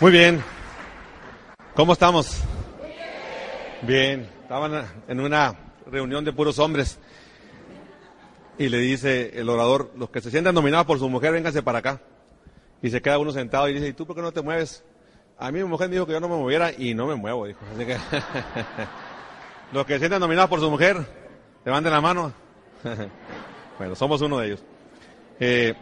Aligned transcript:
Muy 0.00 0.12
bien. 0.12 0.44
¿Cómo 1.74 1.92
estamos? 1.92 2.40
Bien. 3.82 4.28
Estaban 4.42 4.86
en 5.08 5.18
una 5.18 5.56
reunión 5.90 6.24
de 6.24 6.32
puros 6.32 6.60
hombres 6.60 7.00
y 8.58 8.68
le 8.68 8.78
dice 8.78 9.32
el 9.34 9.48
orador, 9.48 9.90
los 9.96 10.10
que 10.10 10.20
se 10.20 10.30
sientan 10.30 10.54
nominados 10.54 10.86
por 10.86 11.00
su 11.00 11.08
mujer, 11.08 11.32
vénganse 11.32 11.64
para 11.64 11.80
acá. 11.80 12.00
Y 12.80 12.90
se 12.90 13.02
queda 13.02 13.18
uno 13.18 13.32
sentado 13.32 13.68
y 13.68 13.74
dice, 13.74 13.88
¿y 13.88 13.92
tú 13.92 14.06
por 14.06 14.14
qué 14.14 14.22
no 14.22 14.30
te 14.30 14.40
mueves? 14.40 14.84
A 15.36 15.50
mí 15.50 15.58
mi 15.58 15.64
mujer 15.64 15.88
me 15.88 15.96
dijo 15.96 16.06
que 16.06 16.12
yo 16.12 16.20
no 16.20 16.28
me 16.28 16.36
moviera 16.36 16.70
y 16.70 16.94
no 16.94 17.08
me 17.08 17.16
muevo, 17.16 17.46
dijo. 17.46 17.60
Así 17.74 17.84
que 17.84 17.96
los 19.72 19.84
que 19.84 19.94
se 19.94 19.98
sientan 19.98 20.20
nominados 20.20 20.48
por 20.48 20.60
su 20.60 20.70
mujer, 20.70 20.96
levanten 21.64 21.92
la 21.92 22.00
mano. 22.00 22.32
bueno, 23.78 23.96
somos 23.96 24.20
uno 24.20 24.38
de 24.38 24.46
ellos. 24.46 24.64
Eh, 25.40 25.74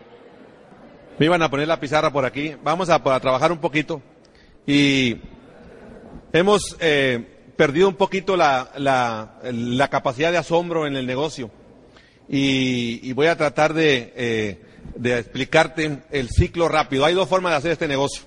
me 1.18 1.26
iban 1.26 1.42
a 1.42 1.50
poner 1.50 1.68
la 1.68 1.80
pizarra 1.80 2.12
por 2.12 2.24
aquí. 2.24 2.54
Vamos 2.62 2.90
a, 2.90 2.96
a 2.96 3.20
trabajar 3.20 3.52
un 3.52 3.58
poquito. 3.58 4.02
Y 4.66 5.16
hemos 6.32 6.76
eh, 6.80 7.52
perdido 7.56 7.88
un 7.88 7.94
poquito 7.94 8.36
la, 8.36 8.70
la, 8.76 9.38
la, 9.42 9.88
capacidad 9.88 10.30
de 10.30 10.38
asombro 10.38 10.86
en 10.86 10.96
el 10.96 11.06
negocio. 11.06 11.50
Y, 12.28 13.00
y 13.08 13.12
voy 13.12 13.28
a 13.28 13.36
tratar 13.36 13.72
de, 13.72 14.12
eh, 14.16 14.60
de 14.96 15.18
explicarte 15.18 16.02
el 16.10 16.28
ciclo 16.28 16.68
rápido. 16.68 17.04
Hay 17.04 17.14
dos 17.14 17.28
formas 17.28 17.52
de 17.52 17.56
hacer 17.58 17.70
este 17.72 17.88
negocio. 17.88 18.24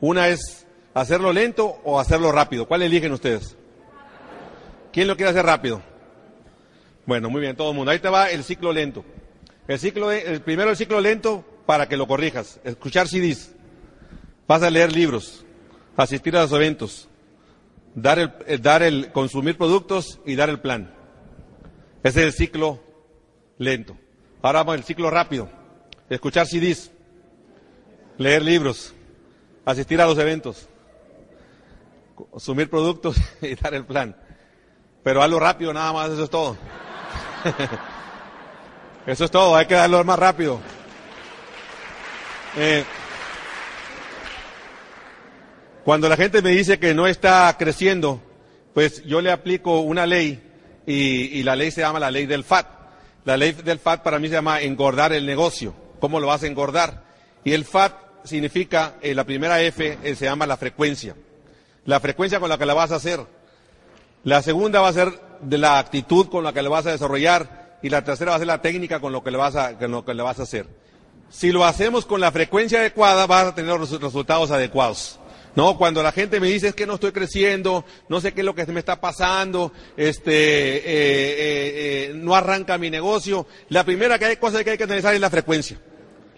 Una 0.00 0.28
es 0.28 0.66
hacerlo 0.94 1.32
lento 1.32 1.80
o 1.84 2.00
hacerlo 2.00 2.32
rápido. 2.32 2.66
¿Cuál 2.66 2.82
eligen 2.82 3.12
ustedes? 3.12 3.56
¿Quién 4.92 5.08
lo 5.08 5.16
quiere 5.16 5.30
hacer 5.30 5.44
rápido? 5.44 5.82
Bueno, 7.04 7.28
muy 7.28 7.40
bien, 7.40 7.56
todo 7.56 7.70
el 7.70 7.76
mundo. 7.76 7.90
Ahí 7.90 7.98
te 7.98 8.08
va 8.08 8.30
el 8.30 8.42
ciclo 8.42 8.72
lento. 8.72 9.04
El 9.68 9.78
ciclo, 9.78 10.10
el 10.10 10.40
primero 10.40 10.70
el 10.70 10.76
ciclo 10.76 11.00
lento 11.00 11.44
para 11.66 11.88
que 11.88 11.96
lo 11.96 12.06
corrijas. 12.06 12.60
Escuchar 12.64 13.08
CDs. 13.08 13.52
Vas 14.46 14.62
a 14.62 14.70
leer 14.70 14.92
libros. 14.92 15.44
Asistir 15.96 16.36
a 16.36 16.42
los 16.42 16.52
eventos. 16.52 17.08
Dar 17.94 18.18
el, 18.18 18.32
eh, 18.46 18.58
dar 18.58 18.82
el, 18.82 19.10
consumir 19.12 19.58
productos 19.58 20.20
y 20.24 20.36
dar 20.36 20.48
el 20.48 20.60
plan. 20.60 20.94
Ese 22.02 22.20
es 22.20 22.26
el 22.26 22.32
ciclo 22.32 22.80
lento. 23.58 23.96
Ahora 24.42 24.60
vamos 24.60 24.76
al 24.76 24.84
ciclo 24.84 25.10
rápido. 25.10 25.48
Escuchar 26.08 26.46
CDs. 26.46 26.92
Leer 28.16 28.42
libros. 28.42 28.94
Asistir 29.64 30.00
a 30.00 30.06
los 30.06 30.18
eventos. 30.18 30.68
Consumir 32.14 32.70
productos 32.70 33.16
y 33.42 33.54
dar 33.56 33.74
el 33.74 33.84
plan. 33.84 34.16
Pero 35.02 35.22
hazlo 35.22 35.38
rápido 35.38 35.72
nada 35.72 35.92
más, 35.92 36.10
eso 36.10 36.24
es 36.24 36.30
todo. 36.30 36.56
Eso 39.06 39.24
es 39.24 39.30
todo, 39.30 39.54
hay 39.54 39.66
que 39.66 39.74
darlo 39.74 40.02
más 40.02 40.18
rápido. 40.18 40.58
Eh, 42.58 42.84
cuando 45.84 46.08
la 46.08 46.16
gente 46.16 46.40
me 46.40 46.50
dice 46.50 46.78
que 46.78 46.94
no 46.94 47.06
está 47.06 47.54
creciendo, 47.58 48.22
pues 48.72 49.04
yo 49.04 49.20
le 49.20 49.30
aplico 49.30 49.80
una 49.80 50.06
ley 50.06 50.42
y, 50.86 51.42
la 51.42 51.54
ley 51.54 51.70
se 51.70 51.82
llama 51.82 52.00
la 52.00 52.10
ley 52.10 52.26
del 52.26 52.44
FAT. 52.44 52.66
La 53.24 53.36
ley 53.36 53.52
del 53.52 53.78
FAT 53.78 54.02
para 54.02 54.18
mí 54.18 54.28
se 54.28 54.34
llama 54.34 54.62
engordar 54.62 55.12
el 55.12 55.26
negocio. 55.26 55.74
¿Cómo 56.00 56.18
lo 56.18 56.28
vas 56.28 56.44
a 56.44 56.46
engordar? 56.46 57.04
Y 57.44 57.52
el 57.52 57.64
FAT 57.64 57.92
significa, 58.24 58.94
eh, 59.02 59.14
la 59.14 59.24
primera 59.24 59.60
F 59.60 59.98
eh, 60.02 60.14
se 60.14 60.24
llama 60.24 60.46
la 60.46 60.56
frecuencia. 60.56 61.14
La 61.84 62.00
frecuencia 62.00 62.40
con 62.40 62.48
la 62.48 62.56
que 62.56 62.66
la 62.66 62.74
vas 62.74 62.90
a 62.90 62.96
hacer. 62.96 63.20
La 64.24 64.42
segunda 64.42 64.80
va 64.80 64.88
a 64.88 64.92
ser 64.94 65.12
de 65.42 65.58
la 65.58 65.78
actitud 65.78 66.28
con 66.28 66.42
la 66.42 66.52
que 66.52 66.62
la 66.62 66.70
vas 66.70 66.86
a 66.86 66.92
desarrollar. 66.92 67.78
Y 67.82 67.90
la 67.90 68.02
tercera 68.02 68.30
va 68.30 68.36
a 68.36 68.40
ser 68.40 68.48
la 68.48 68.62
técnica 68.62 68.98
con 68.98 69.12
lo 69.12 69.22
que 69.22 69.30
con 69.30 69.90
lo 69.90 70.04
que 70.04 70.14
le 70.14 70.22
vas 70.22 70.40
a 70.40 70.42
hacer. 70.42 70.66
Si 71.30 71.52
lo 71.52 71.64
hacemos 71.64 72.06
con 72.06 72.20
la 72.20 72.32
frecuencia 72.32 72.78
adecuada, 72.78 73.26
vas 73.26 73.48
a 73.48 73.54
tener 73.54 73.78
los 73.78 74.00
resultados 74.00 74.50
adecuados. 74.50 75.18
No, 75.56 75.78
cuando 75.78 76.02
la 76.02 76.12
gente 76.12 76.38
me 76.38 76.48
dice 76.48 76.68
es 76.68 76.74
que 76.74 76.86
no 76.86 76.94
estoy 76.94 77.12
creciendo, 77.12 77.84
no 78.10 78.20
sé 78.20 78.34
qué 78.34 78.42
es 78.42 78.44
lo 78.44 78.54
que 78.54 78.66
me 78.66 78.78
está 78.78 79.00
pasando, 79.00 79.72
este, 79.96 80.32
eh, 80.32 80.82
eh, 80.84 82.10
eh, 82.10 82.12
no 82.14 82.34
arranca 82.34 82.76
mi 82.76 82.90
negocio. 82.90 83.46
La 83.70 83.82
primera 83.82 84.18
que 84.18 84.26
hay, 84.26 84.36
cosa 84.36 84.62
que 84.62 84.70
hay 84.70 84.78
que 84.78 84.84
analizar 84.84 85.14
es 85.14 85.20
la 85.20 85.30
frecuencia. 85.30 85.80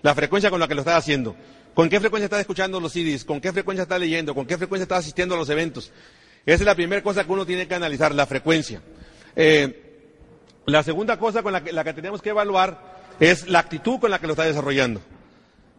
La 0.03 0.15
frecuencia 0.15 0.51
con 0.51 0.61
la 0.61 0.69
que 0.69 0.77
lo 0.77 0.83
estás 0.83 0.99
haciendo. 0.99 1.35
¿Con 1.75 1.89
qué 1.89 1.99
frecuencia 1.99 2.27
estás 2.27 2.41
escuchando 2.41 2.79
los 2.79 2.93
CDs? 2.93 3.25
¿Con 3.25 3.41
qué 3.41 3.53
frecuencia 3.53 3.83
estás 3.83 3.99
leyendo? 3.99 4.37
¿Con 4.37 4.47
qué 4.47 4.57
frecuencia 4.57 4.85
estás 4.85 5.01
asistiendo 5.01 5.35
a 5.35 5.39
los 5.39 5.51
eventos? 5.51 5.91
Esa 6.47 6.63
es 6.63 6.67
la 6.67 6.77
primera 6.77 7.03
cosa 7.03 7.25
que 7.25 7.33
uno 7.33 7.45
tiene 7.45 7.67
que 7.67 7.75
analizar, 7.75 8.15
la 8.15 8.25
frecuencia. 8.25 8.81
la 10.65 10.83
segunda 10.85 11.19
cosa 11.19 11.43
con 11.43 11.53
la 11.53 11.85
que 11.85 11.93
tenemos 11.93 12.23
que 12.23 12.31
evaluar 12.31 12.88
es 13.21 13.49
la 13.49 13.59
actitud 13.59 13.99
con 13.99 14.11
la 14.11 14.19
que 14.19 14.27
lo 14.27 14.33
está 14.33 14.45
desarrollando. 14.45 15.01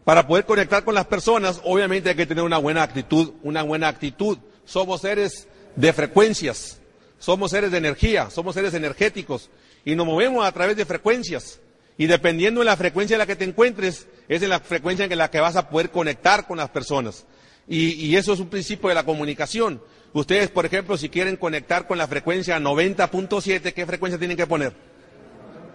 Para 0.03 0.27
poder 0.27 0.45
conectar 0.45 0.83
con 0.83 0.95
las 0.95 1.05
personas, 1.05 1.61
obviamente 1.63 2.09
hay 2.09 2.15
que 2.15 2.25
tener 2.25 2.43
una 2.43 2.57
buena 2.57 2.83
actitud, 2.83 3.33
una 3.43 3.63
buena 3.63 3.87
actitud. 3.87 4.37
Somos 4.65 5.01
seres 5.01 5.47
de 5.75 5.93
frecuencias, 5.93 6.79
somos 7.19 7.51
seres 7.51 7.71
de 7.71 7.77
energía, 7.77 8.29
somos 8.29 8.55
seres 8.55 8.73
energéticos 8.73 9.49
y 9.85 9.95
nos 9.95 10.05
movemos 10.05 10.45
a 10.45 10.51
través 10.51 10.77
de 10.77 10.85
frecuencias. 10.85 11.59
Y 11.97 12.07
dependiendo 12.07 12.61
de 12.61 12.65
la 12.65 12.77
frecuencia 12.77 13.15
en 13.15 13.19
la 13.19 13.25
que 13.25 13.35
te 13.35 13.43
encuentres, 13.43 14.07
es 14.27 14.41
en 14.41 14.49
la 14.49 14.59
frecuencia 14.59 15.05
en 15.05 15.17
la 15.17 15.29
que 15.29 15.39
vas 15.39 15.57
a 15.57 15.69
poder 15.69 15.91
conectar 15.91 16.47
con 16.47 16.57
las 16.57 16.69
personas. 16.69 17.25
Y, 17.67 17.91
y 18.05 18.15
eso 18.15 18.33
es 18.33 18.39
un 18.39 18.49
principio 18.49 18.89
de 18.89 18.95
la 18.95 19.03
comunicación. 19.03 19.81
Ustedes, 20.13 20.49
por 20.49 20.65
ejemplo, 20.65 20.97
si 20.97 21.09
quieren 21.09 21.35
conectar 21.35 21.85
con 21.85 21.97
la 21.97 22.07
frecuencia 22.07 22.57
90.7, 22.57 23.73
¿qué 23.73 23.85
frecuencia 23.85 24.17
tienen 24.17 24.37
que 24.37 24.47
poner? 24.47 24.73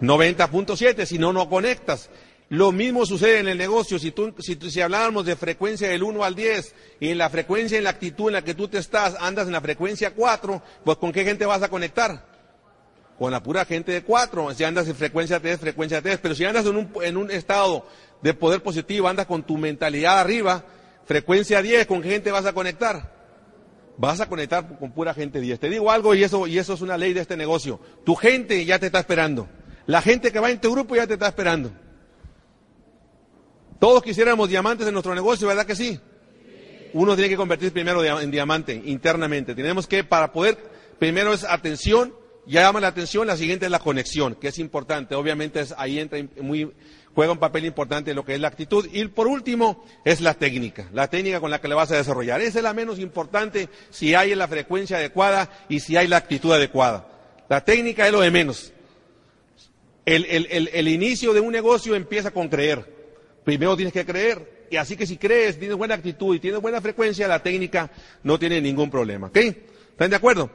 90.7, 0.01 1.05
si 1.05 1.17
no, 1.17 1.33
no 1.33 1.49
conectas. 1.49 2.09
Lo 2.49 2.71
mismo 2.71 3.05
sucede 3.05 3.39
en 3.39 3.47
el 3.47 3.57
negocio. 3.57 3.97
Si, 3.97 4.11
tú, 4.11 4.33
si, 4.39 4.55
si 4.69 4.81
habláramos 4.81 5.25
de 5.25 5.35
frecuencia 5.35 5.89
del 5.89 6.03
1 6.03 6.23
al 6.23 6.35
10 6.35 6.75
y 6.99 7.09
en 7.09 7.17
la 7.17 7.29
frecuencia, 7.29 7.77
en 7.77 7.83
la 7.83 7.89
actitud 7.89 8.27
en 8.27 8.33
la 8.33 8.43
que 8.43 8.53
tú 8.53 8.67
te 8.67 8.77
estás, 8.77 9.15
andas 9.19 9.47
en 9.47 9.53
la 9.53 9.61
frecuencia 9.61 10.13
4, 10.13 10.61
pues 10.83 10.97
¿con 10.97 11.11
qué 11.11 11.23
gente 11.23 11.45
vas 11.45 11.63
a 11.63 11.69
conectar? 11.69 12.25
Con 13.17 13.31
la 13.31 13.41
pura 13.41 13.65
gente 13.65 13.91
de 13.91 14.03
4. 14.03 14.53
Si 14.53 14.63
andas 14.63 14.87
en 14.87 14.95
frecuencia 14.95 15.39
3, 15.39 15.59
frecuencia 15.59 16.01
3. 16.01 16.19
Pero 16.21 16.35
si 16.35 16.45
andas 16.45 16.65
en 16.67 16.75
un, 16.75 16.91
en 17.01 17.17
un 17.17 17.31
estado 17.31 17.87
de 18.21 18.33
poder 18.33 18.61
positivo, 18.61 19.07
andas 19.07 19.25
con 19.25 19.43
tu 19.43 19.57
mentalidad 19.57 20.19
arriba, 20.19 20.65
frecuencia 21.05 21.61
10, 21.63 21.87
¿con 21.87 22.03
qué 22.03 22.09
gente 22.09 22.31
vas 22.31 22.45
a 22.45 22.53
conectar? 22.53 23.15
Vas 23.97 24.19
a 24.19 24.27
conectar 24.27 24.77
con 24.77 24.91
pura 24.91 25.13
gente 25.13 25.39
10. 25.39 25.59
Te 25.59 25.69
digo 25.69 25.89
algo 25.89 26.13
y 26.13 26.23
eso, 26.23 26.45
y 26.45 26.59
eso 26.59 26.73
es 26.73 26.81
una 26.81 26.97
ley 26.97 27.13
de 27.13 27.21
este 27.21 27.37
negocio. 27.37 27.79
Tu 28.05 28.13
gente 28.15 28.63
ya 28.65 28.77
te 28.77 28.87
está 28.87 28.99
esperando. 28.99 29.47
La 29.87 30.01
gente 30.01 30.31
que 30.31 30.39
va 30.39 30.49
en 30.49 30.59
tu 30.59 30.71
grupo 30.71 30.95
ya 30.95 31.05
te 31.05 31.13
está 31.13 31.27
esperando. 31.27 31.71
Todos 33.79 34.01
quisiéramos 34.01 34.49
diamantes 34.49 34.87
en 34.87 34.93
nuestro 34.93 35.13
negocio, 35.13 35.47
¿verdad 35.47 35.65
que 35.65 35.75
sí? 35.75 35.99
Uno 36.93 37.15
tiene 37.15 37.29
que 37.29 37.37
convertirse 37.37 37.73
primero 37.73 38.03
en 38.03 38.31
diamante 38.31 38.81
internamente. 38.85 39.53
Tenemos 39.53 39.85
que, 39.85 40.03
para 40.03 40.31
poder, 40.31 40.57
primero 40.97 41.33
es 41.33 41.43
atención, 41.43 42.13
ya 42.47 42.61
llama 42.61 42.79
la 42.79 42.87
atención, 42.87 43.27
la 43.27 43.35
siguiente 43.35 43.65
es 43.65 43.71
la 43.71 43.79
conexión, 43.79 44.35
que 44.35 44.47
es 44.47 44.59
importante. 44.59 45.13
Obviamente 45.13 45.59
es, 45.59 45.75
ahí 45.77 45.99
entra 45.99 46.19
muy, 46.41 46.71
juega 47.13 47.33
un 47.33 47.37
papel 47.37 47.65
importante 47.65 48.13
lo 48.13 48.23
que 48.23 48.35
es 48.35 48.39
la 48.39 48.47
actitud. 48.47 48.87
Y 48.93 49.05
por 49.07 49.27
último 49.27 49.83
es 50.05 50.21
la 50.21 50.35
técnica, 50.35 50.87
la 50.93 51.09
técnica 51.09 51.39
con 51.39 51.51
la 51.51 51.59
que 51.59 51.67
le 51.67 51.75
vas 51.75 51.91
a 51.91 51.97
desarrollar. 51.97 52.41
Esa 52.41 52.59
es 52.59 52.63
la 52.63 52.73
menos 52.73 52.97
importante 52.99 53.67
si 53.89 54.15
hay 54.15 54.33
la 54.35 54.47
frecuencia 54.47 54.97
adecuada 54.97 55.49
y 55.67 55.81
si 55.81 55.97
hay 55.97 56.07
la 56.07 56.17
actitud 56.17 56.53
adecuada. 56.53 57.07
La 57.49 57.63
técnica 57.63 58.05
es 58.05 58.13
lo 58.13 58.21
de 58.21 58.31
menos. 58.31 58.71
El, 60.05 60.25
el, 60.25 60.47
el, 60.51 60.69
el, 60.71 60.87
inicio 60.87 61.33
de 61.33 61.39
un 61.39 61.51
negocio 61.51 61.95
empieza 61.95 62.31
con 62.31 62.47
creer. 62.47 62.85
Primero 63.43 63.75
tienes 63.75 63.93
que 63.93 64.05
creer. 64.05 64.67
Y 64.69 64.77
así 64.77 64.95
que 64.95 65.07
si 65.07 65.17
crees, 65.17 65.57
tienes 65.59 65.77
buena 65.77 65.95
actitud 65.95 66.35
y 66.35 66.39
tienes 66.39 66.61
buena 66.61 66.81
frecuencia, 66.81 67.27
la 67.27 67.41
técnica 67.41 67.91
no 68.23 68.37
tiene 68.37 68.61
ningún 68.61 68.89
problema. 68.89 69.27
¿Ok? 69.27 69.37
¿Están 69.37 70.09
de 70.09 70.15
acuerdo? 70.15 70.49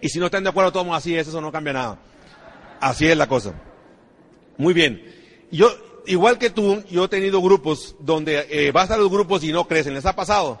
Y 0.00 0.08
si 0.08 0.18
no 0.18 0.26
están 0.26 0.44
de 0.44 0.50
acuerdo, 0.50 0.72
todos 0.72 0.86
así 0.92 1.16
es, 1.16 1.28
eso 1.28 1.40
no 1.40 1.52
cambia 1.52 1.72
nada. 1.72 1.98
Así 2.80 3.06
es 3.06 3.16
la 3.16 3.26
cosa. 3.26 3.54
Muy 4.58 4.74
bien. 4.74 5.02
Yo, 5.50 5.70
igual 6.06 6.38
que 6.38 6.50
tú, 6.50 6.82
yo 6.90 7.04
he 7.04 7.08
tenido 7.08 7.40
grupos 7.40 7.96
donde 8.00 8.46
eh, 8.50 8.72
vas 8.72 8.90
a 8.90 8.96
los 8.96 9.10
grupos 9.10 9.44
y 9.44 9.52
no 9.52 9.66
crecen. 9.66 9.94
¿Les 9.94 10.06
ha 10.06 10.14
pasado? 10.14 10.60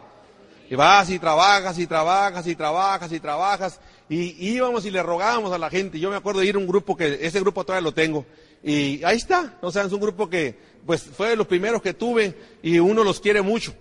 Y 0.68 0.74
vas 0.74 1.10
y 1.10 1.18
trabajas 1.18 1.78
y 1.78 1.86
trabajas 1.86 2.46
y 2.46 2.56
trabajas 2.56 3.12
y 3.12 3.20
trabajas 3.20 3.80
y 4.08 4.34
íbamos 4.38 4.84
y 4.86 4.90
le 4.90 5.02
rogábamos 5.02 5.52
a 5.52 5.58
la 5.58 5.68
gente. 5.68 5.98
Yo 5.98 6.10
me 6.10 6.16
acuerdo 6.16 6.40
de 6.40 6.46
ir 6.46 6.54
a 6.54 6.58
un 6.58 6.66
grupo 6.66 6.96
que, 6.96 7.18
ese 7.22 7.40
grupo 7.40 7.64
todavía 7.64 7.82
lo 7.84 7.92
tengo. 7.92 8.24
Y 8.62 9.02
ahí 9.04 9.16
está. 9.16 9.58
O 9.60 9.70
sea, 9.70 9.82
es 9.82 9.92
un 9.92 10.00
grupo 10.00 10.30
que, 10.30 10.56
pues, 10.86 11.02
fue 11.02 11.30
de 11.30 11.36
los 11.36 11.46
primeros 11.46 11.82
que 11.82 11.94
tuve 11.94 12.34
y 12.62 12.78
uno 12.78 13.02
los 13.02 13.20
quiere 13.20 13.42
mucho. 13.42 13.74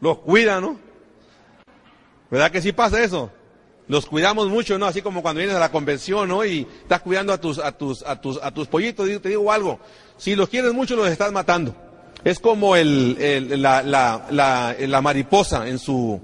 Los 0.00 0.18
cuida, 0.18 0.60
¿no? 0.60 0.78
¿Verdad 2.30 2.50
que 2.50 2.62
sí 2.62 2.72
pasa 2.72 3.02
eso? 3.02 3.30
Los 3.88 4.06
cuidamos 4.06 4.48
mucho, 4.48 4.78
¿no? 4.78 4.86
Así 4.86 5.02
como 5.02 5.22
cuando 5.22 5.38
vienes 5.38 5.56
a 5.56 5.60
la 5.60 5.72
convención, 5.72 6.28
¿no? 6.28 6.44
Y 6.44 6.66
estás 6.82 7.00
cuidando 7.00 7.32
a 7.32 7.40
tus, 7.40 7.58
a 7.58 7.72
tus, 7.72 8.02
a 8.02 8.20
tus, 8.20 8.38
a 8.42 8.52
tus 8.52 8.68
pollitos. 8.68 9.06
Te 9.20 9.28
digo 9.28 9.50
algo. 9.52 9.80
Si 10.16 10.34
los 10.34 10.48
quieres 10.48 10.72
mucho, 10.72 10.96
los 10.96 11.08
estás 11.08 11.32
matando. 11.32 11.74
Es 12.24 12.38
como 12.38 12.74
el, 12.74 13.16
el 13.20 13.62
la, 13.62 13.82
la, 13.82 14.26
la, 14.30 14.76
la 14.78 15.00
mariposa 15.00 15.68
en 15.68 15.78
su, 15.78 16.20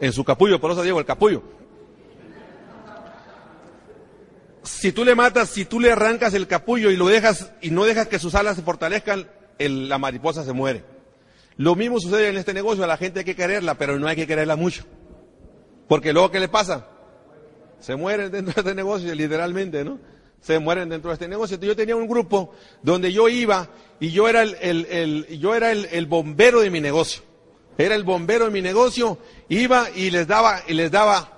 en 0.00 0.12
su 0.12 0.24
capullo, 0.24 0.60
por 0.60 0.70
eso 0.70 0.82
digo 0.82 0.98
el 0.98 1.04
capullo. 1.04 1.42
Si 4.62 4.92
tú 4.92 5.04
le 5.04 5.14
matas, 5.14 5.50
si 5.50 5.64
tú 5.64 5.78
le 5.78 5.92
arrancas 5.92 6.32
el 6.34 6.46
capullo 6.46 6.90
y 6.90 6.96
lo 6.96 7.06
dejas 7.06 7.52
y 7.60 7.70
no 7.70 7.84
dejas 7.84 8.08
que 8.08 8.18
sus 8.18 8.34
alas 8.34 8.56
se 8.56 8.62
fortalezcan, 8.62 9.28
el, 9.58 9.88
la 9.88 9.98
mariposa 9.98 10.44
se 10.44 10.52
muere. 10.52 10.84
Lo 11.56 11.74
mismo 11.74 12.00
sucede 12.00 12.28
en 12.28 12.36
este 12.36 12.54
negocio, 12.54 12.82
a 12.82 12.86
la 12.86 12.96
gente 12.96 13.20
hay 13.20 13.24
que 13.24 13.36
quererla, 13.36 13.74
pero 13.74 13.98
no 13.98 14.08
hay 14.08 14.16
que 14.16 14.26
quererla 14.26 14.56
mucho. 14.56 14.84
Porque 15.86 16.12
luego, 16.12 16.30
¿qué 16.30 16.40
le 16.40 16.48
pasa? 16.48 16.88
Se 17.78 17.94
mueren 17.94 18.30
dentro 18.30 18.54
de 18.54 18.60
este 18.60 18.74
negocio, 18.74 19.14
literalmente, 19.14 19.84
¿no? 19.84 19.98
Se 20.40 20.58
mueren 20.58 20.88
dentro 20.88 21.10
de 21.10 21.14
este 21.14 21.28
negocio. 21.28 21.58
Yo 21.60 21.76
tenía 21.76 21.96
un 21.96 22.08
grupo 22.08 22.54
donde 22.82 23.12
yo 23.12 23.28
iba 23.28 23.68
y 24.00 24.10
yo 24.10 24.28
era 24.28 24.42
el, 24.42 24.56
el, 24.60 24.86
el 24.86 25.38
yo 25.38 25.54
era 25.54 25.72
el 25.72 26.06
bombero 26.06 26.60
de 26.60 26.70
mi 26.70 26.80
negocio. 26.80 27.22
Era 27.76 27.94
el 27.94 28.04
bombero 28.04 28.46
de 28.46 28.50
mi 28.50 28.60
negocio, 28.60 29.18
iba 29.48 29.88
y 29.94 30.10
les 30.10 30.26
daba, 30.26 30.62
y 30.66 30.74
les 30.74 30.90
daba 30.90 31.34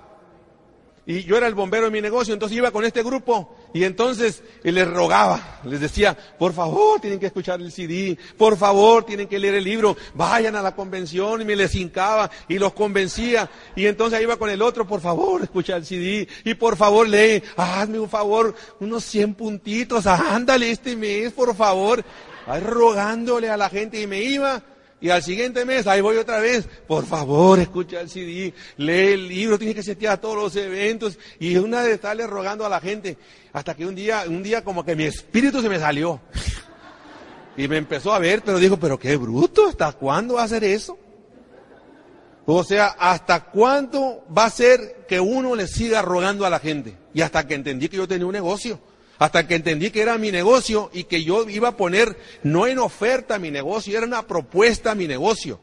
y 1.09 1.23
yo 1.23 1.37
era 1.37 1.47
el 1.47 1.55
bombero 1.55 1.85
de 1.85 1.91
mi 1.91 2.01
negocio, 2.01 2.33
entonces 2.33 2.57
iba 2.57 2.69
con 2.71 2.83
este 2.83 3.01
grupo 3.01 3.55
y 3.73 3.85
entonces 3.85 4.43
les 4.61 4.85
rogaba, 4.85 5.61
les 5.63 5.79
decía, 5.79 6.17
por 6.37 6.51
favor, 6.51 6.99
tienen 6.99 7.17
que 7.17 7.27
escuchar 7.27 7.61
el 7.61 7.71
CD, 7.71 8.17
por 8.37 8.57
favor, 8.57 9.05
tienen 9.05 9.29
que 9.29 9.39
leer 9.39 9.55
el 9.55 9.63
libro, 9.63 9.95
vayan 10.15 10.57
a 10.57 10.61
la 10.61 10.75
convención 10.75 11.41
y 11.41 11.45
me 11.45 11.55
les 11.55 11.73
hincaba 11.75 12.29
y 12.49 12.59
los 12.59 12.73
convencía 12.73 13.49
y 13.73 13.85
entonces 13.85 14.21
iba 14.21 14.35
con 14.35 14.49
el 14.49 14.61
otro, 14.61 14.85
por 14.85 14.99
favor, 14.99 15.41
escucha 15.43 15.77
el 15.77 15.85
CD 15.85 16.27
y 16.43 16.53
por 16.55 16.75
favor 16.75 17.07
lee, 17.07 17.41
hazme 17.55 17.99
un 17.99 18.09
favor, 18.09 18.53
unos 18.81 19.05
100 19.05 19.35
puntitos, 19.35 20.05
ándale 20.07 20.71
este 20.71 20.97
mes, 20.97 21.31
por 21.31 21.55
favor, 21.55 22.03
rogándole 22.65 23.49
a 23.49 23.55
la 23.55 23.69
gente 23.69 24.01
y 24.01 24.07
me 24.07 24.21
iba 24.21 24.61
y 24.99 25.09
al 25.09 25.21
siguiente 25.21 25.63
mes, 25.63 25.85
ahí 25.85 26.01
voy 26.01 26.17
otra 26.17 26.39
vez, 26.39 26.67
por 26.87 27.05
favor, 27.05 27.59
escucha 27.59 28.01
el 28.01 28.09
CD, 28.09 28.53
lee 28.77 29.13
el 29.13 29.27
libro, 29.27 29.59
tienes 29.59 29.75
que 29.75 29.83
setear 29.83 30.13
a 30.13 30.21
todos 30.21 30.35
los 30.35 30.55
eventos. 30.55 31.19
Y 31.39 31.55
una 31.57 31.83
de 31.83 31.93
estarle 31.93 32.25
rogando 32.25 32.65
a 32.65 32.69
la 32.69 32.79
gente, 32.79 33.17
hasta 33.53 33.75
que 33.75 33.85
un 33.85 33.93
día, 33.93 34.23
un 34.27 34.41
día 34.41 34.63
como 34.63 34.83
que 34.83 34.95
mi 34.95 35.03
espíritu 35.03 35.61
se 35.61 35.69
me 35.69 35.77
salió. 35.77 36.19
Y 37.55 37.67
me 37.67 37.77
empezó 37.77 38.11
a 38.11 38.19
ver, 38.19 38.41
pero 38.43 38.57
dijo, 38.57 38.77
pero 38.77 38.97
qué 38.97 39.17
bruto, 39.17 39.67
¿hasta 39.67 39.91
cuándo 39.91 40.35
va 40.35 40.41
a 40.41 40.45
hacer 40.45 40.63
eso? 40.63 40.97
O 42.45 42.63
sea, 42.63 42.95
¿hasta 42.97 43.43
cuánto 43.43 44.23
va 44.35 44.45
a 44.45 44.49
ser 44.49 45.05
que 45.07 45.19
uno 45.19 45.55
le 45.55 45.67
siga 45.67 46.01
rogando 46.01 46.45
a 46.45 46.49
la 46.49 46.59
gente? 46.59 46.97
Y 47.13 47.21
hasta 47.21 47.45
que 47.45 47.55
entendí 47.55 47.89
que 47.89 47.97
yo 47.97 48.07
tenía 48.07 48.25
un 48.25 48.33
negocio. 48.33 48.79
Hasta 49.19 49.47
que 49.47 49.55
entendí 49.55 49.89
que 49.89 50.01
era 50.01 50.17
mi 50.17 50.31
negocio 50.31 50.89
y 50.93 51.05
que 51.05 51.23
yo 51.23 51.49
iba 51.49 51.69
a 51.69 51.77
poner 51.77 52.17
no 52.43 52.67
en 52.67 52.79
oferta 52.79 53.39
mi 53.39 53.49
negocio, 53.49 53.97
era 53.97 54.05
una 54.05 54.27
propuesta 54.27 54.95
mi 54.95 55.07
negocio. 55.07 55.59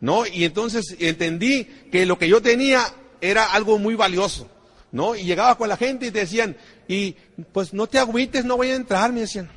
¿No? 0.00 0.26
Y 0.26 0.44
entonces 0.44 0.96
entendí 0.98 1.64
que 1.90 2.06
lo 2.06 2.18
que 2.18 2.28
yo 2.28 2.42
tenía 2.42 2.84
era 3.20 3.52
algo 3.52 3.78
muy 3.78 3.94
valioso. 3.94 4.48
¿No? 4.90 5.16
Y 5.16 5.24
llegaba 5.24 5.56
con 5.56 5.68
la 5.68 5.76
gente 5.76 6.06
y 6.06 6.10
te 6.10 6.20
decían, 6.20 6.56
y 6.86 7.16
pues 7.52 7.72
no 7.72 7.86
te 7.86 7.98
agüites, 7.98 8.44
no 8.44 8.56
voy 8.56 8.70
a 8.70 8.74
entrar, 8.74 9.12
me 9.12 9.20
decían. 9.20 9.48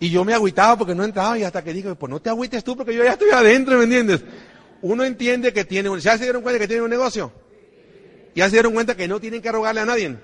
Y 0.00 0.10
yo 0.10 0.24
me 0.24 0.34
agüitaba 0.34 0.76
porque 0.76 0.94
no 0.94 1.04
entraba 1.04 1.38
y 1.38 1.42
hasta 1.42 1.64
que 1.64 1.72
dije, 1.72 1.94
pues 1.94 2.10
no 2.10 2.20
te 2.20 2.28
agüites 2.28 2.62
tú 2.62 2.76
porque 2.76 2.94
yo 2.94 3.02
ya 3.02 3.12
estoy 3.12 3.30
adentro, 3.30 3.78
¿me 3.78 3.84
entiendes? 3.84 4.22
Uno 4.82 5.04
entiende 5.04 5.52
que 5.52 5.64
tiene 5.64 5.88
un, 5.88 5.98
¿ya 5.98 6.16
se 6.16 6.24
dieron 6.24 6.42
cuenta 6.42 6.60
que 6.60 6.68
tiene 6.68 6.82
un 6.82 6.90
negocio? 6.90 7.32
¿Ya 8.34 8.44
se 8.44 8.52
dieron 8.52 8.74
cuenta 8.74 8.96
que 8.96 9.08
no 9.08 9.18
tienen 9.18 9.42
que 9.42 9.50
rogarle 9.50 9.80
a 9.80 9.86
nadie? 9.86 10.16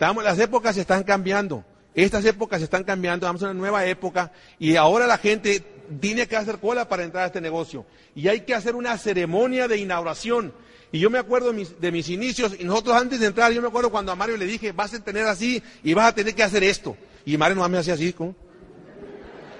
Estamos, 0.00 0.24
las 0.24 0.38
épocas 0.38 0.76
se 0.76 0.80
están 0.80 1.02
cambiando. 1.02 1.62
Estas 1.94 2.24
épocas 2.24 2.60
se 2.60 2.64
están 2.64 2.84
cambiando, 2.84 3.26
vamos 3.26 3.42
a 3.42 3.50
una 3.50 3.52
nueva 3.52 3.84
época 3.84 4.32
y 4.58 4.76
ahora 4.76 5.06
la 5.06 5.18
gente 5.18 5.62
tiene 6.00 6.26
que 6.26 6.38
hacer 6.38 6.56
cola 6.56 6.88
para 6.88 7.04
entrar 7.04 7.24
a 7.24 7.26
este 7.26 7.42
negocio. 7.42 7.84
Y 8.14 8.26
hay 8.28 8.40
que 8.40 8.54
hacer 8.54 8.74
una 8.74 8.96
ceremonia 8.96 9.68
de 9.68 9.76
inauguración. 9.76 10.54
Y 10.90 11.00
yo 11.00 11.10
me 11.10 11.18
acuerdo 11.18 11.52
de 11.52 11.92
mis, 11.92 12.08
inicios, 12.08 12.56
y 12.58 12.64
nosotros 12.64 12.96
antes 12.96 13.20
de 13.20 13.26
entrar, 13.26 13.52
yo 13.52 13.60
me 13.60 13.68
acuerdo 13.68 13.90
cuando 13.90 14.10
a 14.10 14.16
Mario 14.16 14.38
le 14.38 14.46
dije, 14.46 14.72
vas 14.72 14.94
a 14.94 15.04
tener 15.04 15.26
así 15.26 15.62
y 15.84 15.92
vas 15.92 16.06
a 16.06 16.14
tener 16.14 16.34
que 16.34 16.44
hacer 16.44 16.64
esto. 16.64 16.96
Y 17.26 17.36
Mario 17.36 17.56
no 17.56 17.68
me 17.68 17.76
hacía 17.76 17.92
así, 17.92 18.14
¿cómo? 18.14 18.34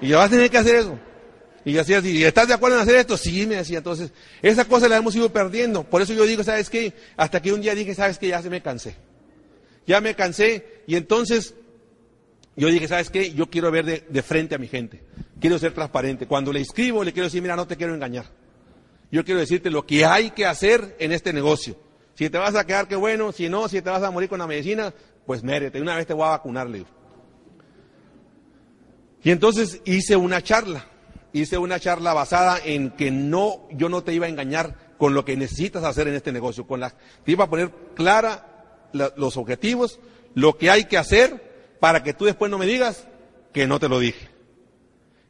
Y 0.01 0.11
vas 0.13 0.29
a 0.29 0.31
tener 0.31 0.49
que 0.49 0.57
hacer 0.57 0.77
eso. 0.77 0.99
Y 1.67 1.73
yo 1.73 1.83
hacía 1.83 1.99
así, 1.99 2.17
¿y 2.17 2.25
estás 2.25 2.49
de 2.49 2.55
acuerdo 2.55 2.79
en 2.79 2.83
hacer 2.83 2.95
esto? 2.95 3.19
Sí, 3.19 3.47
me 3.47 3.57
decía. 3.57 3.77
Entonces, 3.77 4.11
esa 4.41 4.65
cosa 4.65 4.89
la 4.89 4.97
hemos 4.97 5.15
ido 5.15 5.31
perdiendo. 5.31 5.85
Por 5.85 6.01
eso 6.01 6.15
yo 6.15 6.25
digo, 6.25 6.43
¿sabes 6.43 6.71
qué? 6.71 6.95
Hasta 7.19 7.43
que 7.43 7.53
un 7.53 7.61
día 7.61 7.75
dije, 7.75 7.95
¿sabes 7.95 8.17
qué? 8.17 8.29
Ya 8.29 8.41
se 8.41 8.49
me 8.49 8.63
cansé 8.63 9.10
ya 9.87 10.01
me 10.01 10.15
cansé 10.15 10.83
y 10.87 10.97
entonces 10.97 11.55
yo 12.57 12.69
dije, 12.69 12.89
¿sabes 12.89 13.11
qué? 13.11 13.33
Yo 13.33 13.49
quiero 13.49 13.71
ver 13.71 14.07
de, 14.07 14.23
frente 14.23 14.55
a 14.55 14.59
mi 14.59 14.69
gente, 14.69 15.03
quiero 15.41 15.59
ser 15.59 15.73
transparente. 15.73 16.27
Cuando 16.27 16.53
le 16.53 16.61
escribo 16.61 17.05
le 17.05 17.13
quiero 17.13 17.27
decir, 17.27 17.43
mira, 17.43 17.57
no 17.57 17.67
te 17.67 17.77
quiero 17.77 17.95
engañar. 17.95 18.27
Yo 19.11 19.25
quiero 19.25 19.41
decirte 19.41 19.71
lo 19.71 19.87
que 19.87 20.05
hay 20.05 20.31
que 20.31 20.47
hacer 20.47 20.97
en 20.99 21.13
este 21.13 21.33
negocio. 21.33 21.77
Si 22.15 22.29
te 22.29 22.39
vas 22.39 22.55
a 22.55 22.67
quedar, 22.67 22.87
qué 22.87 22.97
bueno, 22.97 23.33
si 23.33 23.49
no, 23.49 23.69
si 23.69 23.81
te 23.81 23.91
vas 23.91 24.03
a 24.03 24.11
morir 24.11 24.29
con 24.29 24.39
la 24.39 24.47
medicina, 24.47 24.93
pues 25.27 25.43
mérete, 25.43 25.81
una 25.81 25.97
vez 25.97 26.07
te 26.07 26.13
voy 26.13 26.27
a 26.27 26.31
vacunar, 26.31 26.69
le 26.69 26.85
Y 29.23 29.31
entonces 29.31 29.81
hice 29.85 30.17
una 30.17 30.43
charla, 30.43 30.87
hice 31.33 31.57
una 31.57 31.81
charla 31.81 32.13
basada 32.13 32.59
en 32.63 32.91
que 32.91 33.11
no, 33.11 33.69
yo 33.73 33.89
no 33.89 34.03
te 34.03 34.13
iba 34.13 34.27
a 34.27 34.29
engañar 34.29 34.77
con 34.99 35.15
lo 35.15 35.25
que 35.25 35.37
necesitas 35.37 35.83
hacer 35.83 36.09
en 36.09 36.15
este 36.15 36.31
negocio, 36.31 36.67
con 36.67 36.81
la, 36.81 36.91
te 37.25 37.33
iba 37.33 37.45
a 37.45 37.51
poner 37.51 37.71
clara 37.95 38.50
los 38.93 39.37
objetivos, 39.37 40.01
lo 40.35 40.57
que 40.57 40.71
hay 40.71 40.85
que 40.85 40.99
hacer 40.99 41.77
para 41.81 42.03
que 42.03 42.15
tú 42.15 42.25
después 42.25 42.51
no 42.51 42.59
me 42.59 42.67
digas 42.67 43.07
que 43.53 43.67
no 43.67 43.81
te 43.81 43.89
lo 43.89 43.99
dije. 43.99 44.29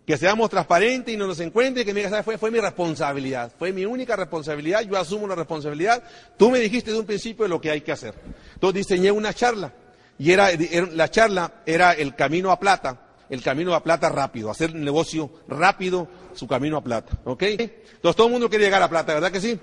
Que 0.07 0.17
seamos 0.17 0.51
transparentes 0.51 1.15
y 1.15 1.17
no 1.17 1.27
nos 1.27 1.39
encuentre 1.41 1.83
y 1.83 1.87
que 1.87 1.95
me 1.95 2.01
digas, 2.03 2.25
fue, 2.25 2.37
fue 2.37 2.51
mi 2.51 2.59
responsabilidad, 2.59 3.53
fue 3.59 3.73
mi 3.73 3.85
única 3.85 4.17
responsabilidad, 4.17 4.83
yo 4.83 4.99
asumo 4.99 5.29
la 5.29 5.37
responsabilidad. 5.37 6.03
Tú 6.37 6.51
me 6.51 6.59
dijiste 6.59 6.91
de 6.91 6.99
un 6.99 7.07
principio 7.07 7.47
lo 7.47 7.61
que 7.61 7.71
hay 7.71 7.83
que 7.83 7.93
hacer. 7.93 8.15
Entonces 8.55 8.87
diseñé 8.87 9.13
una 9.13 9.33
charla 9.33 9.73
y 10.19 10.33
era, 10.33 10.51
la 10.93 11.11
charla 11.11 11.63
era 11.65 11.93
el 11.93 12.17
camino 12.17 12.51
a 12.51 12.59
plata, 12.59 13.01
el 13.29 13.43
camino 13.43 13.75
a 13.75 13.85
plata 13.85 14.09
rápido, 14.09 14.51
hacer 14.51 14.75
negocio 14.75 15.31
rápido, 15.47 16.09
su 16.35 16.49
camino 16.49 16.77
a 16.77 16.83
plata. 16.83 17.19
¿Ok? 17.25 17.43
Entonces 17.43 18.17
todo 18.17 18.27
el 18.27 18.33
mundo 18.33 18.51
quiere 18.51 18.65
llegar 18.65 18.83
a 18.83 18.91
plata, 18.91 19.15
¿verdad 19.15 19.31
que 19.31 19.41
sí? 19.41 19.59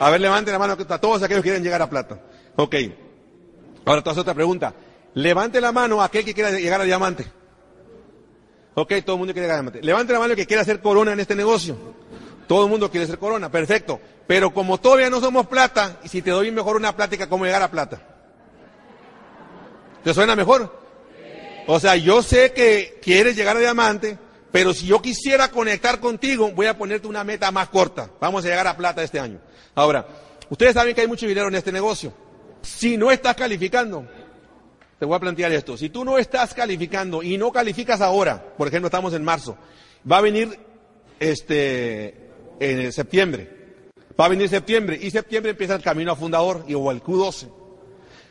A 0.00 0.10
ver, 0.10 0.20
levante 0.20 0.50
la 0.50 0.58
mano 0.58 0.76
a 0.88 0.98
todos 0.98 1.22
aquellos 1.22 1.42
que 1.42 1.48
quieren 1.50 1.62
llegar 1.62 1.82
a 1.82 1.90
plata. 1.90 2.20
Ok. 2.56 2.74
Ahora 3.88 4.02
te 4.02 4.10
otra 4.10 4.34
pregunta. 4.34 4.74
Levante 5.14 5.62
la 5.62 5.72
mano 5.72 6.02
aquel 6.02 6.22
que 6.22 6.34
quiera 6.34 6.50
llegar 6.50 6.82
a 6.82 6.84
diamante. 6.84 7.24
Ok, 8.74 8.92
todo 9.02 9.16
el 9.16 9.20
mundo 9.20 9.32
quiere 9.32 9.46
llegar 9.46 9.54
a 9.54 9.62
diamante. 9.62 9.82
Levante 9.82 10.12
la 10.12 10.18
mano 10.18 10.32
el 10.32 10.36
que 10.36 10.46
quiera 10.46 10.60
hacer 10.60 10.82
corona 10.82 11.14
en 11.14 11.20
este 11.20 11.34
negocio. 11.34 11.76
Todo 12.46 12.64
el 12.64 12.70
mundo 12.70 12.90
quiere 12.90 13.06
ser 13.06 13.18
corona, 13.18 13.50
perfecto. 13.50 13.98
Pero 14.26 14.52
como 14.52 14.78
todavía 14.78 15.08
no 15.08 15.20
somos 15.20 15.46
plata, 15.46 16.00
y 16.04 16.08
si 16.08 16.20
te 16.20 16.30
doy 16.30 16.50
mejor 16.50 16.76
una 16.76 16.94
plática, 16.94 17.30
¿cómo 17.30 17.46
llegar 17.46 17.62
a 17.62 17.70
plata? 17.70 18.02
¿Te 20.04 20.12
suena 20.12 20.36
mejor? 20.36 20.78
O 21.66 21.80
sea, 21.80 21.96
yo 21.96 22.22
sé 22.22 22.52
que 22.52 23.00
quieres 23.02 23.36
llegar 23.36 23.56
a 23.56 23.60
diamante, 23.60 24.18
pero 24.52 24.74
si 24.74 24.84
yo 24.84 25.00
quisiera 25.00 25.50
conectar 25.50 25.98
contigo, 25.98 26.52
voy 26.52 26.66
a 26.66 26.76
ponerte 26.76 27.08
una 27.08 27.24
meta 27.24 27.50
más 27.50 27.70
corta. 27.70 28.10
Vamos 28.20 28.44
a 28.44 28.48
llegar 28.48 28.66
a 28.66 28.76
plata 28.76 29.02
este 29.02 29.18
año. 29.18 29.40
Ahora, 29.74 30.06
ustedes 30.50 30.74
saben 30.74 30.94
que 30.94 31.00
hay 31.00 31.08
mucho 31.08 31.26
dinero 31.26 31.48
en 31.48 31.54
este 31.54 31.72
negocio. 31.72 32.12
Si 32.68 32.96
no 32.96 33.10
estás 33.10 33.34
calificando, 33.34 34.06
te 34.98 35.04
voy 35.04 35.16
a 35.16 35.20
plantear 35.20 35.50
esto. 35.52 35.76
Si 35.76 35.88
tú 35.88 36.04
no 36.04 36.18
estás 36.18 36.54
calificando 36.54 37.22
y 37.22 37.36
no 37.36 37.50
calificas 37.50 38.00
ahora, 38.00 38.54
por 38.56 38.68
ejemplo, 38.68 38.86
estamos 38.86 39.14
en 39.14 39.24
marzo, 39.24 39.56
va 40.10 40.18
a 40.18 40.20
venir 40.20 40.56
este 41.18 42.28
en 42.60 42.92
septiembre. 42.92 43.90
Va 44.20 44.26
a 44.26 44.28
venir 44.28 44.48
septiembre 44.48 44.98
y 45.00 45.10
septiembre 45.10 45.52
empieza 45.52 45.74
el 45.74 45.82
camino 45.82 46.12
a 46.12 46.16
fundador 46.16 46.64
y 46.68 46.74
o 46.74 46.90
el 46.90 47.02
Q12. 47.02 47.50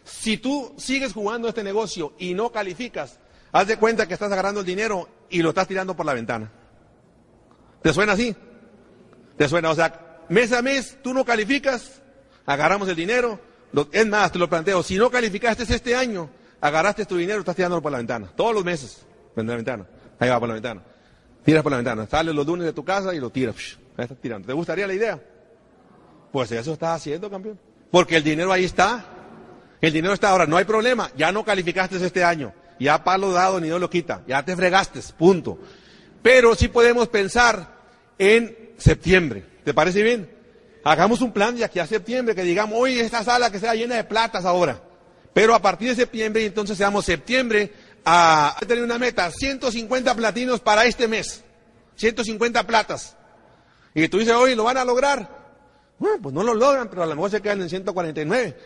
Si 0.06 0.38
tú 0.38 0.74
sigues 0.78 1.14
jugando 1.14 1.50
este 1.50 1.64
negocio 1.64 2.14
y 2.18 2.34
no 2.34 2.52
calificas, 2.52 3.20
haz 3.52 3.68
de 3.68 3.78
cuenta 3.78 4.08
que 4.08 4.14
estás 4.14 4.32
agarrando 4.32 4.62
el 4.62 4.66
dinero 4.66 5.10
y 5.30 5.42
lo 5.42 5.50
estás 5.50 5.68
tirando 5.68 5.96
por 5.96 6.06
la 6.06 6.14
ventana. 6.14 6.52
¿Te 7.82 7.92
suena 7.92 8.14
así? 8.14 8.34
¿Te 9.36 9.50
suena? 9.50 9.72
O 9.72 9.76
sea, 9.76 10.22
mes 10.30 10.54
a 10.54 10.62
mes 10.62 11.00
tú 11.02 11.14
no 11.14 11.26
calificas, 11.26 12.02
agarramos 12.46 12.88
el 12.88 12.96
dinero, 12.96 13.40
es 13.92 14.08
más, 14.08 14.32
te 14.32 14.40
lo 14.40 14.50
planteo, 14.50 14.84
si 14.84 14.98
no 14.98 15.10
calificaste 15.10 15.64
este 15.64 15.96
año, 15.96 16.30
agarraste 16.62 17.06
tu 17.06 17.18
dinero, 17.18 17.40
estás 17.40 17.56
tirándolo 17.56 17.82
por 17.82 17.92
la 17.92 17.98
ventana. 18.00 18.32
Todos 18.36 18.54
los 18.54 18.64
meses, 18.64 19.06
por 19.36 19.46
la 19.46 19.56
ventana. 19.56 19.86
Ahí 20.20 20.30
va 20.30 20.40
por 20.40 20.48
la 20.48 20.56
ventana. 20.56 20.82
Tiras 21.44 21.64
por 21.64 21.72
la 21.72 21.78
ventana. 21.78 22.08
Sales 22.08 22.36
los 22.36 22.46
lunes 22.46 22.66
de 22.66 22.74
tu 22.74 22.84
casa 22.84 23.14
y 23.14 23.20
lo 23.20 23.30
tiras. 23.30 23.56
Ahí 23.96 24.04
estás 24.04 24.18
tirando. 24.20 24.48
¿Te 24.48 24.54
gustaría 24.54 24.88
la 24.88 24.94
idea? 24.94 25.20
Pues 26.32 26.52
eso 26.52 26.74
estás 26.74 26.98
haciendo, 26.98 27.30
campeón. 27.30 27.58
Porque 27.90 28.18
el 28.18 28.24
dinero 28.24 28.52
ahí 28.52 28.66
está. 28.66 29.06
El 29.80 29.94
dinero 29.94 30.14
está 30.14 30.30
ahora, 30.30 30.46
no 30.46 30.58
hay 30.58 30.66
problema. 30.66 31.12
Ya 31.16 31.32
no 31.32 31.46
calificaste 31.46 32.04
este 32.04 32.24
año. 32.24 32.54
Ya 32.80 33.04
palo 33.04 33.32
dado 33.32 33.60
ni 33.60 33.70
no 33.70 33.80
lo 33.80 33.90
quita. 33.90 34.24
Ya 34.28 34.44
te 34.44 34.56
fregaste, 34.56 35.00
punto. 35.18 35.58
Pero 36.22 36.56
sí 36.56 36.68
podemos 36.68 37.08
pensar 37.08 37.76
en 38.18 38.74
septiembre. 38.78 39.46
¿Te 39.64 39.74
parece 39.74 40.04
bien? 40.04 40.30
Hagamos 40.88 41.20
un 41.20 41.34
plan 41.34 41.54
de 41.54 41.66
aquí 41.66 41.80
a 41.80 41.86
septiembre, 41.86 42.34
que 42.34 42.44
digamos, 42.44 42.80
hoy 42.80 42.98
esta 42.98 43.22
sala 43.22 43.52
que 43.52 43.60
sea 43.60 43.76
llena 43.76 43.96
de 43.96 44.06
platas 44.06 44.46
ahora. 44.46 44.82
Pero 45.34 45.54
a 45.54 45.62
partir 45.62 45.90
de 45.90 45.96
septiembre, 45.96 46.46
entonces 46.46 46.78
seamos 46.78 47.04
septiembre 47.04 47.74
a 48.06 48.56
tener 48.66 48.86
una 48.86 48.98
meta, 48.98 49.30
150 49.30 50.16
platinos 50.16 50.62
para 50.62 50.86
este 50.86 51.10
mes. 51.10 51.44
150 51.98 52.66
platas. 52.66 53.18
Y 53.94 54.08
tú 54.08 54.20
dices, 54.20 54.34
hoy 54.34 54.56
lo 54.56 54.64
van 54.64 54.78
a 54.78 54.86
lograr. 54.86 55.30
Bueno, 56.00 56.20
pues 56.22 56.34
no 56.34 56.42
lo 56.42 56.54
logran, 56.54 56.90
pero 56.90 57.04
a 57.04 57.06
lo 57.06 57.16
mejor 57.16 57.32
se 57.32 57.42
quedan 57.42 57.62
en 57.64 57.68
149. 57.68 58.58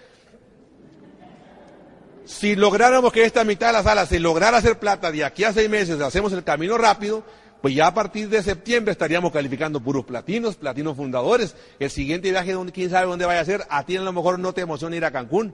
Si 2.25 2.56
lográramos 2.56 3.12
que 3.12 3.24
esta 3.24 3.44
mitad 3.44 3.68
de 3.68 3.74
la 3.74 3.84
sala 3.84 4.06
se 4.06 4.20
lograra 4.20 4.58
hacer 4.58 4.78
plata 4.78 5.12
de 5.12 5.25
aquí 5.25 5.44
a 5.44 5.54
seis 5.54 5.72
meses, 5.72 6.00
hacemos 6.00 6.32
el 6.34 6.44
camino 6.44 6.78
rápido, 6.78 7.24
pues 7.62 7.75
ya 7.75 7.88
a 7.88 7.94
partir 7.94 8.27
de 8.27 8.41
septiembre 8.41 8.91
estaríamos 8.91 9.32
calificando 9.32 9.80
puros 9.80 10.03
platinos, 10.03 10.56
platinos 10.56 10.98
fundadores. 10.98 11.56
El 11.80 11.91
siguiente 11.91 12.32
viaje, 12.32 12.56
quién 12.74 12.89
sabe 12.89 13.06
dónde 13.08 13.25
vaya 13.25 13.41
a 13.41 13.46
ser, 13.46 13.62
a 13.70 13.86
ti 13.86 13.98
a 13.98 14.01
lo 14.01 14.12
mejor 14.12 14.39
no 14.39 14.53
te 14.53 14.62
emociona 14.62 14.96
ir 14.96 15.06
a 15.06 15.12
Cancún, 15.12 15.53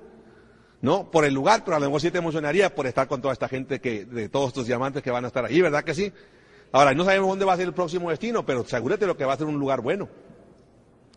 ¿no? 0.81 1.11
Por 1.11 1.25
el 1.25 1.33
lugar, 1.33 1.63
pero 1.65 1.75
a 1.75 1.79
lo 1.79 1.87
mejor 1.87 1.99
sí 1.99 2.09
te 2.09 2.19
emocionaría 2.19 2.73
por 2.73 2.87
estar 2.87 3.07
con 3.07 3.21
toda 3.21 3.33
esta 3.33 3.49
gente 3.49 3.81
que, 3.81 4.05
de 4.05 4.29
todos 4.29 4.47
estos 4.49 4.67
diamantes 4.67 5.03
que 5.03 5.11
van 5.11 5.25
a 5.25 5.27
estar 5.27 5.43
ahí, 5.43 5.61
¿verdad 5.61 5.83
que 5.83 5.93
sí? 5.93 6.13
Ahora, 6.71 6.93
no 6.93 7.03
sabemos 7.03 7.29
dónde 7.29 7.45
va 7.45 7.53
a 7.53 7.57
ser 7.57 7.67
el 7.67 7.73
próximo 7.73 8.09
destino, 8.09 8.45
pero 8.45 8.61
asegúrate 8.61 9.05
lo 9.05 9.17
que 9.17 9.25
va 9.25 9.33
a 9.33 9.37
ser 9.37 9.47
un 9.47 9.59
lugar 9.59 9.81
bueno, 9.81 10.07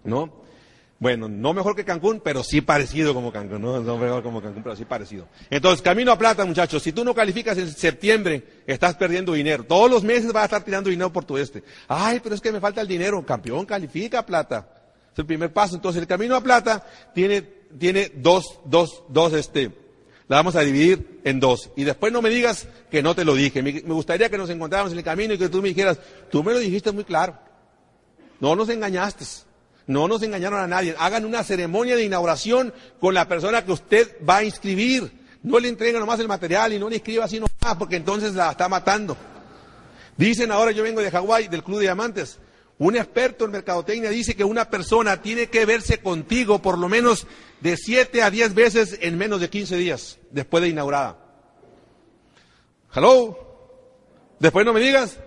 ¿no? 0.03 0.43
Bueno, 1.01 1.31
no 1.31 1.55
mejor 1.55 1.75
que 1.75 1.87
Cancún, 1.87 2.21
pero 2.23 2.45
sí 2.45 2.61
parecido 2.61 3.15
como 3.15 3.33
Cancún, 3.33 3.63
no, 3.63 3.81
no 3.81 3.97
mejor 3.97 4.23
como 4.23 4.43
Cancún, 4.43 4.63
pero 4.63 4.77
sí 4.77 4.85
parecido. 4.85 5.27
Entonces, 5.49 5.81
camino 5.81 6.13
a 6.13 6.19
plata, 6.19 6.45
muchachos. 6.45 6.83
Si 6.83 6.93
tú 6.93 7.07
no 7.07 7.15
calificas 7.15 7.57
en 7.57 7.73
septiembre, 7.73 8.63
estás 8.67 8.97
perdiendo 8.97 9.33
dinero. 9.33 9.65
Todos 9.65 9.91
los 9.91 10.05
meses 10.05 10.31
vas 10.31 10.43
a 10.43 10.45
estar 10.45 10.63
tirando 10.63 10.91
dinero 10.91 11.11
por 11.11 11.25
tu 11.25 11.39
este. 11.39 11.65
Ay, 11.89 12.21
pero 12.23 12.35
es 12.35 12.43
que 12.43 12.53
me 12.53 12.61
falta 12.61 12.83
el 12.83 12.87
dinero. 12.87 13.25
Campeón, 13.25 13.65
califica 13.65 14.27
plata. 14.27 14.69
Es 15.11 15.19
el 15.19 15.25
primer 15.25 15.51
paso. 15.55 15.77
Entonces, 15.77 16.03
el 16.03 16.07
camino 16.07 16.37
a 16.37 16.43
plata 16.43 16.87
tiene, 17.15 17.41
tiene 17.41 18.13
dos, 18.17 18.61
dos, 18.67 19.03
dos, 19.09 19.33
este, 19.33 19.71
la 20.29 20.37
vamos 20.37 20.55
a 20.55 20.61
dividir 20.61 21.23
en 21.25 21.41
dos. 21.41 21.71
Y 21.77 21.85
después 21.85 22.13
no 22.13 22.21
me 22.21 22.29
digas 22.29 22.69
que 22.91 23.03
no 23.03 23.15
te 23.15 23.25
lo 23.25 23.35
dije. 23.35 23.63
Me, 23.63 23.73
me 23.73 23.95
gustaría 23.95 24.29
que 24.29 24.37
nos 24.37 24.51
encontráramos 24.51 24.93
en 24.93 24.99
el 24.99 25.05
camino 25.05 25.33
y 25.33 25.39
que 25.39 25.49
tú 25.49 25.63
me 25.63 25.69
dijeras, 25.69 25.99
tú 26.31 26.45
me 26.45 26.53
lo 26.53 26.59
dijiste 26.59 26.93
muy 26.93 27.05
claro. 27.05 27.39
No 28.39 28.55
nos 28.55 28.69
engañaste. 28.69 29.25
No 29.91 30.07
nos 30.07 30.23
engañaron 30.23 30.61
a 30.61 30.69
nadie. 30.69 30.95
Hagan 30.97 31.25
una 31.25 31.43
ceremonia 31.43 31.97
de 31.97 32.05
inauguración 32.05 32.73
con 33.01 33.13
la 33.13 33.27
persona 33.27 33.65
que 33.65 33.73
usted 33.73 34.19
va 34.25 34.37
a 34.37 34.45
inscribir. 34.45 35.11
No 35.43 35.59
le 35.59 35.67
entreguen 35.67 35.99
nomás 35.99 36.21
el 36.21 36.29
material 36.29 36.73
y 36.73 36.79
no 36.79 36.89
le 36.89 36.95
escriba 36.95 37.25
así 37.25 37.41
nomás, 37.41 37.77
porque 37.77 37.97
entonces 37.97 38.35
la 38.35 38.53
está 38.53 38.69
matando. 38.69 39.17
Dicen 40.17 40.53
ahora, 40.53 40.71
yo 40.71 40.85
vengo 40.85 41.01
de 41.01 41.11
Hawái, 41.11 41.49
del 41.49 41.65
Club 41.65 41.79
de 41.79 41.87
Diamantes. 41.87 42.39
Un 42.79 42.97
experto 42.97 43.47
en 43.47 43.51
mercadotecnia 43.51 44.11
dice 44.11 44.37
que 44.37 44.45
una 44.45 44.71
persona 44.71 45.21
tiene 45.23 45.49
que 45.49 45.67
verse 45.67 45.99
contigo 45.99 46.63
por 46.63 46.79
lo 46.79 46.89
menos 46.89 47.27
de 47.61 47.77
7 47.77 48.23
a 48.23 48.31
10 48.31 48.55
veces 48.55 48.97
en 49.01 49.19
menos 49.19 49.41
de 49.41 49.51
15 49.51 49.77
días 49.77 50.21
después 50.31 50.63
de 50.63 50.69
inaugurada. 50.69 51.19
Hello. 52.95 53.37
Después 54.39 54.65
no 54.65 54.73
me 54.73 54.79
digas 54.79 55.19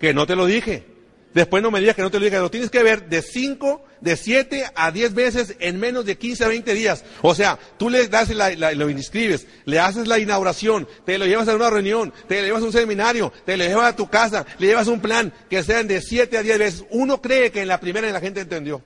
que 0.00 0.12
no 0.12 0.26
te 0.26 0.34
lo 0.34 0.44
dije. 0.44 0.95
Después 1.36 1.62
no 1.62 1.70
me 1.70 1.80
digas 1.80 1.94
que 1.94 2.00
no 2.00 2.10
te 2.10 2.18
lo 2.18 2.24
diga, 2.24 2.40
lo 2.40 2.50
tienes 2.50 2.70
que 2.70 2.82
ver 2.82 3.10
de 3.10 3.20
5, 3.20 3.84
de 4.00 4.16
7 4.16 4.70
a 4.74 4.90
10 4.90 5.12
veces 5.12 5.54
en 5.60 5.78
menos 5.78 6.06
de 6.06 6.16
15 6.16 6.46
a 6.46 6.48
20 6.48 6.72
días. 6.72 7.04
O 7.20 7.34
sea, 7.34 7.58
tú 7.76 7.90
le 7.90 8.08
das 8.08 8.30
la, 8.30 8.72
lo 8.72 8.88
inscribes, 8.88 9.46
le 9.66 9.78
haces 9.78 10.08
la 10.08 10.18
inauguración, 10.18 10.88
te 11.04 11.18
lo 11.18 11.26
llevas 11.26 11.46
a 11.48 11.54
una 11.54 11.68
reunión, 11.68 12.10
te 12.26 12.40
lo 12.40 12.46
llevas 12.46 12.62
a 12.62 12.64
un 12.64 12.72
seminario, 12.72 13.34
te 13.44 13.58
lo 13.58 13.64
llevas 13.64 13.92
a 13.92 13.96
tu 13.96 14.08
casa, 14.08 14.46
le 14.58 14.68
llevas 14.68 14.86
un 14.86 15.02
plan 15.02 15.30
que 15.50 15.62
sean 15.62 15.86
de 15.86 16.00
7 16.00 16.38
a 16.38 16.42
10 16.42 16.58
veces. 16.58 16.84
Uno 16.88 17.20
cree 17.20 17.52
que 17.52 17.60
en 17.60 17.68
la 17.68 17.80
primera 17.80 18.10
la 18.10 18.20
gente 18.20 18.40
entendió, 18.40 18.80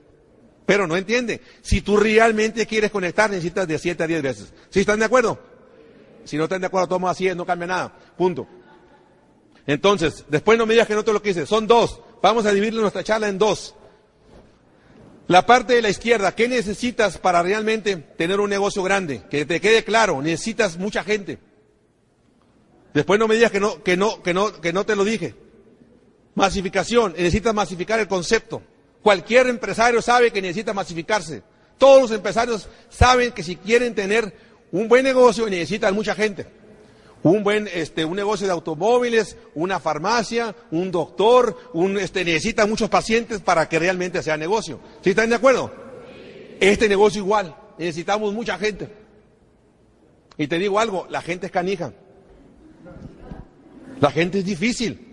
pero 0.67 0.89
no 0.89 0.97
entiende. 0.97 1.43
Si 1.63 1.83
tú 1.83 1.99
realmente 1.99 2.67
quieres 2.67 2.91
conectar, 2.91 3.31
necesitas 3.31 3.69
de 3.69 3.79
7 3.79 4.03
a 4.03 4.07
10 4.09 4.23
veces. 4.23 4.53
¿Sí 4.71 4.81
están 4.81 4.99
de 4.99 5.05
acuerdo? 5.05 5.41
Si 6.25 6.37
no 6.37 6.45
están 6.45 6.63
de 6.63 6.67
acuerdo, 6.67 6.89
toma 6.89 7.11
así, 7.11 7.33
no 7.33 7.47
cambia 7.47 7.69
nada. 7.69 7.97
Punto. 8.19 8.49
Entonces, 9.69 10.25
después 10.29 10.59
no 10.59 10.67
me 10.67 10.75
digas 10.75 10.89
que 10.89 10.97
no 10.97 11.05
te 11.05 11.13
lo 11.13 11.23
quise. 11.23 11.47
Son 11.47 11.69
dos. 11.69 12.01
Vamos 12.23 12.45
a 12.45 12.53
dividir 12.53 12.75
nuestra 12.75 13.03
charla 13.03 13.29
en 13.29 13.39
dos. 13.39 13.75
La 15.27 15.47
parte 15.47 15.75
de 15.75 15.83
la 15.83 15.89
izquierda, 15.89 16.35
¿qué 16.35 16.49
necesitas 16.49 17.19
para 17.19 17.43
realmente 17.43 17.97
tener 17.97 18.41
un 18.41 18.51
negocio 18.51 18.83
grande? 18.83 19.23
Que 19.31 19.47
te 19.47 19.61
quede 19.61 19.85
claro, 19.85 20.21
necesitas 20.21 20.77
mucha 20.77 21.05
gente. 21.05 21.39
Después 22.93 23.21
no 23.21 23.29
me 23.29 23.37
digas 23.37 23.53
que 23.53 23.61
no, 23.61 23.83
que 23.83 23.97
no, 23.97 24.23
que 24.23 24.35
no, 24.35 24.61
que 24.61 24.73
no 24.73 24.85
te 24.85 24.97
lo 24.97 25.05
dije. 25.05 25.35
Masificación, 26.35 27.13
necesitas 27.13 27.55
masificar 27.55 28.01
el 28.01 28.09
concepto. 28.09 28.63
Cualquier 29.03 29.47
empresario 29.47 30.03
sabe 30.03 30.33
que 30.33 30.43
necesita 30.43 30.75
masificarse. 30.75 31.43
Todos 31.79 32.03
los 32.03 32.11
empresarios 32.11 32.69
saben 32.91 33.33
que 33.33 33.43
si 33.43 33.57
quieren 33.57 33.95
tener 33.95 34.35
un 34.73 34.89
buen 34.89 35.05
negocio 35.05 35.49
necesitan 35.49 35.95
mucha 35.95 36.15
gente 36.15 36.60
un 37.23 37.45
buen 37.45 37.69
este 37.73 38.05
un 38.05 38.17
negocio 38.17 38.47
de 38.47 38.53
automóviles, 38.53 39.37
una 39.55 39.81
farmacia, 39.81 40.55
un 40.71 40.91
doctor, 40.91 41.57
un 41.73 41.99
este 41.99 42.25
necesita 42.25 42.67
muchos 42.67 42.89
pacientes 42.89 43.41
para 43.41 43.69
que 43.69 43.79
realmente 43.79 44.23
sea 44.23 44.37
negocio. 44.37 44.81
¿Sí 45.03 45.11
están 45.11 45.29
de 45.29 45.37
acuerdo? 45.37 45.73
Este 46.61 46.89
negocio 46.89 47.21
igual, 47.21 47.55
necesitamos 47.79 48.33
mucha 48.33 48.59
gente. 48.59 48.89
Y 50.37 50.47
te 50.47 50.59
digo 50.59 50.79
algo, 50.79 51.07
la 51.11 51.21
gente 51.21 51.47
es 51.47 51.53
canija. 51.53 51.93
La 54.01 54.11
gente 54.11 54.39
es 54.39 54.45
difícil. 54.45 55.07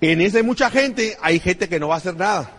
En 0.00 0.20
ese 0.20 0.42
mucha 0.42 0.70
gente 0.70 1.16
hay 1.20 1.38
gente 1.38 1.68
que 1.68 1.78
no 1.78 1.88
va 1.88 1.94
a 1.94 1.98
hacer 1.98 2.16
nada. 2.16 2.50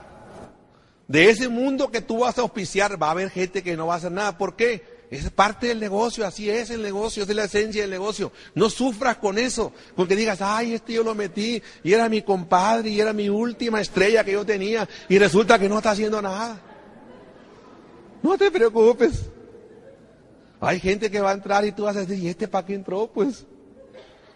De 1.08 1.30
ese 1.30 1.50
mundo 1.50 1.92
que 1.92 2.02
tú 2.02 2.20
vas 2.20 2.38
a 2.38 2.42
auspiciar 2.42 3.02
va 3.02 3.08
a 3.08 3.12
haber 3.12 3.30
gente 3.30 3.62
que 3.62 3.76
no 3.76 3.88
va 3.88 3.96
a 3.96 3.98
hacer 3.98 4.12
nada. 4.12 4.38
¿Por 4.38 4.56
qué? 4.56 4.95
Es 5.12 5.30
parte 5.30 5.68
del 5.68 5.80
negocio, 5.80 6.26
así 6.26 6.50
es 6.50 6.70
el 6.72 6.82
negocio, 6.82 7.24
es 7.24 7.30
la 7.30 7.44
esencia 7.44 7.82
del 7.82 7.92
negocio. 7.92 8.32
No 8.56 8.70
sufras 8.70 9.18
con 9.18 9.38
eso, 9.38 9.72
con 9.96 10.08
que 10.08 10.16
digas, 10.16 10.42
ay, 10.42 10.74
este 10.74 10.94
yo 10.94 11.04
lo 11.04 11.14
metí 11.14 11.62
y 11.84 11.94
era 11.94 12.10
mi 12.10 12.22
compadre 12.24 12.90
y 12.90 13.00
era 13.00 13.14
mi 13.14 13.30
última 13.30 13.80
estrella 13.82 14.24
que 14.24 14.32
yo 14.32 14.46
tenía 14.46 14.88
y 15.08 15.20
resulta 15.20 15.60
que 15.60 15.70
no 15.70 15.78
está 15.78 15.92
haciendo 15.92 16.22
nada. 16.22 16.60
No 18.24 18.38
te 18.38 18.50
preocupes. 18.50 19.30
Hay 20.60 20.80
gente 20.80 21.12
que 21.12 21.22
va 21.22 21.32
a 21.32 21.36
entrar 21.36 21.64
y 21.66 21.72
tú 21.72 21.84
vas 21.84 21.96
a 21.96 22.06
decir, 22.06 22.24
¿y 22.24 22.28
este 22.28 22.48
para 22.48 22.66
qué 22.66 22.74
entró? 22.74 23.08
Pues 23.14 23.46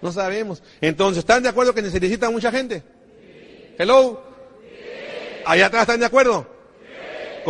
no 0.01 0.11
sabemos. 0.11 0.61
Entonces, 0.79 1.19
¿están 1.19 1.41
de 1.41 1.49
acuerdo 1.49 1.73
que 1.73 1.81
necesita 1.81 2.29
mucha 2.29 2.51
gente? 2.51 2.83
Hello. 3.77 4.21
Allá 5.45 5.65
atrás 5.65 5.81
están 5.81 5.99
de 5.99 6.05
acuerdo. 6.05 6.58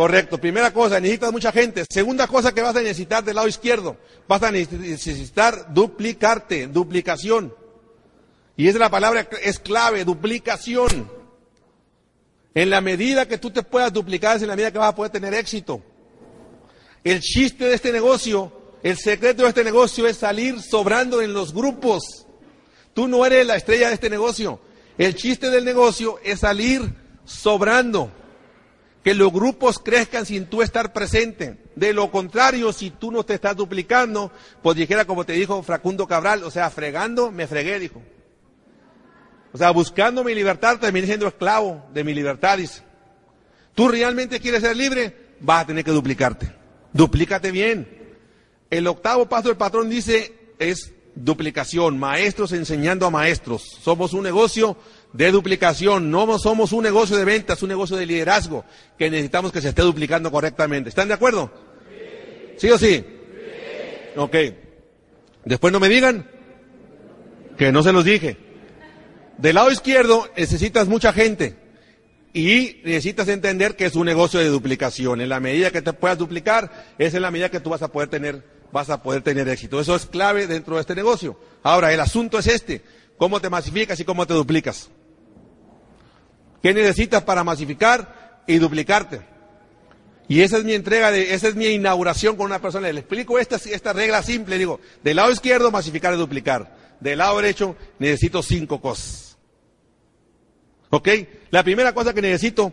Correcto. 0.00 0.38
Primera 0.38 0.72
cosa, 0.72 0.98
necesitas 0.98 1.30
mucha 1.30 1.52
gente. 1.52 1.84
Segunda 1.86 2.26
cosa 2.26 2.54
que 2.54 2.62
vas 2.62 2.74
a 2.74 2.80
necesitar 2.80 3.22
del 3.22 3.36
lado 3.36 3.46
izquierdo, 3.46 3.98
vas 4.26 4.42
a 4.42 4.50
necesitar 4.50 5.74
duplicarte, 5.74 6.68
duplicación. 6.68 7.54
Y 8.56 8.66
esa 8.66 8.78
es 8.78 8.80
la 8.80 8.88
palabra, 8.88 9.28
es 9.42 9.58
clave, 9.58 10.06
duplicación. 10.06 11.12
En 12.54 12.70
la 12.70 12.80
medida 12.80 13.28
que 13.28 13.36
tú 13.36 13.50
te 13.50 13.62
puedas 13.62 13.92
duplicar 13.92 14.38
es 14.38 14.42
en 14.42 14.48
la 14.48 14.56
medida 14.56 14.72
que 14.72 14.78
vas 14.78 14.88
a 14.88 14.94
poder 14.94 15.12
tener 15.12 15.34
éxito. 15.34 15.82
El 17.04 17.20
chiste 17.20 17.66
de 17.66 17.74
este 17.74 17.92
negocio, 17.92 18.50
el 18.82 18.96
secreto 18.96 19.42
de 19.42 19.50
este 19.50 19.64
negocio 19.64 20.06
es 20.06 20.16
salir 20.16 20.62
sobrando 20.62 21.20
en 21.20 21.34
los 21.34 21.52
grupos. 21.52 22.24
Tú 22.94 23.06
no 23.06 23.26
eres 23.26 23.46
la 23.46 23.56
estrella 23.56 23.88
de 23.88 23.94
este 23.96 24.08
negocio. 24.08 24.60
El 24.96 25.14
chiste 25.14 25.50
del 25.50 25.66
negocio 25.66 26.18
es 26.24 26.40
salir 26.40 26.90
sobrando 27.26 28.10
que 29.02 29.14
los 29.14 29.32
grupos 29.32 29.78
crezcan 29.78 30.26
sin 30.26 30.46
tú 30.46 30.62
estar 30.62 30.92
presente. 30.92 31.58
De 31.74 31.92
lo 31.92 32.10
contrario, 32.10 32.72
si 32.72 32.90
tú 32.90 33.10
no 33.10 33.24
te 33.24 33.34
estás 33.34 33.56
duplicando, 33.56 34.30
pues 34.62 34.76
dijera 34.76 35.04
como 35.04 35.24
te 35.24 35.32
dijo 35.32 35.62
Fracundo 35.62 36.06
Cabral, 36.06 36.44
o 36.44 36.50
sea, 36.50 36.70
fregando, 36.70 37.30
me 37.30 37.46
fregué, 37.46 37.78
dijo. 37.78 38.02
O 39.52 39.58
sea, 39.58 39.70
buscando 39.70 40.22
mi 40.22 40.34
libertad, 40.34 40.78
terminé 40.78 41.06
siendo 41.06 41.26
esclavo 41.26 41.84
de 41.92 42.04
mi 42.04 42.14
libertad, 42.14 42.58
dice. 42.58 42.82
Tú 43.74 43.88
realmente 43.88 44.40
quieres 44.40 44.60
ser 44.60 44.76
libre, 44.76 45.16
vas 45.40 45.62
a 45.62 45.66
tener 45.66 45.84
que 45.84 45.90
duplicarte. 45.90 46.52
Duplícate 46.92 47.50
bien. 47.50 48.16
El 48.68 48.86
octavo 48.86 49.28
paso 49.28 49.48
del 49.48 49.56
patrón 49.56 49.88
dice 49.88 50.34
es 50.58 50.92
duplicación, 51.14 51.98
maestros 51.98 52.52
enseñando 52.52 53.06
a 53.06 53.10
maestros. 53.10 53.62
Somos 53.82 54.12
un 54.12 54.22
negocio 54.22 54.76
de 55.12 55.30
duplicación. 55.30 56.10
No 56.10 56.38
somos 56.38 56.72
un 56.72 56.82
negocio 56.82 57.16
de 57.16 57.24
ventas, 57.24 57.62
un 57.62 57.68
negocio 57.68 57.96
de 57.96 58.06
liderazgo 58.06 58.64
que 58.98 59.10
necesitamos 59.10 59.52
que 59.52 59.60
se 59.60 59.70
esté 59.70 59.82
duplicando 59.82 60.30
correctamente. 60.30 60.88
¿Están 60.88 61.08
de 61.08 61.14
acuerdo? 61.14 61.52
¿Sí, 62.56 62.70
o 62.70 62.78
sí? 62.78 63.04
Ok. 64.16 64.36
Después 65.44 65.72
no 65.72 65.80
me 65.80 65.88
digan 65.88 66.28
que 67.56 67.72
no 67.72 67.82
se 67.82 67.92
los 67.92 68.04
dije. 68.04 68.36
Del 69.38 69.54
lado 69.54 69.70
izquierdo 69.70 70.28
necesitas 70.36 70.86
mucha 70.86 71.12
gente 71.12 71.56
y 72.32 72.80
necesitas 72.84 73.28
entender 73.28 73.74
que 73.74 73.86
es 73.86 73.96
un 73.96 74.06
negocio 74.06 74.38
de 74.38 74.48
duplicación. 74.48 75.20
En 75.20 75.30
la 75.30 75.40
medida 75.40 75.70
que 75.70 75.82
te 75.82 75.92
puedas 75.92 76.18
duplicar, 76.18 76.70
es 76.98 77.14
en 77.14 77.22
la 77.22 77.30
medida 77.30 77.50
que 77.50 77.60
tú 77.60 77.70
vas 77.70 77.82
a 77.82 77.88
poder 77.88 78.08
tener, 78.08 78.44
vas 78.72 78.90
a 78.90 79.02
poder 79.02 79.22
tener 79.22 79.48
éxito. 79.48 79.80
Eso 79.80 79.96
es 79.96 80.06
clave 80.06 80.46
dentro 80.46 80.74
de 80.74 80.82
este 80.82 80.94
negocio. 80.94 81.40
Ahora, 81.62 81.92
el 81.92 82.00
asunto 82.00 82.38
es 82.38 82.46
este. 82.46 82.82
¿Cómo 83.16 83.40
te 83.40 83.50
masificas 83.50 83.98
y 84.00 84.04
cómo 84.04 84.26
te 84.26 84.34
duplicas? 84.34 84.90
¿Qué 86.62 86.74
necesitas 86.74 87.22
para 87.22 87.44
masificar 87.44 88.42
y 88.46 88.58
duplicarte? 88.58 89.20
Y 90.28 90.42
esa 90.42 90.58
es 90.58 90.64
mi 90.64 90.74
entrega, 90.74 91.10
de, 91.10 91.34
esa 91.34 91.48
es 91.48 91.56
mi 91.56 91.66
inauguración 91.66 92.36
con 92.36 92.46
una 92.46 92.60
persona. 92.60 92.92
Le 92.92 93.00
explico 93.00 93.38
esta, 93.38 93.56
esta 93.56 93.92
regla 93.92 94.22
simple. 94.22 94.58
Digo, 94.58 94.80
del 95.02 95.16
lado 95.16 95.32
izquierdo, 95.32 95.70
masificar 95.70 96.14
y 96.14 96.18
duplicar. 96.18 96.76
Del 97.00 97.18
lado 97.18 97.36
derecho, 97.36 97.76
necesito 97.98 98.42
cinco 98.42 98.80
cosas. 98.80 99.36
¿Ok? 100.90 101.08
La 101.50 101.64
primera 101.64 101.92
cosa 101.94 102.14
que 102.14 102.22
necesito 102.22 102.72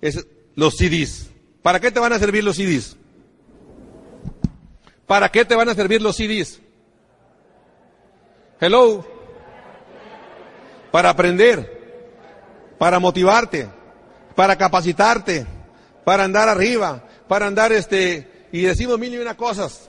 es 0.00 0.24
los 0.54 0.76
CDs. 0.76 1.30
¿Para 1.62 1.80
qué 1.80 1.90
te 1.90 2.00
van 2.00 2.12
a 2.12 2.18
servir 2.18 2.44
los 2.44 2.56
CDs? 2.56 2.96
¿Para 5.06 5.30
qué 5.30 5.44
te 5.44 5.54
van 5.54 5.68
a 5.68 5.74
servir 5.74 6.00
los 6.00 6.16
CDs? 6.16 6.60
Hello. 8.60 9.04
para 10.92 11.10
aprender, 11.10 11.81
para 12.82 12.98
motivarte, 12.98 13.68
para 14.34 14.58
capacitarte, 14.58 15.46
para 16.04 16.24
andar 16.24 16.48
arriba, 16.48 17.04
para 17.28 17.46
andar 17.46 17.70
este, 17.70 18.48
y 18.50 18.62
decimos 18.62 18.98
mil 18.98 19.14
y 19.14 19.18
una 19.18 19.36
cosas. 19.36 19.88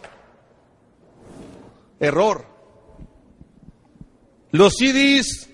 Error. 2.00 2.46
Los 4.52 4.76
CDs 4.76 5.50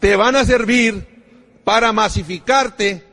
te 0.00 0.16
van 0.16 0.34
a 0.34 0.46
servir 0.46 1.60
para 1.62 1.92
masificarte. 1.92 3.04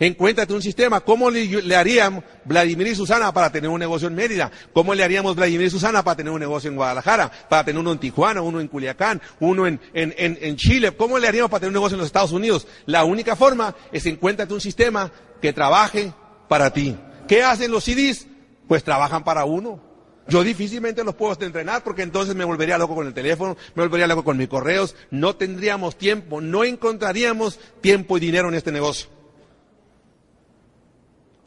Encuéntrate 0.00 0.54
un 0.54 0.62
sistema. 0.62 1.00
¿Cómo 1.00 1.30
le, 1.30 1.76
harían 1.76 2.24
Vladimir 2.46 2.86
y 2.86 2.94
Susana 2.94 3.32
para 3.34 3.52
tener 3.52 3.68
un 3.68 3.78
negocio 3.78 4.08
en 4.08 4.14
Mérida? 4.14 4.50
¿Cómo 4.72 4.94
le 4.94 5.04
haríamos 5.04 5.36
Vladimir 5.36 5.66
y 5.66 5.70
Susana 5.70 6.02
para 6.02 6.16
tener 6.16 6.32
un 6.32 6.40
negocio 6.40 6.70
en 6.70 6.76
Guadalajara? 6.76 7.30
Para 7.50 7.64
tener 7.64 7.78
uno 7.78 7.92
en 7.92 7.98
Tijuana, 7.98 8.40
uno 8.40 8.60
en 8.60 8.68
Culiacán, 8.68 9.20
uno 9.40 9.66
en, 9.66 9.78
en 9.92 10.56
Chile. 10.56 10.92
¿Cómo 10.92 11.18
le 11.18 11.28
haríamos 11.28 11.50
para 11.50 11.60
tener 11.60 11.68
un 11.68 11.74
negocio 11.74 11.96
en 11.96 12.00
los 12.00 12.06
Estados 12.06 12.32
Unidos? 12.32 12.66
La 12.86 13.04
única 13.04 13.36
forma 13.36 13.76
es 13.92 14.06
encuéntrate 14.06 14.54
un 14.54 14.62
sistema 14.62 15.12
que 15.42 15.52
trabaje 15.52 16.14
para 16.48 16.72
ti. 16.72 16.96
¿Qué 17.28 17.42
hacen 17.42 17.70
los 17.70 17.84
CDs? 17.84 18.26
Pues 18.66 18.82
trabajan 18.82 19.22
para 19.22 19.44
uno. 19.44 19.82
Yo 20.28 20.42
difícilmente 20.42 21.04
los 21.04 21.14
puedo 21.14 21.36
entrenar 21.44 21.84
porque 21.84 22.02
entonces 22.02 22.34
me 22.34 22.44
volvería 22.44 22.78
loco 22.78 22.94
con 22.94 23.06
el 23.06 23.12
teléfono, 23.12 23.58
me 23.74 23.82
volvería 23.82 24.06
loco 24.06 24.24
con 24.24 24.38
mis 24.38 24.48
correos, 24.48 24.94
no 25.10 25.36
tendríamos 25.36 25.98
tiempo, 25.98 26.40
no 26.40 26.64
encontraríamos 26.64 27.58
tiempo 27.82 28.16
y 28.16 28.20
dinero 28.20 28.48
en 28.48 28.54
este 28.54 28.72
negocio. 28.72 29.19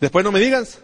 Después 0.04 0.26
no 0.26 0.34
me 0.34 0.42
digas 0.42 0.80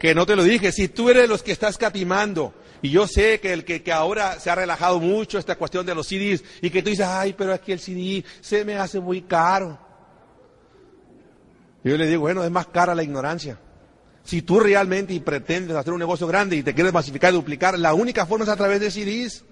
que 0.00 0.16
no 0.16 0.26
te 0.26 0.34
lo 0.34 0.42
dije, 0.42 0.72
si 0.72 0.88
tú 0.88 1.10
eres 1.10 1.28
los 1.28 1.44
que 1.44 1.52
estás 1.52 1.78
catimando, 1.78 2.52
y 2.82 2.90
yo 2.90 3.06
sé 3.06 3.38
que 3.38 3.52
el 3.52 3.64
que, 3.64 3.84
ahora 3.92 4.40
se 4.40 4.50
ha 4.50 4.56
relajado 4.56 4.98
mucho 4.98 5.38
esta 5.38 5.54
cuestión 5.54 5.86
de 5.86 5.94
los 5.94 6.08
CDs 6.08 6.42
y 6.60 6.70
que 6.70 6.82
tú 6.82 6.90
dices, 6.90 7.06
ay, 7.06 7.36
pero 7.38 7.54
aquí 7.54 7.70
el 7.70 7.78
CD 7.78 8.24
se 8.40 8.64
me 8.64 8.74
hace 8.78 8.98
muy 8.98 9.22
caro. 9.22 9.78
Yo 11.84 11.96
le 11.96 12.08
digo, 12.08 12.22
bueno, 12.22 12.42
es 12.42 12.50
más 12.50 12.66
cara 12.66 12.96
la 12.96 13.04
ignorancia. 13.04 13.60
Si 14.24 14.42
tú 14.42 14.58
realmente 14.58 15.20
pretendes 15.20 15.76
hacer 15.76 15.92
un 15.92 16.00
negocio 16.00 16.26
grande 16.26 16.56
y 16.56 16.64
te 16.64 16.74
quieres 16.74 16.92
masificar 16.92 17.32
y 17.32 17.36
duplicar, 17.36 17.78
la 17.78 17.94
única 17.94 18.26
forma 18.26 18.44
es 18.44 18.50
a 18.50 18.56
través 18.56 18.80
de 18.80 18.90
CDs. 18.90 19.44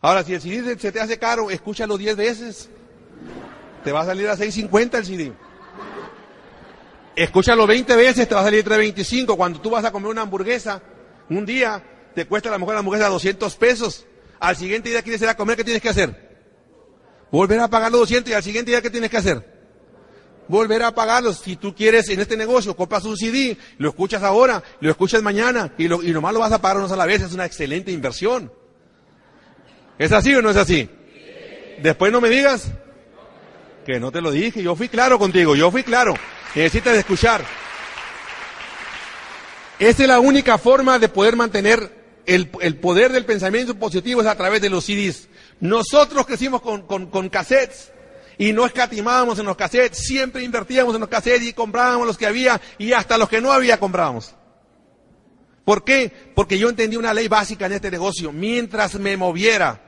Ahora, 0.00 0.24
si 0.24 0.32
el 0.32 0.40
CD 0.40 0.78
se 0.78 0.92
te 0.92 1.00
hace 1.00 1.18
caro, 1.18 1.50
escúchalo 1.50 1.98
10 1.98 2.16
veces. 2.16 2.70
Te 3.84 3.92
va 3.92 4.00
a 4.00 4.06
salir 4.06 4.30
a 4.30 4.36
6.50 4.38 4.94
el 4.94 5.04
CD. 5.04 5.49
Escúchalo 7.16 7.66
20 7.66 7.96
veces, 7.96 8.28
te 8.28 8.34
va 8.34 8.40
a 8.40 8.44
salir 8.44 8.64
3.25. 8.64 9.36
Cuando 9.36 9.60
tú 9.60 9.70
vas 9.70 9.84
a 9.84 9.92
comer 9.92 10.10
una 10.10 10.22
hamburguesa, 10.22 10.82
un 11.28 11.44
día 11.44 11.82
te 12.14 12.26
cuesta 12.26 12.48
a 12.48 12.52
lo 12.52 12.58
mejor 12.58 12.74
la 12.74 12.80
hamburguesa 12.80 13.08
200 13.08 13.56
pesos. 13.56 14.06
Al 14.38 14.56
siguiente 14.56 14.88
día 14.88 15.02
quieres 15.02 15.20
ir 15.22 15.28
a 15.28 15.36
comer, 15.36 15.56
¿qué 15.56 15.64
tienes 15.64 15.82
que 15.82 15.88
hacer? 15.88 16.30
Volver 17.30 17.60
a 17.60 17.68
pagar 17.68 17.92
los 17.92 18.00
200 18.00 18.30
y 18.30 18.34
al 18.34 18.42
siguiente 18.42 18.70
día, 18.70 18.82
¿qué 18.82 18.90
tienes 18.90 19.10
que 19.10 19.16
hacer? 19.16 19.60
volver 20.50 20.82
a 20.82 20.94
pagarlos. 20.94 21.38
Si 21.38 21.56
tú 21.56 21.74
quieres 21.74 22.08
en 22.10 22.20
este 22.20 22.36
negocio, 22.36 22.76
compras 22.76 23.04
un 23.04 23.16
CD, 23.16 23.56
lo 23.78 23.88
escuchas 23.88 24.22
ahora, 24.22 24.62
lo 24.80 24.90
escuchas 24.90 25.22
mañana 25.22 25.72
y, 25.78 25.88
lo, 25.88 26.02
y 26.02 26.10
nomás 26.10 26.34
lo 26.34 26.40
vas 26.40 26.52
a 26.52 26.60
pagar 26.60 26.78
unos 26.78 26.92
a 26.92 26.96
la 26.96 27.06
vez. 27.06 27.22
Es 27.22 27.32
una 27.32 27.46
excelente 27.46 27.92
inversión. 27.92 28.52
¿Es 29.98 30.12
así 30.12 30.34
o 30.34 30.42
no 30.42 30.50
es 30.50 30.56
así? 30.56 30.88
Después 31.80 32.12
no 32.12 32.20
me 32.20 32.28
digas 32.28 32.70
que 33.86 34.00
no 34.00 34.10
te 34.10 34.20
lo 34.20 34.30
dije. 34.30 34.62
Yo 34.62 34.74
fui 34.74 34.88
claro 34.88 35.18
contigo, 35.18 35.54
yo 35.54 35.70
fui 35.70 35.82
claro. 35.82 36.14
Necesitas 36.54 36.96
escuchar. 36.96 37.44
Esa 39.78 40.02
es 40.02 40.08
la 40.08 40.20
única 40.20 40.58
forma 40.58 40.98
de 40.98 41.08
poder 41.08 41.36
mantener 41.36 42.00
el, 42.26 42.50
el, 42.60 42.76
poder 42.76 43.12
del 43.12 43.24
pensamiento 43.24 43.74
positivo 43.76 44.20
es 44.20 44.26
a 44.26 44.36
través 44.36 44.60
de 44.60 44.68
los 44.68 44.84
CDs. 44.84 45.28
Nosotros 45.60 46.26
crecimos 46.26 46.60
con, 46.60 46.82
con, 46.82 47.06
con 47.06 47.28
cassettes 47.28 47.92
y 48.36 48.52
no 48.52 48.66
escatimábamos 48.66 49.38
en 49.38 49.46
los 49.46 49.56
cassettes, 49.56 49.98
siempre 49.98 50.42
invertíamos 50.42 50.94
en 50.94 51.00
los 51.00 51.08
cassettes 51.08 51.48
y 51.48 51.52
comprábamos 51.52 52.06
los 52.06 52.18
que 52.18 52.26
había 52.26 52.60
y 52.78 52.92
hasta 52.92 53.16
los 53.16 53.28
que 53.28 53.40
no 53.40 53.52
había 53.52 53.78
comprábamos. 53.78 54.34
¿Por 55.64 55.84
qué? 55.84 56.32
Porque 56.34 56.58
yo 56.58 56.68
entendí 56.68 56.96
una 56.96 57.14
ley 57.14 57.28
básica 57.28 57.66
en 57.66 57.72
este 57.72 57.90
negocio. 57.90 58.32
Mientras 58.32 58.94
me 58.96 59.16
moviera, 59.16 59.80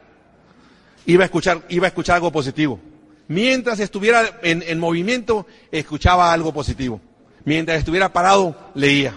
iba 1.06 1.24
a 1.24 1.26
escuchar, 1.26 1.62
iba 1.68 1.86
a 1.86 1.88
escuchar 1.88 2.16
algo 2.16 2.30
positivo. 2.30 2.78
Mientras 3.28 3.80
estuviera 3.80 4.40
en, 4.42 4.62
en 4.62 4.78
movimiento, 4.78 5.46
escuchaba 5.70 6.32
algo 6.32 6.52
positivo. 6.52 7.00
Mientras 7.44 7.78
estuviera 7.78 8.12
parado, 8.12 8.56
leía. 8.74 9.16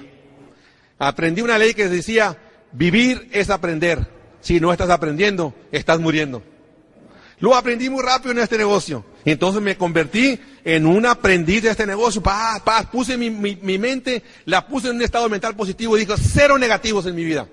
Aprendí 0.98 1.42
una 1.42 1.58
ley 1.58 1.74
que 1.74 1.90
decía, 1.90 2.38
vivir 2.72 3.30
es 3.32 3.50
aprender. 3.50 4.08
Si 4.42 4.60
no 4.60 4.72
estás 4.72 4.90
aprendiendo, 4.90 5.54
estás 5.72 6.00
muriendo. 6.00 6.44
Lo 7.40 7.56
aprendí 7.56 7.90
muy 7.90 8.04
rápido 8.04 8.32
en 8.32 8.40
este 8.40 8.58
negocio. 8.58 9.06
Entonces 9.26 9.62
me 9.62 9.76
convertí 9.76 10.40
en 10.64 10.86
un 10.86 11.06
aprendiz 11.06 11.64
de 11.64 11.72
este 11.72 11.86
negocio. 11.86 12.24
Puse 12.92 13.18
mi, 13.18 13.30
mi, 13.30 13.78
mente, 13.78 14.24
la 14.46 14.68
puse 14.68 14.90
en 14.90 14.96
un 14.96 15.02
estado 15.02 15.28
mental 15.30 15.56
positivo 15.56 15.98
y 15.98 16.02
dijo, 16.02 16.16
cero 16.18 16.58
negativos 16.58 17.06
en 17.06 17.16
mi 17.16 17.26
vida. 17.26 17.48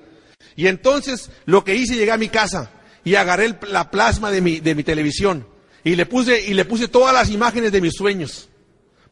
Y 0.54 0.66
entonces 0.66 1.30
lo 1.46 1.64
que 1.64 1.74
hice, 1.74 1.96
llegué 1.96 2.12
a 2.12 2.18
mi 2.18 2.28
casa 2.28 2.70
y 3.04 3.16
agarré 3.16 3.46
el, 3.46 3.56
la 3.68 3.90
plasma 3.90 4.30
de 4.30 4.40
mi 4.40 4.82
televisión 4.84 5.51
y 5.84 5.96
le 5.96 6.06
puse, 6.06 6.40
y 6.40 6.54
le 6.54 6.64
puse 6.64 6.88
todas 6.88 7.12
las 7.12 7.30
imágenes 7.30 7.72
de 7.72 7.80
mis 7.80 7.94
sueños. 7.94 8.48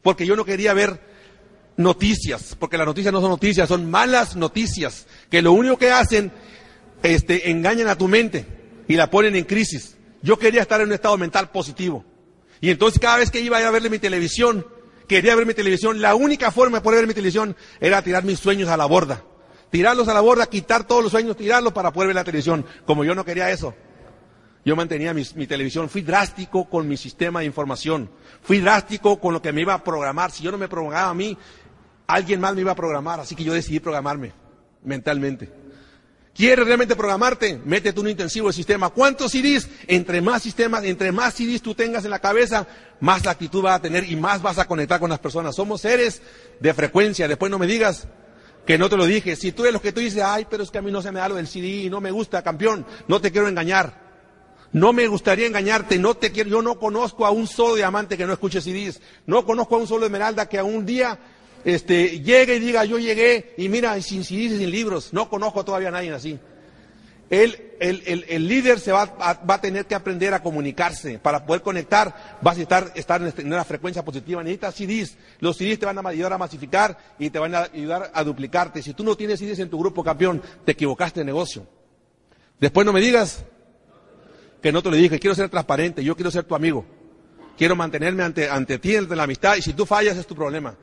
Porque 0.01 0.25
yo 0.25 0.35
no 0.35 0.45
quería 0.45 0.73
ver 0.73 0.99
noticias, 1.77 2.55
porque 2.59 2.77
las 2.77 2.87
noticias 2.87 3.13
no 3.13 3.21
son 3.21 3.29
noticias, 3.29 3.67
son 3.67 3.89
malas 3.89 4.35
noticias, 4.35 5.07
que 5.29 5.41
lo 5.41 5.51
único 5.53 5.77
que 5.77 5.91
hacen, 5.91 6.31
este, 7.03 7.49
engañan 7.49 7.87
a 7.87 7.97
tu 7.97 8.07
mente 8.07 8.45
y 8.87 8.95
la 8.95 9.09
ponen 9.09 9.35
en 9.35 9.45
crisis. 9.45 9.97
Yo 10.21 10.37
quería 10.37 10.61
estar 10.61 10.81
en 10.81 10.87
un 10.87 10.93
estado 10.93 11.17
mental 11.17 11.49
positivo. 11.49 12.05
Y 12.59 12.69
entonces 12.69 12.99
cada 12.99 13.17
vez 13.17 13.31
que 13.31 13.41
iba 13.41 13.57
a, 13.57 13.67
a 13.67 13.71
verle 13.71 13.89
mi 13.89 13.99
televisión, 13.99 14.65
quería 15.07 15.35
ver 15.35 15.45
mi 15.45 15.53
televisión, 15.53 16.01
la 16.01 16.15
única 16.15 16.51
forma 16.51 16.77
de 16.77 16.83
poder 16.83 16.99
ver 16.99 17.07
mi 17.07 17.13
televisión 17.13 17.55
era 17.79 18.01
tirar 18.01 18.23
mis 18.23 18.39
sueños 18.39 18.69
a 18.69 18.77
la 18.77 18.85
borda. 18.85 19.23
Tirarlos 19.71 20.07
a 20.09 20.13
la 20.13 20.21
borda, 20.21 20.47
quitar 20.47 20.85
todos 20.85 21.01
los 21.01 21.11
sueños, 21.11 21.37
tirarlos 21.37 21.73
para 21.73 21.91
poder 21.91 22.07
ver 22.07 22.15
la 22.15 22.23
televisión. 22.23 22.65
Como 22.85 23.05
yo 23.05 23.15
no 23.15 23.25
quería 23.25 23.49
eso, 23.49 23.73
yo 24.63 24.75
mantenía 24.75 25.13
mi, 25.13 25.25
televisión. 25.47 25.89
Fui 25.89 26.01
drástico 26.01 26.69
con 26.69 26.87
mi 26.87 26.97
sistema 26.97 27.39
de 27.39 27.47
información. 27.47 28.11
Fui 28.41 28.59
drástico 28.59 29.19
con 29.19 29.33
lo 29.33 29.41
que 29.41 29.51
me 29.51 29.61
iba 29.61 29.73
a 29.73 29.83
programar. 29.83 30.31
Si 30.31 30.43
yo 30.43 30.51
no 30.51 30.57
me 30.57 30.67
programaba 30.67 31.09
a 31.09 31.13
mí, 31.13 31.37
alguien 32.07 32.39
más 32.39 32.53
me 32.53 32.61
iba 32.61 32.71
a 32.71 32.75
programar. 32.75 33.19
Así 33.19 33.35
que 33.35 33.43
yo 33.43 33.53
decidí 33.53 33.79
programarme 33.79 34.33
mentalmente. 34.83 35.51
¿Quieres 36.33 36.65
realmente 36.65 36.95
programarte? 36.95 37.59
Métete 37.65 37.99
un 37.99 38.07
intensivo 38.07 38.47
de 38.47 38.53
sistema. 38.53 38.89
¿Cuántos 38.89 39.31
CDs? 39.31 39.67
Entre 39.87 40.21
más 40.21 40.43
sistemas, 40.43 40.83
entre 40.83 41.11
más 41.11 41.33
CDs 41.33 41.61
tú 41.61 41.75
tengas 41.75 42.05
en 42.05 42.11
la 42.11 42.19
cabeza, 42.19 42.67
más 43.01 43.25
actitud 43.27 43.61
vas 43.61 43.75
a 43.75 43.81
tener 43.81 44.09
y 44.09 44.15
más 44.15 44.41
vas 44.41 44.57
a 44.57 44.65
conectar 44.65 44.99
con 44.99 45.09
las 45.09 45.19
personas. 45.19 45.55
Somos 45.55 45.81
seres 45.81 46.21
de 46.59 46.73
frecuencia. 46.73 47.27
Después 47.27 47.49
no 47.49 47.59
me 47.59 47.67
digas 47.67 48.07
que 48.65 48.77
no 48.77 48.89
te 48.89 48.95
lo 48.95 49.05
dije. 49.05 49.35
Si 49.35 49.51
tú 49.51 49.63
eres 49.63 49.73
lo 49.73 49.81
que 49.81 49.91
tú 49.91 49.99
dices, 49.99 50.23
ay, 50.23 50.45
pero 50.49 50.63
es 50.63 50.69
que 50.69 50.77
a 50.77 50.81
mí 50.81 50.91
no 50.91 51.01
se 51.01 51.11
me 51.11 51.19
da 51.19 51.29
lo 51.29 51.35
del 51.35 51.47
CD 51.47 51.67
y 51.67 51.89
no 51.89 51.99
me 51.99 52.11
gusta, 52.11 52.43
campeón, 52.43 52.85
no 53.07 53.19
te 53.19 53.31
quiero 53.31 53.47
engañar. 53.47 54.00
No 54.73 54.93
me 54.93 55.07
gustaría 55.07 55.47
engañarte, 55.47 55.99
no 55.99 56.15
te 56.15 56.31
quiero, 56.31 56.49
yo 56.49 56.61
no 56.61 56.79
conozco 56.79 57.25
a 57.25 57.31
un 57.31 57.47
solo 57.47 57.75
diamante 57.75 58.17
que 58.17 58.25
no 58.25 58.33
escuche 58.33 58.61
CDs. 58.61 59.01
No 59.25 59.45
conozco 59.45 59.75
a 59.75 59.79
un 59.79 59.87
solo 59.87 60.05
esmeralda 60.05 60.47
que 60.47 60.59
a 60.59 60.63
un 60.63 60.85
día 60.85 61.19
este, 61.65 62.21
llegue 62.21 62.55
y 62.55 62.59
diga, 62.59 62.85
yo 62.85 62.97
llegué, 62.97 63.53
y 63.57 63.67
mira, 63.69 64.01
sin 64.01 64.23
CDs 64.23 64.53
y 64.53 64.57
sin 64.59 64.71
libros, 64.71 65.13
no 65.13 65.29
conozco 65.29 65.65
todavía 65.65 65.89
a 65.89 65.91
nadie 65.91 66.11
así. 66.11 66.39
El, 67.29 68.47
líder 68.47 68.79
se 68.79 68.91
va 68.91 69.03
a, 69.17 69.33
va 69.45 69.61
tener 69.61 69.85
que 69.85 69.95
aprender 69.95 70.33
a 70.33 70.43
comunicarse. 70.43 71.17
Para 71.17 71.45
poder 71.45 71.61
conectar, 71.61 72.39
vas 72.41 72.57
a 72.57 72.61
estar, 72.61 72.91
estar 72.93 73.21
en 73.21 73.47
una 73.47 73.63
frecuencia 73.63 74.03
positiva. 74.03 74.43
Necesitas 74.43 74.75
CDs. 74.75 75.17
Los 75.39 75.55
CDs 75.55 75.79
te 75.79 75.85
van 75.85 75.97
a 75.97 76.09
ayudar 76.09 76.33
a 76.33 76.37
masificar 76.37 76.97
y 77.17 77.29
te 77.29 77.39
van 77.39 77.55
a 77.55 77.69
ayudar 77.73 78.11
a 78.13 78.23
duplicarte. 78.25 78.83
Si 78.83 78.93
tú 78.93 79.05
no 79.05 79.15
tienes 79.15 79.39
CDs 79.39 79.59
en 79.59 79.69
tu 79.69 79.79
grupo 79.79 80.03
campeón, 80.03 80.41
te 80.65 80.73
equivocaste 80.73 81.21
de 81.21 81.25
negocio. 81.25 81.65
Después 82.59 82.85
no 82.85 82.91
me 82.91 82.99
digas 82.99 83.45
que 84.61 84.71
no 84.71 84.81
te 84.81 84.89
lo 84.89 84.95
dije. 84.95 85.19
Quiero 85.19 85.35
ser 85.35 85.49
transparente. 85.49 86.03
Yo 86.03 86.15
quiero 86.15 86.31
ser 86.31 86.43
tu 86.43 86.55
amigo. 86.55 86.85
Quiero 87.57 87.75
mantenerme 87.75 88.23
ante, 88.23 88.49
ante 88.49 88.79
ti, 88.79 88.95
ante 88.95 89.15
la 89.15 89.23
amistad. 89.23 89.55
Y 89.55 89.61
si 89.61 89.73
tú 89.73 89.85
fallas, 89.85 90.17
es 90.17 90.27
tu 90.27 90.35
problema. 90.35 90.75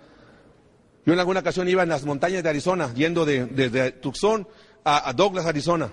Yo 1.04 1.12
en 1.12 1.18
alguna 1.18 1.40
ocasión 1.40 1.68
iba 1.68 1.82
en 1.82 1.88
las 1.88 2.04
montañas 2.04 2.42
de 2.42 2.50
Arizona, 2.50 2.92
yendo 2.94 3.24
de, 3.24 3.46
desde 3.46 3.92
Tucson 3.92 4.46
a, 4.84 5.12
Douglas, 5.12 5.46
Arizona. 5.46 5.90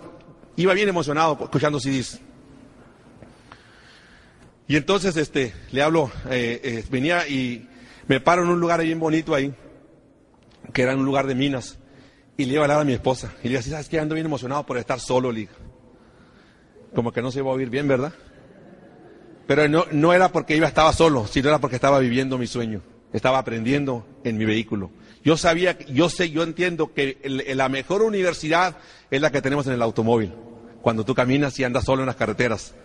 Iba 0.57 0.73
bien 0.73 0.89
emocionado 0.89 1.37
escuchando 1.41 1.79
CDs. 1.79 2.19
Y 4.67 4.75
entonces 4.75 5.15
este, 5.15 5.53
le 5.71 5.81
hablo, 5.81 6.11
eh, 6.29 6.59
eh, 6.63 6.85
venía 6.89 7.27
y 7.27 7.67
me 8.07 8.19
paro 8.19 8.43
en 8.43 8.49
un 8.49 8.59
lugar 8.59 8.81
bien 8.81 8.99
bonito 8.99 9.35
ahí, 9.35 9.53
que 10.73 10.81
era 10.81 10.95
un 10.95 11.05
lugar 11.05 11.27
de 11.27 11.35
minas. 11.35 11.77
Y 12.37 12.45
le 12.45 12.53
iba 12.53 12.63
a 12.63 12.65
hablar 12.65 12.81
a 12.81 12.83
mi 12.83 12.93
esposa. 12.93 13.33
Y 13.43 13.49
le 13.49 13.57
decía, 13.57 13.73
¿sabes 13.73 13.87
qué? 13.87 13.99
Ando 13.99 14.15
bien 14.15 14.25
emocionado 14.25 14.65
por 14.65 14.77
estar 14.77 14.99
solo, 14.99 15.31
le 15.31 15.47
Como 16.95 17.11
que 17.11 17.21
no 17.21 17.31
se 17.31 17.39
iba 17.39 17.51
a 17.51 17.53
oír 17.53 17.69
bien, 17.69 17.87
¿verdad? 17.87 18.13
Pero 19.47 19.67
no, 19.67 19.85
no 19.91 20.13
era 20.13 20.29
porque 20.29 20.55
iba, 20.55 20.67
estaba 20.67 20.93
solo, 20.93 21.27
sino 21.27 21.49
era 21.49 21.59
porque 21.59 21.75
estaba 21.75 21.99
viviendo 21.99 22.37
mi 22.37 22.47
sueño. 22.47 22.81
Estaba 23.13 23.37
aprendiendo 23.37 24.05
en 24.23 24.37
mi 24.37 24.45
vehículo. 24.45 24.89
Yo 25.23 25.37
sabía, 25.37 25.77
yo 25.87 26.09
sé, 26.09 26.31
yo 26.31 26.43
entiendo 26.43 26.93
que 26.93 27.17
el, 27.23 27.57
la 27.57 27.69
mejor 27.69 28.01
universidad 28.01 28.77
es 29.11 29.21
la 29.21 29.31
que 29.31 29.41
tenemos 29.41 29.67
en 29.67 29.73
el 29.73 29.81
automóvil. 29.81 30.33
Cuando 30.81 31.05
tú 31.05 31.15
caminas 31.15 31.57
y 31.59 31.63
andas 31.63 31.85
solo 31.85 32.03
en 32.03 32.07
las 32.07 32.15
carreteras. 32.15 32.75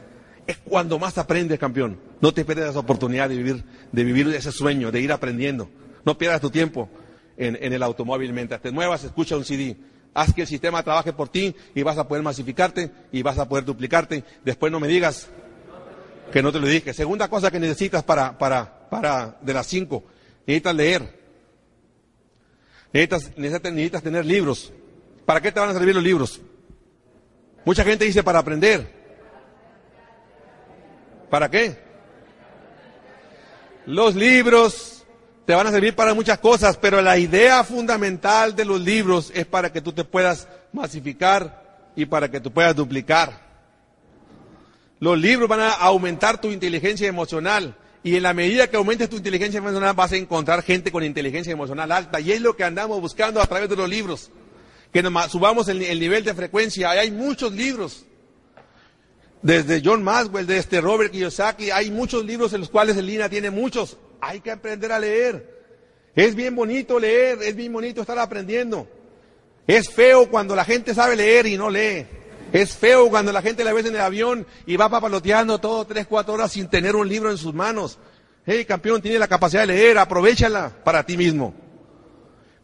es 0.46 0.56
cuando 0.58 0.98
más 0.98 1.18
aprendes, 1.18 1.58
campeón. 1.58 1.98
No 2.20 2.32
te 2.32 2.44
pierdas 2.44 2.70
esa 2.70 2.78
oportunidad 2.78 3.28
de 3.28 3.36
vivir, 3.36 3.64
de 3.92 4.04
vivir 4.04 4.28
ese 4.28 4.52
sueño, 4.52 4.90
de 4.90 5.00
ir 5.00 5.12
aprendiendo. 5.12 5.68
No 6.04 6.16
pierdas 6.16 6.40
tu 6.40 6.50
tiempo 6.50 6.88
en, 7.36 7.72
el 7.72 7.82
automóvil 7.82 8.32
mientras 8.32 8.60
te 8.60 8.70
muevas, 8.70 9.04
escucha 9.04 9.36
un 9.36 9.44
CD. 9.44 9.76
Haz 10.12 10.34
que 10.34 10.42
el 10.42 10.46
sistema 10.46 10.82
trabaje 10.82 11.12
por 11.12 11.28
ti 11.28 11.54
y 11.74 11.82
vas 11.82 11.98
a 11.98 12.08
poder 12.08 12.22
masificarte 12.22 12.90
y 13.12 13.22
vas 13.22 13.38
a 13.38 13.48
poder 13.48 13.64
duplicarte. 13.64 14.24
Después 14.44 14.72
no 14.72 14.80
me 14.80 14.88
digas 14.88 15.28
que 16.32 16.42
no 16.42 16.52
te 16.52 16.58
lo 16.58 16.66
dije. 16.66 16.92
Segunda 16.92 17.28
cosa 17.28 17.50
que 17.50 17.60
necesitas 17.60 18.02
para, 18.02 18.36
para, 18.36 18.88
para, 18.90 19.38
de 19.40 19.54
las 19.54 19.66
cinco, 19.66 20.04
necesitas 20.46 20.74
leer. 20.74 21.20
Necesitas, 22.92 23.30
necesitas, 23.36 23.72
necesitas 23.72 24.02
tener 24.02 24.26
libros. 24.26 24.72
¿Para 25.24 25.40
qué 25.40 25.52
te 25.52 25.60
van 25.60 25.70
a 25.70 25.74
servir 25.74 25.94
los 25.94 26.02
libros? 26.02 26.40
Mucha 27.64 27.84
gente 27.84 28.04
dice 28.04 28.24
para 28.24 28.40
aprender. 28.40 28.98
¿Para 31.30 31.48
qué? 31.48 31.78
Los 33.86 34.16
libros 34.16 34.99
te 35.50 35.56
van 35.56 35.66
a 35.66 35.72
servir 35.72 35.96
para 35.96 36.14
muchas 36.14 36.38
cosas, 36.38 36.76
pero 36.76 37.02
la 37.02 37.18
idea 37.18 37.64
fundamental 37.64 38.54
de 38.54 38.64
los 38.64 38.80
libros 38.80 39.32
es 39.34 39.46
para 39.46 39.72
que 39.72 39.80
tú 39.80 39.92
te 39.92 40.04
puedas 40.04 40.46
masificar 40.72 41.90
y 41.96 42.06
para 42.06 42.30
que 42.30 42.38
tú 42.38 42.52
puedas 42.52 42.76
duplicar. 42.76 43.32
Los 45.00 45.18
libros 45.18 45.48
van 45.48 45.58
a 45.58 45.72
aumentar 45.72 46.40
tu 46.40 46.52
inteligencia 46.52 47.08
emocional. 47.08 47.74
Y 48.04 48.14
en 48.14 48.22
la 48.22 48.32
medida 48.32 48.68
que 48.68 48.76
aumentes 48.76 49.10
tu 49.10 49.16
inteligencia 49.16 49.58
emocional 49.58 49.92
vas 49.92 50.12
a 50.12 50.18
encontrar 50.18 50.62
gente 50.62 50.92
con 50.92 51.02
inteligencia 51.02 51.52
emocional 51.52 51.90
alta. 51.90 52.20
Y 52.20 52.30
es 52.30 52.40
lo 52.40 52.54
que 52.54 52.62
andamos 52.62 53.00
buscando 53.00 53.42
a 53.42 53.46
través 53.48 53.68
de 53.68 53.74
los 53.74 53.88
libros. 53.88 54.30
Que 54.92 55.02
nos 55.02 55.32
subamos 55.32 55.66
el, 55.66 55.82
el 55.82 55.98
nivel 55.98 56.22
de 56.22 56.32
frecuencia. 56.32 56.90
Hay 56.90 57.10
muchos 57.10 57.50
libros 57.50 58.04
desde 59.42 59.82
John 59.84 60.04
Maxwell, 60.04 60.46
desde 60.46 60.80
Robert 60.80 61.10
Kiyosaki, 61.10 61.72
hay 61.72 61.90
muchos 61.90 62.24
libros 62.24 62.52
en 62.52 62.60
los 62.60 62.70
cuales 62.70 62.96
el 62.96 63.06
Lina 63.06 63.28
tiene 63.28 63.50
muchos. 63.50 63.96
Hay 64.20 64.40
que 64.40 64.50
aprender 64.50 64.92
a 64.92 64.98
leer. 64.98 65.60
Es 66.14 66.34
bien 66.34 66.54
bonito 66.54 66.98
leer, 66.98 67.38
es 67.42 67.54
bien 67.54 67.72
bonito 67.72 68.00
estar 68.00 68.18
aprendiendo. 68.18 68.88
Es 69.66 69.88
feo 69.88 70.28
cuando 70.28 70.56
la 70.56 70.64
gente 70.64 70.94
sabe 70.94 71.16
leer 71.16 71.46
y 71.46 71.56
no 71.56 71.70
lee. 71.70 72.06
Es 72.52 72.76
feo 72.76 73.08
cuando 73.08 73.32
la 73.32 73.42
gente 73.42 73.62
la 73.62 73.72
ves 73.72 73.86
en 73.86 73.94
el 73.94 74.00
avión 74.00 74.46
y 74.66 74.76
va 74.76 74.88
papaloteando 74.88 75.58
todo 75.58 75.84
tres, 75.84 76.06
cuatro 76.06 76.34
horas 76.34 76.52
sin 76.52 76.68
tener 76.68 76.96
un 76.96 77.08
libro 77.08 77.30
en 77.30 77.38
sus 77.38 77.54
manos. 77.54 77.98
Hey, 78.44 78.64
campeón, 78.64 79.00
tiene 79.00 79.18
la 79.18 79.28
capacidad 79.28 79.60
de 79.62 79.68
leer, 79.68 79.98
aprovechala 79.98 80.72
para 80.82 81.04
ti 81.04 81.16
mismo. 81.16 81.54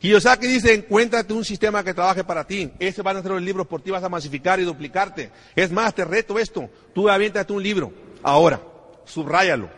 Kiyosaki 0.00 0.46
dice, 0.46 0.74
encuéntrate 0.74 1.32
un 1.32 1.44
sistema 1.44 1.84
que 1.84 1.94
trabaje 1.94 2.24
para 2.24 2.46
ti. 2.46 2.70
Ese 2.78 3.02
van 3.02 3.16
a 3.16 3.22
ser 3.22 3.30
los 3.30 3.42
libros 3.42 3.66
por 3.66 3.80
ti, 3.80 3.90
vas 3.90 4.02
a 4.02 4.08
masificar 4.08 4.58
y 4.60 4.64
duplicarte. 4.64 5.30
Es 5.54 5.70
más, 5.70 5.94
te 5.94 6.04
reto 6.04 6.38
esto. 6.38 6.68
Tú 6.94 7.08
aviéntate 7.08 7.52
un 7.52 7.62
libro. 7.62 7.92
Ahora, 8.22 8.60
subráyalo. 9.04 9.70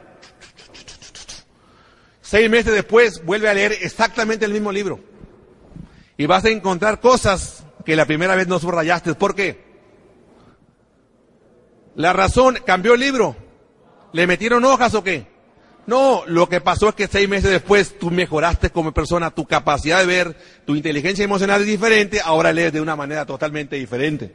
Seis 2.29 2.51
meses 2.51 2.75
después, 2.75 3.25
vuelve 3.25 3.49
a 3.49 3.55
leer 3.55 3.73
exactamente 3.81 4.45
el 4.45 4.53
mismo 4.53 4.71
libro. 4.71 5.01
Y 6.19 6.27
vas 6.27 6.45
a 6.45 6.51
encontrar 6.51 7.01
cosas 7.01 7.64
que 7.87 7.97
la 7.97 8.05
primera 8.05 8.37
vez 8.37 8.47
no 8.47 8.59
subrayaste. 8.59 9.14
¿Por 9.14 9.35
qué? 9.35 9.64
La 11.95 12.12
razón, 12.12 12.59
cambió 12.67 12.93
el 12.93 13.01
libro. 13.01 13.35
¿Le 14.12 14.27
metieron 14.27 14.62
hojas 14.67 14.93
o 14.95 15.03
qué? 15.03 15.27
No, 15.87 16.25
lo 16.27 16.51
que 16.51 16.61
pasó 16.61 16.91
es 16.91 16.95
que 16.95 17.07
seis 17.07 17.31
meses 17.31 17.51
después 17.51 17.99
tú 17.99 18.11
mejoraste 18.11 18.69
como 18.69 18.93
persona, 18.93 19.31
tu 19.31 19.47
capacidad 19.47 20.01
de 20.01 20.07
ver, 20.07 20.37
tu 20.67 20.77
inteligencia 20.77 21.25
emocional 21.25 21.62
es 21.62 21.67
diferente, 21.67 22.21
ahora 22.23 22.53
lees 22.53 22.75
de 22.75 22.83
una 22.83 22.95
manera 22.95 23.25
totalmente 23.25 23.77
diferente. 23.77 24.35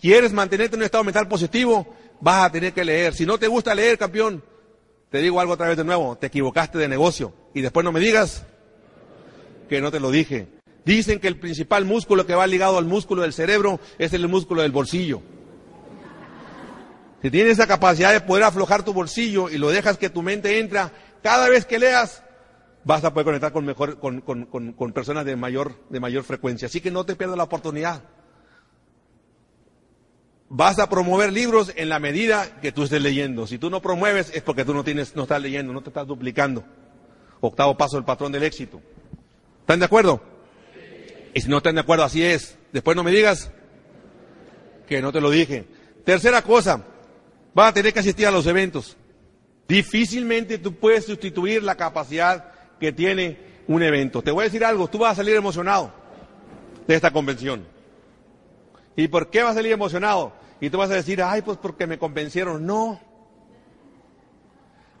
¿Quieres 0.00 0.32
mantenerte 0.32 0.76
en 0.76 0.82
un 0.82 0.84
estado 0.84 1.02
mental 1.02 1.26
positivo? 1.26 1.92
Vas 2.20 2.44
a 2.44 2.52
tener 2.52 2.72
que 2.72 2.84
leer. 2.84 3.14
Si 3.14 3.26
no 3.26 3.36
te 3.36 3.48
gusta 3.48 3.74
leer, 3.74 3.98
campeón, 3.98 4.44
te 5.10 5.18
digo 5.18 5.40
algo 5.40 5.54
otra 5.54 5.68
vez 5.68 5.76
de 5.76 5.84
nuevo, 5.84 6.16
te 6.16 6.26
equivocaste 6.26 6.78
de 6.78 6.88
negocio. 6.88 7.32
Y 7.54 7.60
después 7.60 7.84
no 7.84 7.92
me 7.92 8.00
digas 8.00 8.44
que 9.68 9.80
no 9.80 9.90
te 9.90 10.00
lo 10.00 10.10
dije. 10.10 10.48
Dicen 10.84 11.18
que 11.18 11.28
el 11.28 11.38
principal 11.38 11.84
músculo 11.84 12.26
que 12.26 12.34
va 12.34 12.46
ligado 12.46 12.78
al 12.78 12.84
músculo 12.84 13.22
del 13.22 13.32
cerebro 13.32 13.80
es 13.98 14.12
el 14.12 14.28
músculo 14.28 14.62
del 14.62 14.72
bolsillo. 14.72 15.22
Si 17.22 17.30
tienes 17.30 17.54
esa 17.54 17.66
capacidad 17.66 18.12
de 18.12 18.20
poder 18.20 18.44
aflojar 18.44 18.84
tu 18.84 18.92
bolsillo 18.92 19.48
y 19.48 19.58
lo 19.58 19.70
dejas 19.70 19.98
que 19.98 20.10
tu 20.10 20.22
mente 20.22 20.60
entra, 20.60 20.92
cada 21.22 21.48
vez 21.48 21.66
que 21.66 21.78
leas, 21.78 22.22
vas 22.84 23.02
a 23.02 23.12
poder 23.12 23.24
conectar 23.24 23.52
con, 23.52 23.64
mejor, 23.64 23.98
con, 23.98 24.20
con, 24.20 24.92
personas 24.92 25.24
de 25.24 25.34
mayor, 25.34 25.74
de 25.88 25.98
mayor 25.98 26.22
frecuencia. 26.22 26.66
Así 26.66 26.80
que 26.80 26.92
no 26.92 27.04
te 27.04 27.16
pierdas 27.16 27.36
la 27.36 27.44
oportunidad. 27.44 28.04
Vas 30.48 30.78
a 30.78 30.88
promover 30.88 31.32
libros 31.32 31.72
en 31.74 31.88
la 31.88 31.98
medida 31.98 32.60
que 32.60 32.70
tú 32.70 32.84
estés 32.84 33.02
leyendo. 33.02 33.46
Si 33.46 33.58
tú 33.58 33.68
no 33.68 33.82
promueves 33.82 34.30
es 34.34 34.42
porque 34.42 34.64
tú 34.64 34.74
no 34.74 34.84
tienes, 34.84 35.16
no 35.16 35.22
estás 35.22 35.42
leyendo, 35.42 35.72
no 35.72 35.82
te 35.82 35.90
estás 35.90 36.06
duplicando. 36.06 36.64
Octavo 37.40 37.76
paso 37.76 37.96
del 37.96 38.04
patrón 38.04 38.30
del 38.32 38.44
éxito. 38.44 38.80
¿Están 39.60 39.80
de 39.80 39.86
acuerdo? 39.86 40.22
Y 41.34 41.40
si 41.40 41.48
no 41.48 41.58
están 41.58 41.74
de 41.74 41.80
acuerdo, 41.80 42.04
así 42.04 42.22
es. 42.22 42.56
Después 42.72 42.96
no 42.96 43.02
me 43.02 43.10
digas 43.10 43.50
que 44.86 45.02
no 45.02 45.12
te 45.12 45.20
lo 45.20 45.30
dije. 45.30 45.66
Tercera 46.04 46.42
cosa, 46.42 46.84
vas 47.52 47.70
a 47.70 47.74
tener 47.74 47.92
que 47.92 47.98
asistir 47.98 48.26
a 48.26 48.30
los 48.30 48.46
eventos. 48.46 48.96
Difícilmente 49.66 50.58
tú 50.58 50.74
puedes 50.76 51.06
sustituir 51.06 51.64
la 51.64 51.74
capacidad 51.74 52.52
que 52.78 52.92
tiene 52.92 53.38
un 53.66 53.82
evento. 53.82 54.22
Te 54.22 54.30
voy 54.30 54.42
a 54.42 54.44
decir 54.44 54.64
algo, 54.64 54.88
tú 54.88 54.98
vas 54.98 55.12
a 55.12 55.16
salir 55.16 55.34
emocionado 55.34 55.92
de 56.86 56.94
esta 56.94 57.10
convención. 57.10 57.66
¿Y 58.96 59.08
por 59.08 59.30
qué 59.30 59.42
vas 59.42 59.52
a 59.52 59.56
salir 59.56 59.72
emocionado? 59.72 60.32
Y 60.60 60.70
tú 60.70 60.78
vas 60.78 60.90
a 60.90 60.94
decir, 60.94 61.22
ay, 61.22 61.42
pues 61.42 61.58
porque 61.58 61.86
me 61.86 61.98
convencieron. 61.98 62.64
No. 62.64 62.98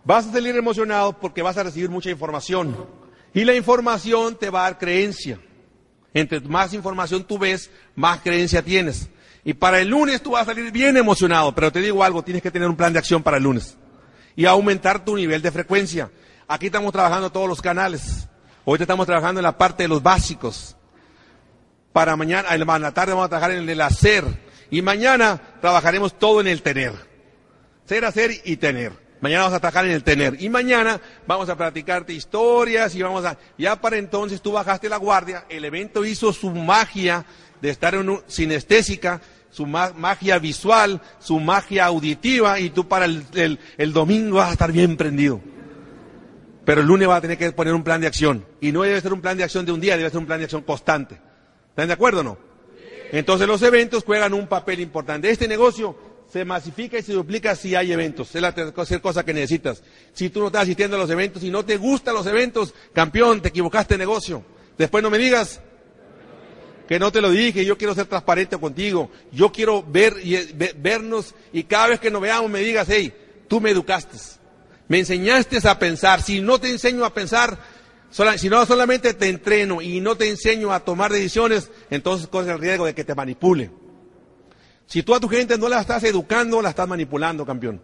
Vas 0.04 0.26
a 0.26 0.32
salir 0.32 0.54
emocionado 0.54 1.18
porque 1.18 1.42
vas 1.42 1.56
a 1.56 1.62
recibir 1.62 1.88
mucha 1.88 2.10
información. 2.10 2.76
Y 3.32 3.44
la 3.44 3.54
información 3.54 4.36
te 4.36 4.50
va 4.50 4.60
a 4.60 4.70
dar 4.70 4.78
creencia. 4.78 5.40
Entre 6.14 6.40
más 6.40 6.72
información 6.74 7.24
tú 7.24 7.38
ves, 7.38 7.70
más 7.94 8.20
creencia 8.20 8.62
tienes. 8.62 9.08
Y 9.44 9.54
para 9.54 9.80
el 9.80 9.88
lunes 9.88 10.22
tú 10.22 10.32
vas 10.32 10.42
a 10.42 10.46
salir 10.46 10.70
bien 10.72 10.96
emocionado, 10.96 11.54
pero 11.54 11.70
te 11.72 11.80
digo 11.80 12.02
algo, 12.02 12.22
tienes 12.22 12.42
que 12.42 12.50
tener 12.50 12.68
un 12.68 12.76
plan 12.76 12.92
de 12.92 12.98
acción 12.98 13.22
para 13.22 13.36
el 13.36 13.42
lunes. 13.42 13.76
Y 14.34 14.44
aumentar 14.44 15.04
tu 15.04 15.16
nivel 15.16 15.42
de 15.42 15.50
frecuencia. 15.50 16.10
Aquí 16.48 16.66
estamos 16.66 16.92
trabajando 16.92 17.30
todos 17.30 17.48
los 17.48 17.62
canales. 17.62 18.28
Hoy 18.64 18.78
estamos 18.80 19.06
trabajando 19.06 19.40
en 19.40 19.44
la 19.44 19.56
parte 19.56 19.84
de 19.84 19.88
los 19.88 20.02
básicos. 20.02 20.75
Para 21.96 22.14
mañana, 22.14 22.54
en 22.54 22.82
la 22.82 22.92
tarde 22.92 23.12
vamos 23.12 23.24
a 23.24 23.28
trabajar 23.30 23.52
en 23.52 23.66
el 23.66 23.80
hacer. 23.80 24.22
Y 24.70 24.82
mañana 24.82 25.40
trabajaremos 25.62 26.18
todo 26.18 26.42
en 26.42 26.46
el 26.46 26.60
tener. 26.60 26.92
Ser, 27.86 28.04
hacer 28.04 28.32
y 28.44 28.58
tener. 28.58 28.92
Mañana 29.22 29.44
vamos 29.44 29.56
a 29.56 29.60
trabajar 29.60 29.86
en 29.86 29.92
el 29.92 30.04
tener. 30.04 30.36
Y 30.38 30.50
mañana 30.50 31.00
vamos 31.26 31.48
a 31.48 31.56
platicarte 31.56 32.12
historias 32.12 32.94
y 32.94 33.00
vamos 33.00 33.24
a... 33.24 33.38
Ya 33.56 33.80
para 33.80 33.96
entonces 33.96 34.42
tú 34.42 34.52
bajaste 34.52 34.90
la 34.90 34.98
guardia, 34.98 35.46
el 35.48 35.64
evento 35.64 36.04
hizo 36.04 36.34
su 36.34 36.50
magia 36.50 37.24
de 37.62 37.70
estar 37.70 37.94
en 37.94 38.10
un, 38.10 38.22
sinestésica 38.26 39.22
su 39.48 39.64
magia 39.64 40.38
visual, 40.38 41.00
su 41.18 41.40
magia 41.40 41.86
auditiva, 41.86 42.60
y 42.60 42.68
tú 42.68 42.86
para 42.86 43.06
el, 43.06 43.58
el, 43.78 43.92
domingo 43.94 44.36
vas 44.36 44.50
a 44.50 44.52
estar 44.52 44.70
bien 44.70 44.98
prendido. 44.98 45.40
Pero 46.66 46.82
el 46.82 46.86
lunes 46.86 47.08
vas 47.08 47.16
a 47.16 47.22
tener 47.22 47.38
que 47.38 47.52
poner 47.52 47.72
un 47.72 47.82
plan 47.82 48.02
de 48.02 48.06
acción. 48.06 48.44
Y 48.60 48.70
no 48.70 48.82
debe 48.82 49.00
ser 49.00 49.14
un 49.14 49.22
plan 49.22 49.38
de 49.38 49.44
acción 49.44 49.64
de 49.64 49.72
un 49.72 49.80
día, 49.80 49.96
debe 49.96 50.10
ser 50.10 50.18
un 50.18 50.26
plan 50.26 50.40
de 50.40 50.44
acción 50.44 50.60
constante. 50.60 51.24
¿Están 51.76 51.88
de 51.88 51.92
acuerdo 51.92 52.20
o 52.20 52.24
no? 52.24 52.38
Entonces 53.12 53.46
los 53.46 53.60
eventos 53.60 54.02
juegan 54.02 54.32
un 54.32 54.46
papel 54.46 54.80
importante. 54.80 55.28
Este 55.28 55.46
negocio 55.46 55.94
se 56.32 56.42
masifica 56.46 56.98
y 56.98 57.02
se 57.02 57.12
duplica 57.12 57.54
si 57.54 57.74
hay 57.74 57.92
eventos. 57.92 58.34
Es 58.34 58.40
la 58.40 58.54
tercera 58.54 59.02
cosa 59.02 59.26
que 59.26 59.34
necesitas. 59.34 59.82
Si 60.14 60.30
tú 60.30 60.40
no 60.40 60.46
estás 60.46 60.62
asistiendo 60.62 60.96
a 60.96 61.00
los 61.00 61.10
eventos 61.10 61.42
y 61.42 61.50
no 61.50 61.66
te 61.66 61.76
gustan 61.76 62.14
los 62.14 62.26
eventos, 62.26 62.72
campeón, 62.94 63.42
te 63.42 63.48
equivocaste 63.48 63.92
de 63.92 63.98
negocio. 63.98 64.42
Después 64.78 65.02
no 65.02 65.10
me 65.10 65.18
digas, 65.18 65.60
que 66.88 66.98
no 66.98 67.12
te 67.12 67.20
lo 67.20 67.30
dije, 67.30 67.62
yo 67.62 67.76
quiero 67.76 67.94
ser 67.94 68.06
transparente 68.06 68.56
contigo, 68.56 69.10
yo 69.30 69.52
quiero 69.52 69.82
ver 69.82 70.14
y, 70.24 70.34
vernos 70.78 71.34
y 71.52 71.64
cada 71.64 71.88
vez 71.88 72.00
que 72.00 72.10
nos 72.10 72.22
veamos 72.22 72.50
me 72.50 72.60
digas, 72.60 72.86
hey, 72.90 73.12
tú 73.48 73.60
me 73.60 73.70
educaste, 73.70 74.16
me 74.88 75.00
enseñaste 75.00 75.58
a 75.68 75.78
pensar, 75.78 76.22
si 76.22 76.40
no 76.40 76.58
te 76.58 76.70
enseño 76.70 77.04
a 77.04 77.12
pensar, 77.12 77.58
si 78.38 78.48
no 78.48 78.64
solamente 78.64 79.12
te 79.14 79.28
entreno 79.28 79.82
y 79.82 80.00
no 80.00 80.16
te 80.16 80.28
enseño 80.30 80.72
a 80.72 80.80
tomar 80.80 81.12
decisiones, 81.12 81.70
entonces 81.90 82.28
corres 82.28 82.50
el 82.50 82.58
riesgo 82.58 82.86
de 82.86 82.94
que 82.94 83.04
te 83.04 83.14
manipule. 83.14 83.70
Si 84.86 85.02
tú 85.02 85.14
a 85.14 85.20
tu 85.20 85.28
gente 85.28 85.58
no 85.58 85.68
la 85.68 85.80
estás 85.80 86.02
educando, 86.04 86.62
la 86.62 86.70
estás 86.70 86.88
manipulando, 86.88 87.44
campeón. 87.44 87.82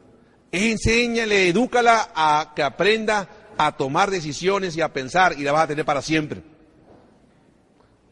Enséñale, 0.51 1.49
edúcala 1.49 2.12
a 2.14 2.53
que 2.57 2.62
aprenda 2.62 3.29
a 3.59 3.77
tomar 3.77 4.11
decisiones 4.11 4.77
y 4.77 4.81
a 4.81 4.92
pensar 4.92 5.35
y 5.38 5.42
la 5.42 5.53
vas 5.53 5.64
a 5.64 5.68
tener 5.68 5.85
para 5.85 6.01
siempre. 6.01 6.42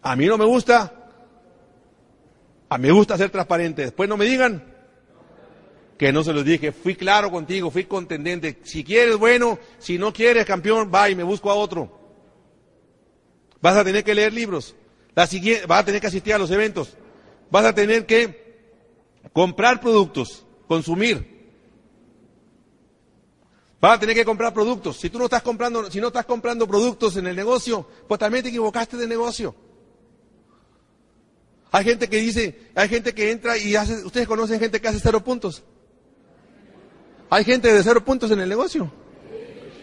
A 0.02 0.16
mí 0.16 0.26
no 0.26 0.36
me 0.36 0.44
gusta. 0.44 0.92
A 2.68 2.78
mí 2.78 2.88
me 2.88 2.92
gusta 2.92 3.16
ser 3.16 3.30
transparente. 3.30 3.82
Después 3.82 4.08
no 4.08 4.16
me 4.16 4.24
digan 4.24 4.62
que 5.96 6.12
no 6.12 6.22
se 6.22 6.32
los 6.32 6.44
dije. 6.44 6.72
Fui 6.72 6.96
claro 6.96 7.30
contigo, 7.30 7.70
fui 7.70 7.84
contendente. 7.84 8.58
Si 8.64 8.84
quieres, 8.84 9.16
bueno. 9.16 9.58
Si 9.78 9.98
no 9.98 10.12
quieres, 10.12 10.44
campeón, 10.44 10.90
va 10.92 11.08
y 11.10 11.14
me 11.14 11.22
busco 11.22 11.50
a 11.50 11.54
otro. 11.54 11.99
Vas 13.60 13.76
a 13.76 13.84
tener 13.84 14.04
que 14.04 14.14
leer 14.14 14.32
libros. 14.32 14.74
La 15.14 15.26
siguiente, 15.26 15.66
vas 15.66 15.80
a 15.80 15.84
tener 15.84 16.00
que 16.00 16.06
asistir 16.06 16.34
a 16.34 16.38
los 16.38 16.50
eventos. 16.50 16.96
Vas 17.50 17.64
a 17.64 17.74
tener 17.74 18.06
que 18.06 18.40
comprar 19.32 19.80
productos, 19.80 20.44
consumir. 20.66 21.40
Vas 23.80 23.96
a 23.96 24.00
tener 24.00 24.14
que 24.14 24.24
comprar 24.24 24.52
productos. 24.52 24.98
Si 24.98 25.10
tú 25.10 25.18
no 25.18 25.24
estás 25.24 25.42
comprando, 25.42 25.90
si 25.90 26.00
no 26.00 26.08
estás 26.08 26.26
comprando 26.26 26.66
productos 26.66 27.16
en 27.16 27.26
el 27.26 27.36
negocio, 27.36 27.86
pues 28.06 28.20
también 28.20 28.42
te 28.42 28.50
equivocaste 28.50 28.96
de 28.96 29.06
negocio. 29.06 29.54
Hay 31.72 31.84
gente 31.84 32.08
que 32.08 32.18
dice, 32.18 32.70
hay 32.74 32.88
gente 32.88 33.14
que 33.14 33.30
entra 33.30 33.56
y 33.56 33.76
hace, 33.76 34.04
ustedes 34.04 34.26
conocen 34.26 34.58
gente 34.58 34.80
que 34.80 34.88
hace 34.88 35.00
cero 35.00 35.22
puntos. 35.22 35.62
Hay 37.30 37.44
gente 37.44 37.72
de 37.72 37.82
cero 37.82 38.04
puntos 38.04 38.30
en 38.30 38.40
el 38.40 38.48
negocio. 38.48 38.90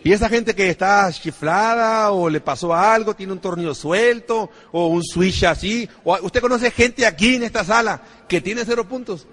Y 0.07 0.13
esa 0.13 0.29
gente 0.29 0.55
que 0.55 0.69
está 0.69 1.11
chiflada 1.11 2.11
o 2.11 2.29
le 2.29 2.39
pasó 2.39 2.73
algo, 2.73 3.13
tiene 3.13 3.33
un 3.33 3.39
tornillo 3.39 3.75
suelto 3.75 4.49
o 4.71 4.87
un 4.87 5.03
switch 5.03 5.43
así. 5.43 5.89
O, 6.05 6.17
¿Usted 6.21 6.39
conoce 6.39 6.71
gente 6.71 7.05
aquí 7.05 7.35
en 7.35 7.43
esta 7.43 7.65
sala 7.65 7.99
que 8.25 8.39
tiene 8.39 8.63
cero 8.63 8.87
puntos? 8.87 9.27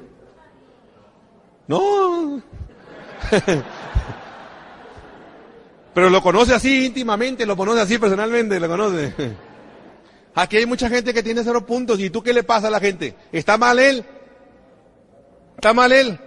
No. 1.68 2.42
Pero 5.94 6.10
lo 6.10 6.20
conoce 6.20 6.52
así 6.52 6.87
íntimamente, 6.87 7.46
lo 7.46 7.56
conoce 7.56 7.80
así 7.80 7.96
personalmente, 7.98 8.58
lo 8.58 8.66
conoce. 8.66 9.14
Aquí 10.34 10.56
hay 10.56 10.66
mucha 10.66 10.88
gente 10.88 11.14
que 11.14 11.22
tiene 11.22 11.44
cero 11.44 11.64
puntos. 11.64 12.00
¿Y 12.00 12.10
tú 12.10 12.20
qué 12.20 12.32
le 12.32 12.42
pasa 12.42 12.66
a 12.66 12.72
la 12.72 12.80
gente? 12.80 13.14
¿Está 13.30 13.56
mal 13.56 13.78
él? 13.78 14.04
¿Está 15.54 15.72
mal 15.72 15.92
él? 15.92 16.18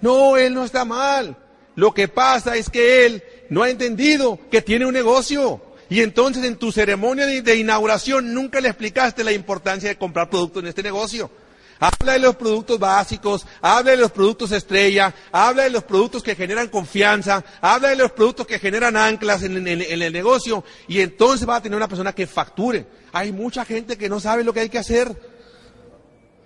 No, 0.00 0.36
él 0.36 0.52
no 0.52 0.64
está 0.64 0.84
mal. 0.84 1.36
Lo 1.76 1.92
que 1.92 2.08
pasa 2.08 2.56
es 2.56 2.70
que 2.70 3.06
él 3.06 3.22
no 3.54 3.62
ha 3.62 3.70
entendido 3.70 4.40
que 4.50 4.62
tiene 4.62 4.84
un 4.84 4.92
negocio. 4.92 5.62
Y 5.88 6.00
entonces 6.00 6.42
en 6.42 6.56
tu 6.56 6.72
ceremonia 6.72 7.24
de, 7.24 7.56
inauguración 7.56 8.34
nunca 8.34 8.60
le 8.60 8.68
explicaste 8.68 9.22
la 9.22 9.30
importancia 9.30 9.88
de 9.88 9.96
comprar 9.96 10.28
productos 10.28 10.64
en 10.64 10.68
este 10.68 10.82
negocio. 10.82 11.30
Habla 11.78 12.14
de 12.14 12.18
los 12.18 12.34
productos 12.34 12.80
básicos, 12.80 13.46
habla 13.60 13.92
de 13.92 13.96
los 13.98 14.10
productos 14.10 14.50
estrella, 14.50 15.14
habla 15.30 15.64
de 15.64 15.70
los 15.70 15.84
productos 15.84 16.22
que 16.24 16.34
generan 16.34 16.66
confianza, 16.66 17.44
habla 17.60 17.90
de 17.90 17.96
los 17.96 18.10
productos 18.10 18.46
que 18.46 18.58
generan 18.58 18.96
anclas 18.96 19.44
en, 19.44 19.68
el 19.68 20.12
negocio 20.12 20.64
y 20.88 21.00
entonces 21.00 21.48
va 21.48 21.56
a 21.56 21.62
tener 21.62 21.76
una 21.76 21.88
persona 21.88 22.12
que 22.12 22.26
facture. 22.26 22.86
Hay 23.12 23.30
mucha 23.30 23.64
gente 23.64 23.96
que 23.96 24.08
no 24.08 24.18
sabe 24.18 24.42
lo 24.42 24.52
que 24.52 24.60
hay 24.60 24.68
que 24.68 24.78
hacer 24.78 25.14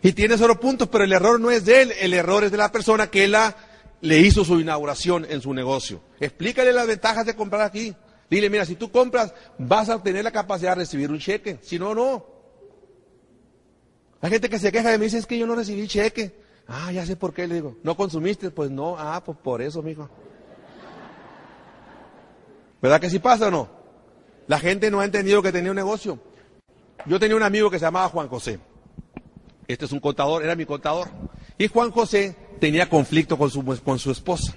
y 0.03 0.12
tiene 0.12 0.37
solo 0.37 0.61
puntos, 0.61 0.88
pero 0.88 1.05
el 1.05 1.12
error 1.12 1.40
no 1.40 1.51
es 1.51 1.64
de 1.64 1.83
él, 1.83 1.94
el 2.01 2.12
error 2.12 2.44
es 2.44 2.51
de 2.51 2.59
la 2.59 2.71
persona 2.71 3.07
que 3.09 3.29
la, 3.29 3.57
le 4.00 4.18
hizo 4.18 4.44
su 4.44 4.61
inauguración 4.61 5.26
en 5.28 5.40
su 5.40 5.52
negocio. 5.52 6.00
Explícale 6.20 6.72
las 6.72 6.87
ventajas 6.87 7.26
de 7.26 7.34
comprar 7.34 7.62
aquí. 7.62 7.94
Dile, 8.30 8.50
mira, 8.50 8.64
si 8.64 8.74
tú 8.74 8.90
compras, 8.90 9.32
vas 9.58 9.88
a 9.88 9.96
obtener 9.96 10.22
la 10.24 10.30
capacidad 10.30 10.72
de 10.72 10.82
recibir 10.82 11.11
un 11.11 11.18
cheque. 11.18 11.58
Si 11.62 11.78
no, 11.78 11.94
no. 11.94 12.24
Hay 14.20 14.30
gente 14.30 14.48
que 14.48 14.58
se 14.58 14.72
queja 14.72 14.90
de 14.90 14.98
mí 14.98 15.04
dice, 15.04 15.18
es 15.18 15.26
que 15.26 15.38
yo 15.38 15.46
no 15.46 15.54
recibí 15.54 15.87
cheque. 15.87 16.34
Ah, 16.66 16.92
ya 16.92 17.06
sé 17.06 17.16
por 17.16 17.32
qué, 17.32 17.48
le 17.48 17.54
digo. 17.56 17.76
¿No 17.82 17.96
consumiste? 17.96 18.50
Pues 18.50 18.70
no. 18.70 18.96
Ah, 18.98 19.22
pues 19.24 19.38
por 19.38 19.62
eso, 19.62 19.82
mijo. 19.82 20.08
¿Verdad 22.82 23.00
que 23.00 23.11
sí 23.11 23.18
pasa 23.18 23.48
o 23.48 23.50
no? 23.50 23.68
La 24.46 24.58
gente 24.58 24.90
no 24.90 25.00
ha 25.00 25.04
entendido 25.04 25.42
que 25.42 25.52
tenía 25.52 25.70
un 25.70 25.76
negocio. 25.76 26.18
Yo 27.06 27.18
tenía 27.18 27.37
un 27.37 27.42
amigo 27.42 27.70
que 27.70 27.78
se 27.78 27.84
llamaba 27.84 28.08
Juan 28.08 28.28
José. 28.28 28.58
Este 29.66 29.84
es 29.84 29.92
un 29.92 30.00
contador, 30.00 30.42
era 30.42 30.54
mi 30.54 30.66
contador. 30.66 31.08
Y 31.59 31.66
Juan 31.66 31.90
José 31.90 32.37
tenía 32.61 32.88
conflicto 32.88 33.37
con 33.37 33.51
su, 33.51 33.64
con 33.83 33.99
su 33.99 34.11
esposa. 34.11 34.55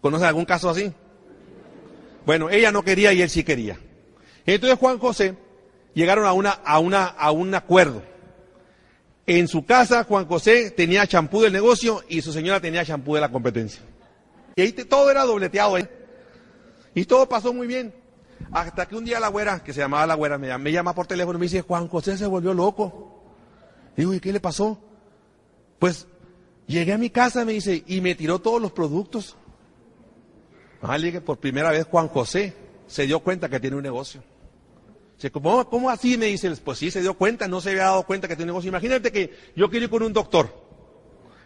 ¿Conoce 0.00 0.26
algún 0.26 0.44
caso 0.44 0.68
así? 0.68 0.92
Bueno, 2.26 2.50
ella 2.50 2.70
no 2.70 2.82
quería 2.82 3.12
y 3.12 3.22
él 3.22 3.30
sí 3.30 3.42
quería. 3.42 3.78
Entonces 4.44 4.78
Juan 4.78 4.98
José 4.98 5.36
llegaron 5.94 6.26
a 6.26 6.32
una, 6.32 6.50
a 6.50 6.78
una, 6.78 7.06
a 7.06 7.30
un 7.30 7.54
acuerdo. 7.54 8.02
En 9.26 9.48
su 9.48 9.64
casa, 9.64 10.04
Juan 10.04 10.26
José 10.26 10.70
tenía 10.70 11.06
champú 11.06 11.40
del 11.40 11.52
negocio 11.52 12.02
y 12.08 12.20
su 12.22 12.32
señora 12.32 12.60
tenía 12.60 12.84
champú 12.84 13.14
de 13.14 13.20
la 13.20 13.30
competencia. 13.30 13.82
Y 14.56 14.62
ahí 14.62 14.72
todo 14.72 15.10
era 15.10 15.24
dobleteado 15.24 15.76
ahí. 15.76 15.88
Y 16.94 17.04
todo 17.04 17.28
pasó 17.28 17.54
muy 17.54 17.66
bien. 17.66 17.94
Hasta 18.50 18.86
que 18.86 18.96
un 18.96 19.04
día 19.04 19.20
la 19.20 19.28
güera, 19.28 19.62
que 19.62 19.72
se 19.72 19.80
llamaba 19.80 20.06
la 20.06 20.14
güera, 20.14 20.36
me 20.36 20.48
llama, 20.48 20.64
me 20.64 20.72
llama 20.72 20.94
por 20.94 21.06
teléfono 21.06 21.38
y 21.38 21.40
me 21.40 21.46
dice, 21.46 21.62
Juan 21.62 21.88
José 21.88 22.18
se 22.18 22.26
volvió 22.26 22.52
loco. 22.52 23.22
Digo, 23.96 24.12
¿y 24.12 24.20
qué 24.20 24.32
le 24.32 24.40
pasó? 24.40 24.78
Pues 25.82 26.06
llegué 26.68 26.92
a 26.92 26.96
mi 26.96 27.10
casa, 27.10 27.44
me 27.44 27.54
dice, 27.54 27.82
y 27.88 28.00
me 28.00 28.14
tiró 28.14 28.38
todos 28.38 28.62
los 28.62 28.70
productos. 28.70 29.34
Ah, 30.80 30.96
le 30.96 31.20
por 31.20 31.38
primera 31.38 31.72
vez 31.72 31.86
Juan 31.86 32.06
José 32.06 32.54
se 32.86 33.04
dio 33.04 33.18
cuenta 33.18 33.48
que 33.48 33.58
tiene 33.58 33.74
un 33.74 33.82
negocio. 33.82 34.22
¿Cómo, 35.32 35.68
¿Cómo 35.68 35.90
así? 35.90 36.16
Me 36.16 36.26
dice, 36.26 36.54
pues 36.64 36.78
sí, 36.78 36.92
se 36.92 37.00
dio 37.00 37.14
cuenta, 37.14 37.48
no 37.48 37.60
se 37.60 37.70
había 37.70 37.86
dado 37.86 38.04
cuenta 38.04 38.28
que 38.28 38.36
tiene 38.36 38.52
un 38.52 38.54
negocio. 38.54 38.68
Imagínate 38.68 39.10
que 39.10 39.36
yo 39.56 39.68
quiero 39.68 39.86
ir 39.86 39.90
con 39.90 40.04
un 40.04 40.12
doctor. 40.12 40.54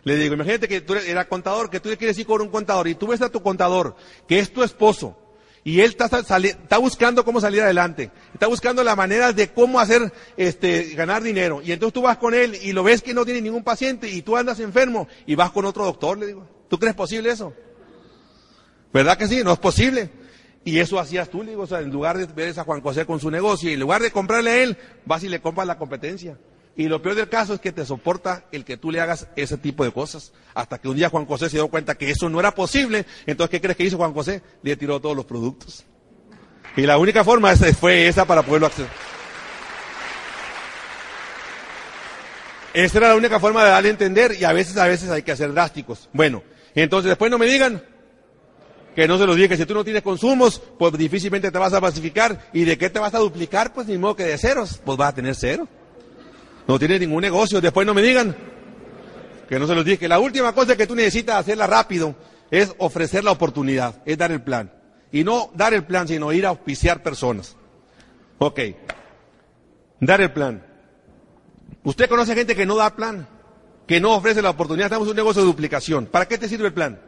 Le 0.05 0.17
digo, 0.17 0.35
imagínate 0.35 0.69
que 0.69 0.83
tú 0.83 0.93
eres 0.93 1.27
contador, 1.29 1.71
que 1.71 1.81
tú 1.81 1.89
quieres 1.97 2.19
ir 2.19 2.27
con 2.27 2.43
un 2.43 2.49
contador 2.49 2.89
y 2.89 2.95
tú 2.95 3.07
ves 3.07 3.23
a 3.23 3.31
tu 3.31 3.41
contador, 3.41 3.97
que 4.29 4.39
es 4.39 4.53
tu 4.53 4.63
esposo, 4.63 5.17
y 5.67 5.81
él 5.81 5.97
está, 5.99 6.21
está, 6.21 6.79
buscando 6.79 7.25
cómo 7.25 7.41
salir 7.41 7.61
adelante, 7.61 8.13
está 8.33 8.47
buscando 8.47 8.85
la 8.85 8.95
manera 8.95 9.33
de 9.33 9.49
cómo 9.49 9.81
hacer, 9.81 10.13
este, 10.37 10.95
ganar 10.95 11.25
dinero. 11.25 11.61
Y 11.61 11.73
entonces 11.73 11.93
tú 11.93 12.03
vas 12.03 12.19
con 12.19 12.35
él 12.35 12.57
y 12.63 12.73
lo 12.73 12.85
ves 12.85 13.03
que 13.03 13.13
no 13.13 13.25
tiene 13.25 13.41
ningún 13.41 13.65
paciente 13.65 14.09
y 14.09 14.23
tú 14.23 14.37
andas 14.37 14.61
enfermo 14.61 15.09
y 15.27 15.35
vas 15.35 15.51
con 15.51 15.65
otro 15.65 15.85
doctor, 15.85 16.19
le 16.19 16.29
digo. 16.29 16.49
¿Tú 16.69 16.79
crees 16.79 16.95
posible 16.95 17.31
eso? 17.31 17.53
¿Verdad 18.93 19.19
que 19.19 19.27
sí? 19.27 19.43
No 19.43 19.55
es 19.55 19.59
posible. 19.59 20.09
Y 20.65 20.79
eso 20.79 21.01
hacías 21.01 21.29
tú, 21.29 21.43
le 21.43 21.51
digo, 21.51 21.65
o 21.65 21.67
sea, 21.67 21.81
en 21.81 21.91
lugar 21.91 22.17
de 22.17 22.27
ver 22.27 22.57
a 22.57 22.63
Juan 22.63 22.81
José 22.81 23.05
con 23.05 23.19
su 23.19 23.29
negocio, 23.29 23.69
y 23.69 23.73
en 23.73 23.81
lugar 23.81 24.03
de 24.03 24.13
comprarle 24.13 24.51
a 24.53 24.63
él, 24.63 24.79
vas 25.05 25.25
y 25.25 25.29
le 25.29 25.41
compras 25.41 25.67
la 25.67 25.79
competencia. 25.79 26.39
Y 26.77 26.89
lo 26.89 27.01
peor 27.01 27.15
del 27.15 27.29
caso 27.29 27.55
es 27.55 27.61
que 27.61 27.73
te 27.73 27.87
soporta 27.87 28.45
el 28.53 28.65
que 28.65 28.77
tú 28.77 28.91
le 28.91 29.01
hagas 29.01 29.29
ese 29.35 29.57
tipo 29.57 29.83
de 29.83 29.93
cosas. 29.93 30.33
Hasta 30.55 30.79
que 30.79 30.89
un 30.89 30.97
día 30.97 31.09
Juan 31.09 31.25
José 31.25 31.49
se 31.49 31.57
dio 31.57 31.69
cuenta 31.69 31.95
que 31.95 32.11
eso 32.11 32.29
no 32.29 32.39
era 32.39 32.55
posible. 32.55 33.07
Entonces, 33.25 33.51
¿qué 33.51 33.61
crees 33.63 33.77
que 33.77 33.85
hizo 33.85 33.97
Juan 33.97 34.13
José? 34.13 34.43
Le 34.63 34.77
tiró 34.77 35.01
todos 35.01 35.17
los 35.17 35.25
productos. 35.25 35.85
Y 36.77 36.83
la 36.83 36.99
única 36.99 37.25
forma 37.25 37.57
fue 37.57 38.09
esa 38.09 38.27
para 38.27 38.43
poderlo 38.43 38.67
acceder. 38.67 38.91
Esa 42.75 42.99
era 42.99 43.09
la 43.09 43.17
única 43.17 43.41
forma 43.41 43.65
de 43.65 43.71
darle 43.71 43.89
a 43.89 43.93
entender 43.93 44.37
y 44.39 44.45
a 44.45 44.53
veces, 44.53 44.77
a 44.77 44.87
veces 44.87 45.09
hay 45.09 45.23
que 45.23 45.33
hacer 45.33 45.55
drásticos. 45.55 46.11
Bueno, 46.13 46.43
entonces 46.75 47.09
después 47.09 47.31
no 47.31 47.39
me 47.39 47.47
digan, 47.47 47.83
que 48.95 49.09
no 49.09 49.17
se 49.17 49.27
los 49.27 49.35
diga, 49.35 49.49
que 49.49 49.57
si 49.57 49.65
tú 49.65 49.73
no 49.73 49.83
tienes 49.83 50.03
consumos, 50.03 50.61
pues 50.79 50.93
difícilmente 50.99 51.51
te 51.51 51.59
vas 51.59 51.73
a 51.73 51.81
pacificar. 51.81 52.51
¿Y 52.53 52.65
de 52.65 52.77
qué 52.77 52.91
te 52.91 52.99
vas 52.99 53.15
a 53.15 53.19
duplicar? 53.19 53.73
Pues 53.73 53.87
ni 53.87 53.97
modo 53.97 54.17
que 54.17 54.25
de 54.25 54.37
ceros, 54.37 54.79
pues 54.85 54.99
vas 54.99 55.09
a 55.09 55.15
tener 55.15 55.35
cero. 55.35 55.67
No 56.67 56.79
tienes 56.79 57.01
ningún 57.01 57.23
negocio, 57.23 57.61
después 57.61 57.87
no 57.87 57.95
me 57.95 58.03
digan. 58.03 58.37
Que 59.49 59.59
no 59.59 59.67
se 59.67 59.75
los 59.75 59.85
que 59.85 60.09
la 60.09 60.19
última 60.19 60.53
cosa 60.53 60.77
que 60.77 60.87
tú 60.87 60.95
necesitas 60.95 61.37
hacerla 61.37 61.67
rápido 61.67 62.17
es 62.51 62.75
ofrecer 62.79 63.23
la 63.23 63.31
oportunidad, 63.31 64.03
es 64.05 64.19
dar 64.19 64.33
el 64.33 64.43
plan. 64.43 64.73
Y 65.13 65.23
no 65.23 65.51
dar 65.55 65.73
el 65.73 65.85
plan, 65.85 66.09
sino 66.09 66.33
ir 66.33 66.47
a 66.47 66.51
auspiciar 66.51 67.03
personas. 67.03 67.57
Ok. 68.39 68.61
Dar 70.01 70.21
el 70.21 70.33
plan. 70.33 70.65
Usted 71.85 72.09
conoce 72.09 72.35
gente 72.35 72.57
que 72.57 72.67
no 72.67 72.77
da 72.77 72.97
plan, 72.97 73.29
que 73.87 74.01
no 74.01 74.15
ofrece 74.15 74.43
la 74.43 74.51
oportunidad. 74.51 74.87
Estamos 74.87 75.07
en 75.07 75.11
un 75.11 75.17
negocio 75.17 75.43
de 75.43 75.47
duplicación. 75.47 76.07
¿Para 76.07 76.27
qué 76.27 76.37
te 76.37 76.49
sirve 76.49 76.67
el 76.67 76.75
plan? 76.75 76.99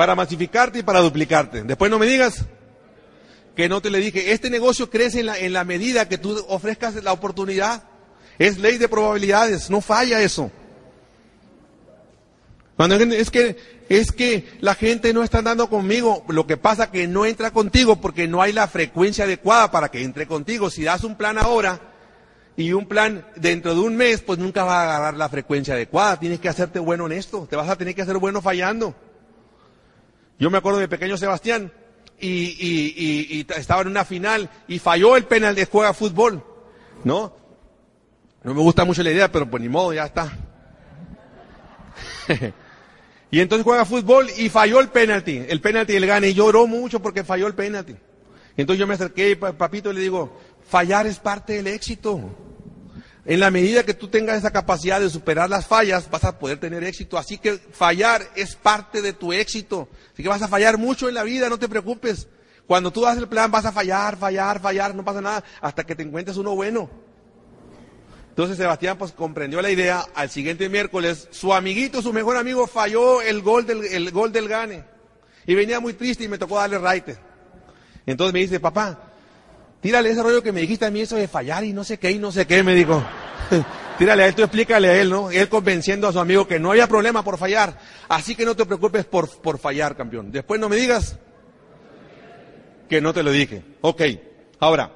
para 0.00 0.14
masificarte 0.14 0.78
y 0.78 0.82
para 0.82 1.00
duplicarte. 1.00 1.62
Después 1.62 1.90
no 1.90 1.98
me 1.98 2.06
digas 2.06 2.46
que 3.56 3.68
no 3.68 3.80
te 3.82 3.90
le 3.90 3.98
dije, 3.98 4.32
este 4.32 4.50
negocio 4.50 4.90
crece 4.90 5.20
en 5.20 5.26
la, 5.26 5.38
en 5.38 5.52
la 5.52 5.64
medida 5.64 6.08
que 6.08 6.18
tú 6.18 6.44
ofrezcas 6.48 6.94
la 7.02 7.12
oportunidad. 7.12 7.84
Es 8.38 8.58
ley 8.58 8.78
de 8.78 8.88
probabilidades, 8.88 9.68
no 9.70 9.80
falla 9.80 10.20
eso. 10.22 10.50
Cuando 12.80 12.96
es 12.96 13.30
que, 13.30 13.58
es 13.90 14.10
que 14.10 14.48
la 14.60 14.74
gente 14.74 15.12
no 15.12 15.22
está 15.22 15.40
andando 15.40 15.68
conmigo, 15.68 16.24
lo 16.28 16.46
que 16.46 16.56
pasa 16.56 16.90
que 16.90 17.06
no 17.06 17.26
entra 17.26 17.50
contigo 17.50 18.00
porque 18.00 18.26
no 18.26 18.40
hay 18.40 18.54
la 18.54 18.68
frecuencia 18.68 19.24
adecuada 19.24 19.70
para 19.70 19.90
que 19.90 20.02
entre 20.02 20.26
contigo. 20.26 20.70
Si 20.70 20.84
das 20.84 21.04
un 21.04 21.14
plan 21.16 21.36
ahora 21.36 21.78
y 22.56 22.72
un 22.72 22.86
plan 22.86 23.26
dentro 23.36 23.74
de 23.74 23.80
un 23.80 23.96
mes, 23.96 24.22
pues 24.22 24.38
nunca 24.38 24.64
va 24.64 24.80
a 24.80 24.96
agarrar 24.96 25.18
la 25.18 25.28
frecuencia 25.28 25.74
adecuada. 25.74 26.18
Tienes 26.18 26.40
que 26.40 26.48
hacerte 26.48 26.78
bueno 26.78 27.04
en 27.04 27.12
esto, 27.12 27.46
te 27.50 27.56
vas 27.56 27.68
a 27.68 27.76
tener 27.76 27.94
que 27.94 28.00
hacer 28.00 28.16
bueno 28.16 28.40
fallando. 28.40 28.94
Yo 30.38 30.48
me 30.48 30.56
acuerdo 30.56 30.78
de 30.78 30.88
pequeño 30.88 31.18
Sebastián 31.18 31.70
y, 32.20 33.46
estaba 33.56 33.82
en 33.82 33.88
una 33.88 34.04
final 34.04 34.50
y 34.68 34.78
falló 34.78 35.16
el 35.16 35.24
penal 35.24 35.54
de 35.54 35.66
juega 35.66 35.92
fútbol, 35.92 36.44
¿no? 37.04 37.34
No 38.42 38.54
me 38.54 38.60
gusta 38.60 38.84
mucho 38.84 39.02
la 39.02 39.10
idea, 39.10 39.30
pero 39.30 39.50
pues 39.50 39.62
ni 39.62 39.68
modo, 39.68 39.92
ya 39.92 40.04
está. 40.04 40.32
y 43.30 43.40
entonces 43.40 43.64
juega 43.64 43.84
fútbol 43.84 44.28
y 44.36 44.48
falló 44.48 44.80
el 44.80 44.88
penalti, 44.88 45.44
el 45.48 45.60
penalti 45.60 45.94
el 45.94 46.06
gane 46.06 46.28
y 46.28 46.34
lloró 46.34 46.66
mucho 46.66 47.00
porque 47.00 47.24
falló 47.24 47.46
el 47.46 47.54
penalti. 47.54 47.96
Entonces 48.56 48.80
yo 48.80 48.86
me 48.86 48.94
acerqué 48.94 49.30
y 49.30 49.34
papito 49.36 49.92
le 49.92 50.00
digo, 50.00 50.38
fallar 50.68 51.06
es 51.06 51.18
parte 51.18 51.54
del 51.54 51.66
éxito. 51.66 52.30
En 53.26 53.38
la 53.38 53.50
medida 53.50 53.84
que 53.84 53.94
tú 53.94 54.08
tengas 54.08 54.38
esa 54.38 54.50
capacidad 54.50 55.00
de 55.00 55.10
superar 55.10 55.50
las 55.50 55.66
fallas, 55.66 56.10
vas 56.10 56.24
a 56.24 56.38
poder 56.38 56.58
tener 56.58 56.82
éxito. 56.84 57.18
Así 57.18 57.38
que 57.38 57.58
fallar 57.58 58.22
es 58.34 58.56
parte 58.56 59.02
de 59.02 59.12
tu 59.12 59.32
éxito. 59.32 59.88
Así 60.12 60.22
que 60.22 60.28
vas 60.28 60.42
a 60.42 60.48
fallar 60.48 60.78
mucho 60.78 61.08
en 61.08 61.14
la 61.14 61.22
vida, 61.22 61.48
no 61.48 61.58
te 61.58 61.68
preocupes. 61.68 62.28
Cuando 62.66 62.92
tú 62.92 63.02
das 63.02 63.18
el 63.18 63.28
plan 63.28 63.50
vas 63.50 63.66
a 63.66 63.72
fallar, 63.72 64.16
fallar, 64.16 64.60
fallar, 64.60 64.94
no 64.94 65.04
pasa 65.04 65.20
nada, 65.20 65.44
hasta 65.60 65.84
que 65.84 65.94
te 65.94 66.02
encuentres 66.02 66.36
uno 66.36 66.54
bueno. 66.54 66.88
Entonces 68.30 68.56
Sebastián 68.56 68.96
pues 68.96 69.12
comprendió 69.12 69.60
la 69.60 69.70
idea. 69.70 70.06
Al 70.14 70.30
siguiente 70.30 70.68
miércoles, 70.68 71.28
su 71.30 71.52
amiguito, 71.52 72.00
su 72.00 72.12
mejor 72.12 72.36
amigo, 72.36 72.66
falló 72.66 73.20
el 73.20 73.42
gol 73.42 73.66
del, 73.66 73.84
el 73.84 74.10
gol 74.12 74.32
del 74.32 74.48
gane. 74.48 74.84
Y 75.46 75.54
venía 75.54 75.80
muy 75.80 75.94
triste 75.94 76.24
y 76.24 76.28
me 76.28 76.38
tocó 76.38 76.56
darle 76.56 76.78
raite. 76.78 77.18
Entonces 78.06 78.32
me 78.32 78.40
dice, 78.40 78.60
papá, 78.60 79.09
tírale 79.80 80.10
ese 80.10 80.22
rollo 80.22 80.42
que 80.42 80.52
me 80.52 80.60
dijiste 80.60 80.86
a 80.86 80.90
mí, 80.90 81.00
eso 81.00 81.16
de 81.16 81.28
fallar 81.28 81.64
y 81.64 81.72
no 81.72 81.84
sé 81.84 81.98
qué 81.98 82.10
y 82.10 82.18
no 82.18 82.32
sé 82.32 82.46
qué, 82.46 82.62
me 82.62 82.74
dijo. 82.74 83.02
tírale 83.98 84.22
a 84.22 84.26
él, 84.26 84.34
tú 84.34 84.42
explícale 84.42 84.88
a 84.88 84.96
él, 85.00 85.10
¿no? 85.10 85.30
Él 85.30 85.48
convenciendo 85.48 86.08
a 86.08 86.12
su 86.12 86.18
amigo 86.18 86.46
que 86.46 86.58
no 86.58 86.70
había 86.70 86.86
problema 86.86 87.22
por 87.22 87.38
fallar. 87.38 87.78
Así 88.08 88.34
que 88.34 88.44
no 88.44 88.56
te 88.56 88.64
preocupes 88.64 89.04
por, 89.04 89.28
por 89.40 89.58
fallar, 89.58 89.96
campeón. 89.96 90.32
Después 90.32 90.60
no 90.60 90.68
me 90.68 90.76
digas 90.76 91.18
que 92.88 93.00
no 93.00 93.12
te 93.12 93.22
lo 93.22 93.30
dije. 93.30 93.62
Ok. 93.82 94.02
Ahora, 94.58 94.90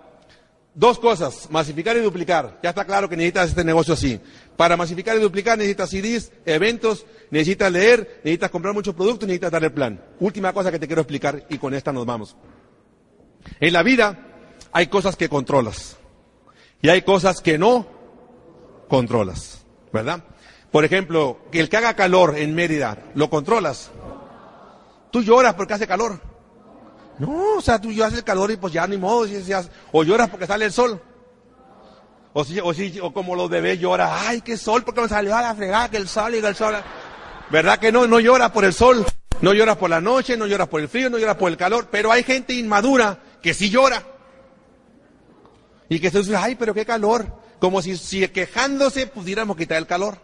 dos 0.75 0.99
cosas, 0.99 1.49
masificar 1.51 1.97
y 1.97 2.01
duplicar. 2.01 2.59
Ya 2.63 2.71
está 2.71 2.85
claro 2.85 3.09
que 3.09 3.17
necesitas 3.17 3.51
este 3.51 3.65
negocio 3.65 3.95
así. 3.95 4.21
Para 4.57 4.77
masificar 4.77 5.17
y 5.17 5.21
duplicar 5.21 5.57
necesitas 5.57 5.91
CDs, 5.91 6.33
eventos, 6.45 7.07
necesitas 7.31 7.71
leer, 7.73 8.21
necesitas 8.25 8.51
comprar 8.51 8.75
muchos 8.75 8.95
productos, 8.95 9.27
necesitas 9.27 9.53
darle 9.53 9.71
plan. 9.71 10.03
Última 10.21 10.53
cosa 10.53 10.71
que 10.71 10.79
te 10.79 10.87
quiero 10.87 11.03
explicar 11.03 11.47
y 11.49 11.59
con 11.59 11.75
esta 11.75 11.93
nos 11.93 12.05
vamos. 12.05 12.37
En 13.61 13.73
la 13.73 13.83
vida 13.83 14.34
hay 14.75 14.89
cosas 14.89 15.15
que 15.17 15.29
controlas 15.29 15.97
y 16.83 16.89
hay 16.89 17.03
cosas 17.03 17.41
que 17.41 17.57
no 17.57 17.87
controlas, 18.89 19.65
¿verdad? 19.93 20.25
Por 20.73 20.85
ejemplo, 20.85 21.39
que 21.53 21.61
el 21.61 21.69
que 21.69 21.77
haga 21.77 21.95
calor 21.95 22.37
en 22.37 22.55
Mérida, 22.57 22.99
¿lo 23.15 23.31
controlas? 23.31 23.93
Tú 25.13 25.23
lloras 25.23 25.55
porque 25.55 25.75
hace 25.75 25.87
calor. 25.87 26.21
No, 27.21 27.55
o 27.57 27.61
sea, 27.61 27.81
tú 27.81 27.93
lloras 27.93 28.15
el 28.15 28.25
calor 28.25 28.51
y 28.51 28.57
pues 28.57 28.73
ya 28.73 28.85
ni 28.89 28.97
modo, 28.97 29.29
o 29.93 30.03
lloras 30.03 30.29
porque 30.29 30.49
sale 30.49 30.65
el 30.65 30.73
sol. 30.73 31.01
O, 32.33 32.45
si, 32.45 32.59
o, 32.59 32.75
si, 32.75 32.99
o 32.99 33.15
como 33.15 33.37
los 33.37 33.49
bebés 33.49 33.79
lloran, 33.79 34.11
ay, 34.13 34.41
qué 34.41 34.57
sol, 34.57 34.83
porque 34.83 35.03
me 35.03 35.09
salió 35.09 35.37
a 35.37 35.41
la 35.43 35.55
fregada, 35.55 35.89
que 35.89 35.99
el 35.99 36.09
sol 36.09 36.35
y 36.35 36.39
el 36.39 36.57
sol. 36.57 36.75
¿Verdad 37.49 37.79
que 37.79 37.93
no? 37.93 38.09
No 38.09 38.19
llora 38.19 38.53
por 38.53 38.65
el 38.65 38.73
sol, 38.73 39.07
no 39.41 39.55
llora 39.55 39.79
por 39.79 39.89
la 39.89 40.01
noche, 40.01 40.37
no 40.37 40.49
llora 40.49 40.67
por 40.67 40.81
el 40.81 40.89
frío, 40.89 41.09
no 41.09 41.19
llora 41.19 41.39
por 41.39 41.49
el 41.49 41.57
calor, 41.57 41.87
pero 41.93 42.11
hay 42.11 42.25
gente 42.25 42.55
inmadura 42.55 43.21
que 43.41 43.55
sí 43.55 43.71
llora. 43.71 44.14
Y 45.89 46.01
que 46.01 46.11
se 46.11 46.19
dice, 46.19 46.37
ay, 46.37 46.55
pero 46.55 46.75
qué 46.75 46.85
calor. 46.85 47.41
Como 47.61 47.83
si, 47.83 47.97
si 47.97 48.27
quejándose 48.29 49.07
pudiéramos 49.07 49.57
quitar 49.57 49.79
el 49.79 49.87
calor. 49.87 50.19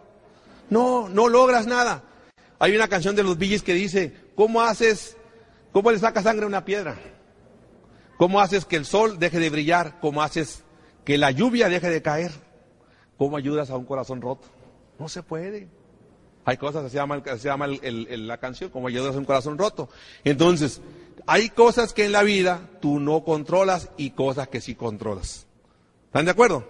No, 0.69 1.09
no 1.09 1.27
logras 1.27 1.67
nada. 1.67 2.03
Hay 2.59 2.75
una 2.75 2.87
canción 2.87 3.15
de 3.15 3.23
los 3.23 3.37
Billis 3.37 3.63
que 3.63 3.73
dice, 3.73 4.15
¿cómo 4.35 4.61
haces 4.61 5.17
¿Cómo 5.71 5.91
le 5.91 5.99
saca 5.99 6.21
sangre 6.21 6.43
a 6.45 6.47
una 6.47 6.65
piedra? 6.65 6.97
¿Cómo 8.17 8.41
haces 8.41 8.65
que 8.65 8.75
el 8.75 8.85
sol 8.85 9.19
deje 9.19 9.39
de 9.39 9.49
brillar? 9.49 9.99
¿Cómo 9.99 10.21
haces 10.21 10.63
que 11.05 11.17
la 11.17 11.31
lluvia 11.31 11.69
deje 11.69 11.89
de 11.89 12.01
caer? 12.01 12.31
¿Cómo 13.17 13.37
ayudas 13.37 13.69
a 13.69 13.77
un 13.77 13.85
corazón 13.85 14.21
roto? 14.21 14.47
No 14.99 15.07
se 15.07 15.23
puede. 15.23 15.69
Hay 16.43 16.57
cosas, 16.57 16.91
se 16.91 16.97
llama, 16.97 17.23
se 17.23 17.47
llama 17.47 17.67
la 17.67 18.37
canción, 18.37 18.69
como 18.69 18.87
ayudas 18.87 19.15
a 19.15 19.19
un 19.19 19.25
corazón 19.25 19.57
roto. 19.57 19.89
Entonces, 20.23 20.81
hay 21.25 21.49
cosas 21.49 21.93
que 21.93 22.05
en 22.05 22.11
la 22.11 22.23
vida 22.23 22.69
tú 22.81 22.99
no 22.99 23.23
controlas 23.23 23.89
y 23.95 24.11
cosas 24.11 24.49
que 24.49 24.59
sí 24.59 24.75
controlas. 24.75 25.47
¿Están 26.11 26.25
de 26.25 26.31
acuerdo? 26.31 26.67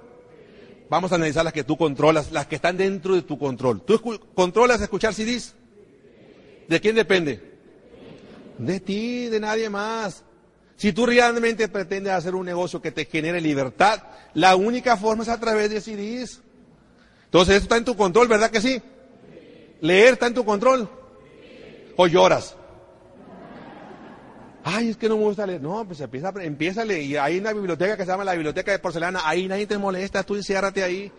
Vamos 0.87 1.11
a 1.11 1.15
analizar 1.15 1.43
las 1.43 1.51
que 1.51 1.63
tú 1.63 1.75
controlas, 1.75 2.31
las 2.31 2.45
que 2.45 2.57
están 2.57 2.77
dentro 2.77 3.15
de 3.15 3.23
tu 3.23 3.39
control. 3.39 3.81
¿Tú 3.81 3.99
controlas 4.35 4.79
escuchar 4.81 5.15
CDs? 5.15 5.55
¿De 6.67 6.79
quién 6.79 6.93
depende? 6.93 7.41
De 8.59 8.79
ti, 8.79 9.29
de 9.29 9.39
nadie 9.39 9.67
más. 9.67 10.23
Si 10.75 10.93
tú 10.93 11.07
realmente 11.07 11.67
pretendes 11.69 12.13
hacer 12.13 12.35
un 12.35 12.45
negocio 12.45 12.83
que 12.83 12.91
te 12.91 13.05
genere 13.05 13.41
libertad, 13.41 14.03
la 14.35 14.55
única 14.55 14.95
forma 14.95 15.23
es 15.23 15.29
a 15.29 15.39
través 15.39 15.71
de 15.71 15.81
CDs. 15.81 16.39
Entonces, 17.25 17.55
eso 17.55 17.63
está 17.63 17.77
en 17.77 17.85
tu 17.85 17.97
control, 17.97 18.27
¿verdad 18.27 18.51
que 18.51 18.61
sí? 18.61 18.79
Leer 19.79 20.13
está 20.13 20.27
en 20.27 20.35
tu 20.35 20.45
control. 20.45 20.87
O 21.95 22.05
lloras. 22.05 22.55
Ay, 24.63 24.89
es 24.89 24.97
que 24.97 25.09
no 25.09 25.17
me 25.17 25.23
gusta 25.23 25.45
leer. 25.45 25.61
No, 25.61 25.85
pues 25.85 25.99
empieza, 26.01 26.31
empieza 26.41 26.81
a 26.81 26.85
leer. 26.85 27.03
Y 27.03 27.17
hay 27.17 27.39
una 27.39 27.53
biblioteca 27.53 27.97
que 27.97 28.03
se 28.03 28.11
llama 28.11 28.23
la 28.23 28.33
Biblioteca 28.33 28.71
de 28.71 28.79
Porcelana. 28.79 29.21
Ahí 29.25 29.47
nadie 29.47 29.65
te 29.65 29.77
molesta. 29.77 30.23
Tú 30.23 30.35
enciérrate 30.35 30.83
ahí. 30.83 31.11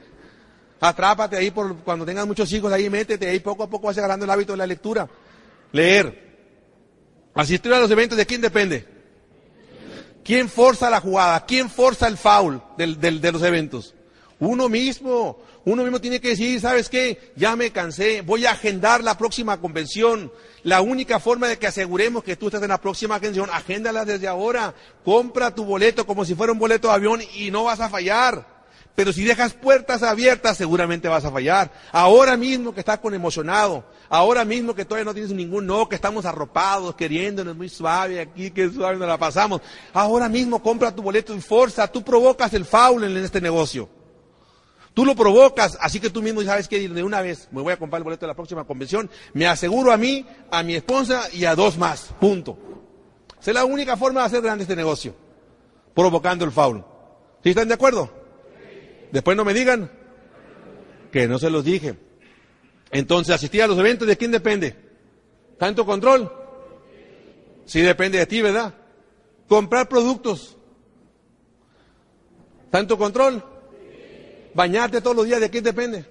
Atrápate 0.80 1.36
ahí 1.36 1.50
por 1.50 1.76
cuando 1.78 2.04
tengas 2.04 2.26
muchos 2.26 2.52
hijos. 2.52 2.72
Ahí 2.72 2.88
métete. 2.88 3.28
Ahí 3.28 3.40
poco 3.40 3.64
a 3.64 3.70
poco 3.70 3.88
vas 3.88 3.98
agarrando 3.98 4.24
el 4.24 4.30
hábito 4.30 4.52
de 4.52 4.58
la 4.58 4.66
lectura. 4.66 5.08
Leer. 5.72 6.30
Asistir 7.34 7.72
a 7.72 7.80
los 7.80 7.90
eventos, 7.90 8.16
¿de 8.18 8.26
quién 8.26 8.40
depende? 8.40 8.86
¿Quién 10.22 10.48
forza 10.48 10.90
la 10.90 11.00
jugada? 11.00 11.44
¿Quién 11.46 11.68
forza 11.70 12.06
el 12.06 12.16
foul 12.16 12.62
de 12.76 13.32
los 13.32 13.42
eventos? 13.42 13.94
Uno 14.42 14.68
mismo. 14.68 15.38
Uno 15.64 15.84
mismo 15.84 16.00
tiene 16.00 16.20
que 16.20 16.30
decir, 16.30 16.60
¿sabes 16.60 16.88
qué? 16.88 17.32
Ya 17.36 17.54
me 17.54 17.70
cansé, 17.70 18.22
voy 18.22 18.44
a 18.44 18.50
agendar 18.50 19.04
la 19.04 19.16
próxima 19.16 19.60
convención. 19.60 20.32
La 20.64 20.80
única 20.80 21.20
forma 21.20 21.46
de 21.46 21.60
que 21.60 21.68
aseguremos 21.68 22.24
que 22.24 22.34
tú 22.34 22.46
estés 22.46 22.60
en 22.60 22.70
la 22.70 22.80
próxima 22.80 23.20
convención, 23.20 23.48
agéndala 23.52 24.04
desde 24.04 24.26
ahora. 24.26 24.74
Compra 25.04 25.54
tu 25.54 25.64
boleto 25.64 26.04
como 26.04 26.24
si 26.24 26.34
fuera 26.34 26.52
un 26.52 26.58
boleto 26.58 26.88
de 26.88 26.94
avión 26.94 27.20
y 27.36 27.52
no 27.52 27.62
vas 27.62 27.78
a 27.78 27.88
fallar. 27.88 28.44
Pero 28.96 29.12
si 29.12 29.22
dejas 29.22 29.52
puertas 29.54 30.02
abiertas, 30.02 30.56
seguramente 30.56 31.06
vas 31.06 31.24
a 31.24 31.30
fallar. 31.30 31.70
Ahora 31.92 32.36
mismo 32.36 32.74
que 32.74 32.80
estás 32.80 32.98
con 32.98 33.14
emocionado, 33.14 33.84
ahora 34.08 34.44
mismo 34.44 34.74
que 34.74 34.84
todavía 34.84 35.04
no 35.04 35.14
tienes 35.14 35.30
ningún 35.30 35.66
no, 35.66 35.88
que 35.88 35.94
estamos 35.94 36.26
arropados, 36.26 36.96
queriéndonos 36.96 37.56
muy 37.56 37.68
suave 37.68 38.20
aquí, 38.20 38.50
que 38.50 38.68
suave 38.68 38.96
nos 38.96 39.06
la 39.06 39.18
pasamos. 39.18 39.60
Ahora 39.92 40.28
mismo 40.28 40.60
compra 40.60 40.92
tu 40.92 41.00
boleto 41.00 41.32
y 41.32 41.40
forza, 41.40 41.86
tú 41.86 42.02
provocas 42.02 42.52
el 42.54 42.64
foul 42.64 43.04
en 43.04 43.16
este 43.18 43.40
negocio. 43.40 44.01
Tú 44.94 45.06
lo 45.06 45.14
provocas, 45.14 45.78
así 45.80 46.00
que 46.00 46.10
tú 46.10 46.20
mismo 46.22 46.42
sabes 46.42 46.68
que 46.68 46.86
de 46.86 47.02
una 47.02 47.22
vez 47.22 47.48
me 47.50 47.62
voy 47.62 47.72
a 47.72 47.78
comprar 47.78 48.00
el 48.00 48.04
boleto 48.04 48.26
de 48.26 48.32
la 48.32 48.34
próxima 48.34 48.64
convención, 48.64 49.10
me 49.32 49.46
aseguro 49.46 49.90
a 49.90 49.96
mí, 49.96 50.26
a 50.50 50.62
mi 50.62 50.74
esposa 50.74 51.28
y 51.32 51.46
a 51.46 51.54
dos 51.54 51.78
más. 51.78 52.14
Punto. 52.20 52.58
Esa 53.40 53.50
es 53.50 53.54
la 53.54 53.64
única 53.64 53.96
forma 53.96 54.20
de 54.20 54.26
hacer 54.26 54.42
grande 54.42 54.62
este 54.62 54.76
negocio, 54.76 55.14
provocando 55.94 56.44
el 56.44 56.52
foul. 56.52 56.84
¿Sí 57.42 57.50
están 57.50 57.68
de 57.68 57.74
acuerdo? 57.74 58.10
Después 59.10 59.36
no 59.36 59.44
me 59.44 59.54
digan 59.54 59.90
que 61.10 61.26
no 61.26 61.38
se 61.38 61.50
los 61.50 61.64
dije. 61.64 61.98
Entonces, 62.90 63.34
asistir 63.34 63.62
a 63.62 63.66
los 63.66 63.78
eventos, 63.78 64.06
¿de 64.06 64.18
quién 64.18 64.30
depende? 64.30 64.76
¿Tanto 65.58 65.86
control? 65.86 66.30
Sí 67.64 67.80
depende 67.80 68.18
de 68.18 68.26
ti, 68.26 68.42
¿verdad? 68.42 68.74
Comprar 69.48 69.88
productos. 69.88 70.56
¿Tanto 72.70 72.98
control? 72.98 73.51
Bañarte 74.54 75.00
todos 75.00 75.16
los 75.16 75.26
días, 75.26 75.40
¿de 75.40 75.50
quién 75.50 75.64
depende? 75.64 76.04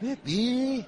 De 0.00 0.16
ti. 0.16 0.86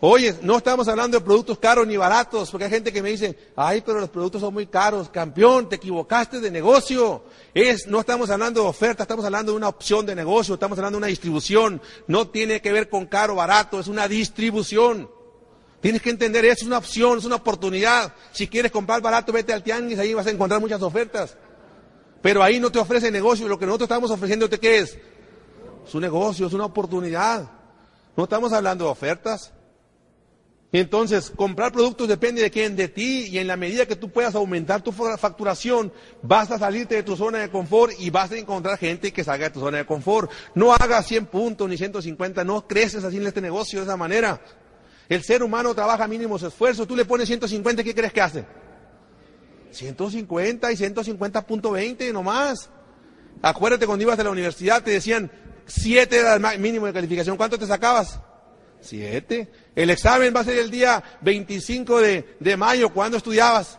Oye, 0.00 0.36
no 0.42 0.58
estamos 0.58 0.86
hablando 0.86 1.18
de 1.18 1.24
productos 1.24 1.58
caros 1.58 1.84
ni 1.84 1.96
baratos, 1.96 2.52
porque 2.52 2.66
hay 2.66 2.70
gente 2.70 2.92
que 2.92 3.02
me 3.02 3.10
dice, 3.10 3.36
ay, 3.56 3.82
pero 3.84 3.98
los 3.98 4.10
productos 4.10 4.40
son 4.40 4.54
muy 4.54 4.68
caros. 4.68 5.08
Campeón, 5.08 5.68
te 5.68 5.76
equivocaste 5.76 6.38
de 6.38 6.52
negocio. 6.52 7.24
Es, 7.52 7.88
no 7.88 7.98
estamos 7.98 8.30
hablando 8.30 8.62
de 8.62 8.68
oferta, 8.68 9.02
estamos 9.02 9.24
hablando 9.24 9.50
de 9.50 9.56
una 9.58 9.68
opción 9.68 10.06
de 10.06 10.14
negocio, 10.14 10.54
estamos 10.54 10.78
hablando 10.78 10.96
de 10.96 11.00
una 11.00 11.06
distribución. 11.08 11.82
No 12.06 12.28
tiene 12.28 12.60
que 12.60 12.70
ver 12.70 12.88
con 12.88 13.06
caro 13.06 13.32
o 13.32 13.36
barato, 13.36 13.80
es 13.80 13.88
una 13.88 14.06
distribución. 14.06 15.10
Tienes 15.80 16.00
que 16.00 16.10
entender 16.10 16.44
eso, 16.44 16.60
es 16.60 16.66
una 16.68 16.78
opción, 16.78 17.18
es 17.18 17.24
una 17.24 17.36
oportunidad. 17.36 18.12
Si 18.30 18.46
quieres 18.46 18.70
comprar 18.70 19.00
barato, 19.00 19.32
vete 19.32 19.52
al 19.52 19.64
tianguis, 19.64 19.98
ahí 19.98 20.14
vas 20.14 20.28
a 20.28 20.30
encontrar 20.30 20.60
muchas 20.60 20.82
ofertas. 20.82 21.36
Pero 22.22 22.44
ahí 22.44 22.60
no 22.60 22.70
te 22.70 22.78
ofrece 22.78 23.10
negocio, 23.10 23.48
lo 23.48 23.58
que 23.58 23.66
nosotros 23.66 23.86
estamos 23.86 24.12
ofreciéndote, 24.12 24.58
¿qué 24.58 24.78
es? 24.78 24.98
Es 25.88 25.94
un 25.94 26.02
negocio, 26.02 26.46
es 26.46 26.52
una 26.52 26.66
oportunidad. 26.66 27.50
No 28.14 28.24
estamos 28.24 28.52
hablando 28.52 28.84
de 28.84 28.90
ofertas. 28.90 29.54
Entonces, 30.70 31.32
comprar 31.34 31.72
productos 31.72 32.06
depende 32.06 32.42
de 32.42 32.50
quién, 32.50 32.76
de 32.76 32.88
ti, 32.88 33.28
y 33.30 33.38
en 33.38 33.46
la 33.46 33.56
medida 33.56 33.86
que 33.86 33.96
tú 33.96 34.10
puedas 34.10 34.34
aumentar 34.34 34.82
tu 34.82 34.92
facturación, 34.92 35.90
vas 36.20 36.50
a 36.50 36.58
salirte 36.58 36.96
de 36.96 37.02
tu 37.02 37.16
zona 37.16 37.38
de 37.38 37.48
confort 37.48 37.94
y 37.98 38.10
vas 38.10 38.30
a 38.32 38.36
encontrar 38.36 38.76
gente 38.76 39.14
que 39.14 39.24
salga 39.24 39.46
de 39.46 39.54
tu 39.54 39.60
zona 39.60 39.78
de 39.78 39.86
confort. 39.86 40.30
No 40.54 40.74
hagas 40.74 41.06
100 41.06 41.24
puntos 41.24 41.66
ni 41.66 41.78
150, 41.78 42.44
no 42.44 42.68
creces 42.68 43.02
así 43.02 43.16
en 43.16 43.26
este 43.26 43.40
negocio 43.40 43.78
de 43.78 43.86
esa 43.86 43.96
manera. 43.96 44.42
El 45.08 45.22
ser 45.22 45.42
humano 45.42 45.74
trabaja 45.74 46.06
mínimos 46.06 46.42
esfuerzos, 46.42 46.86
tú 46.86 46.94
le 46.94 47.06
pones 47.06 47.28
150, 47.28 47.82
¿qué 47.82 47.94
crees 47.94 48.12
que 48.12 48.20
hace? 48.20 48.44
150 49.70 50.70
y 50.70 50.76
150.20 50.76 52.12
nomás. 52.12 52.68
Acuérdate 53.40 53.86
cuando 53.86 54.02
ibas 54.02 54.18
a 54.18 54.24
la 54.24 54.30
universidad, 54.30 54.82
te 54.82 54.90
decían 54.90 55.30
7 55.68 56.16
era 56.16 56.34
el 56.34 56.58
mínimo 56.58 56.86
de 56.86 56.92
calificación, 56.92 57.36
¿cuánto 57.36 57.58
te 57.58 57.66
sacabas? 57.66 58.18
Siete. 58.80 59.50
El 59.74 59.90
examen 59.90 60.32
va 60.34 60.40
a 60.40 60.44
ser 60.44 60.58
el 60.58 60.70
día 60.70 61.02
25 61.20 62.00
de, 62.00 62.36
de 62.38 62.56
mayo. 62.56 62.90
¿Cuándo 62.90 63.16
estudiabas? 63.16 63.78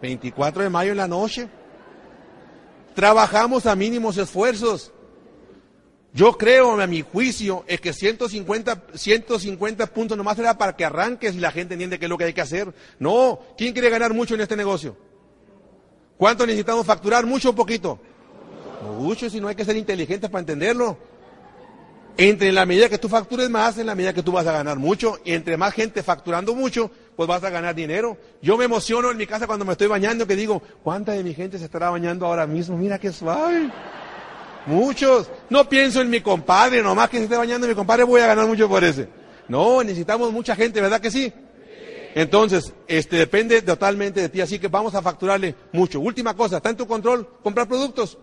24 0.00 0.62
de 0.62 0.70
mayo 0.70 0.92
en 0.92 0.96
la 0.96 1.08
noche. 1.08 1.48
Trabajamos 2.94 3.66
a 3.66 3.76
mínimos 3.76 4.16
esfuerzos. 4.16 4.92
Yo 6.12 6.32
creo, 6.32 6.80
a 6.80 6.86
mi 6.88 7.02
juicio, 7.02 7.64
es 7.68 7.80
que 7.80 7.92
150, 7.92 8.82
150 8.94 9.86
puntos 9.86 10.16
nomás 10.16 10.38
era 10.38 10.58
para 10.58 10.74
que 10.74 10.84
arranques 10.84 11.34
y 11.34 11.38
la 11.38 11.52
gente 11.52 11.74
entiende 11.74 12.00
qué 12.00 12.06
es 12.06 12.08
lo 12.08 12.18
que 12.18 12.24
hay 12.24 12.32
que 12.32 12.40
hacer. 12.40 12.72
No, 12.98 13.40
¿quién 13.56 13.72
quiere 13.72 13.90
ganar 13.90 14.12
mucho 14.12 14.34
en 14.34 14.40
este 14.40 14.56
negocio? 14.56 14.96
¿Cuánto 16.16 16.46
necesitamos 16.46 16.84
facturar? 16.84 17.26
¿Mucho 17.26 17.50
o 17.50 17.54
poquito? 17.54 18.00
Mucho, 18.98 19.30
si 19.30 19.40
no 19.40 19.48
hay 19.48 19.54
que 19.54 19.64
ser 19.64 19.76
inteligentes 19.76 20.28
para 20.28 20.40
entenderlo. 20.40 20.98
Entre 22.22 22.52
la 22.52 22.66
medida 22.66 22.90
que 22.90 22.98
tú 22.98 23.08
factures 23.08 23.48
más, 23.48 23.78
en 23.78 23.86
la 23.86 23.94
medida 23.94 24.12
que 24.12 24.22
tú 24.22 24.30
vas 24.30 24.46
a 24.46 24.52
ganar 24.52 24.78
mucho, 24.78 25.18
y 25.24 25.32
entre 25.32 25.56
más 25.56 25.72
gente 25.72 26.02
facturando 26.02 26.54
mucho, 26.54 26.90
pues 27.16 27.26
vas 27.26 27.42
a 27.44 27.48
ganar 27.48 27.74
dinero. 27.74 28.18
Yo 28.42 28.58
me 28.58 28.66
emociono 28.66 29.10
en 29.10 29.16
mi 29.16 29.26
casa 29.26 29.46
cuando 29.46 29.64
me 29.64 29.72
estoy 29.72 29.86
bañando 29.86 30.26
que 30.26 30.36
digo, 30.36 30.60
¿cuánta 30.82 31.12
de 31.12 31.24
mi 31.24 31.32
gente 31.32 31.58
se 31.58 31.64
estará 31.64 31.88
bañando 31.88 32.26
ahora 32.26 32.46
mismo? 32.46 32.76
Mira 32.76 32.98
qué 32.98 33.10
suave. 33.10 33.70
Muchos. 34.66 35.30
No 35.48 35.66
pienso 35.66 36.02
en 36.02 36.10
mi 36.10 36.20
compadre, 36.20 36.82
nomás 36.82 37.08
que 37.08 37.16
se 37.16 37.24
esté 37.24 37.38
bañando 37.38 37.66
mi 37.66 37.74
compadre 37.74 38.04
voy 38.04 38.20
a 38.20 38.26
ganar 38.26 38.46
mucho 38.46 38.68
por 38.68 38.84
ese. 38.84 39.08
No, 39.48 39.82
necesitamos 39.82 40.30
mucha 40.30 40.54
gente, 40.54 40.82
¿verdad 40.82 41.00
que 41.00 41.10
sí? 41.10 41.32
Entonces, 42.14 42.74
este 42.86 43.16
depende 43.16 43.62
totalmente 43.62 44.20
de 44.20 44.28
ti, 44.28 44.42
así 44.42 44.58
que 44.58 44.68
vamos 44.68 44.94
a 44.94 45.00
facturarle 45.00 45.54
mucho. 45.72 46.00
Última 46.00 46.36
cosa, 46.36 46.58
¿está 46.58 46.68
en 46.68 46.76
tu 46.76 46.86
control 46.86 47.26
comprar 47.42 47.66
productos? 47.66 48.18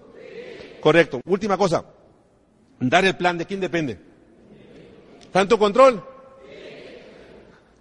Correcto. 0.81 1.19
Última 1.25 1.57
cosa, 1.57 1.83
dar 2.79 3.05
el 3.05 3.15
plan, 3.15 3.37
¿de 3.37 3.45
quién 3.45 3.59
depende? 3.59 3.99
¿Está 5.21 5.41
en 5.41 5.47
tu 5.47 5.57
control? 5.57 6.03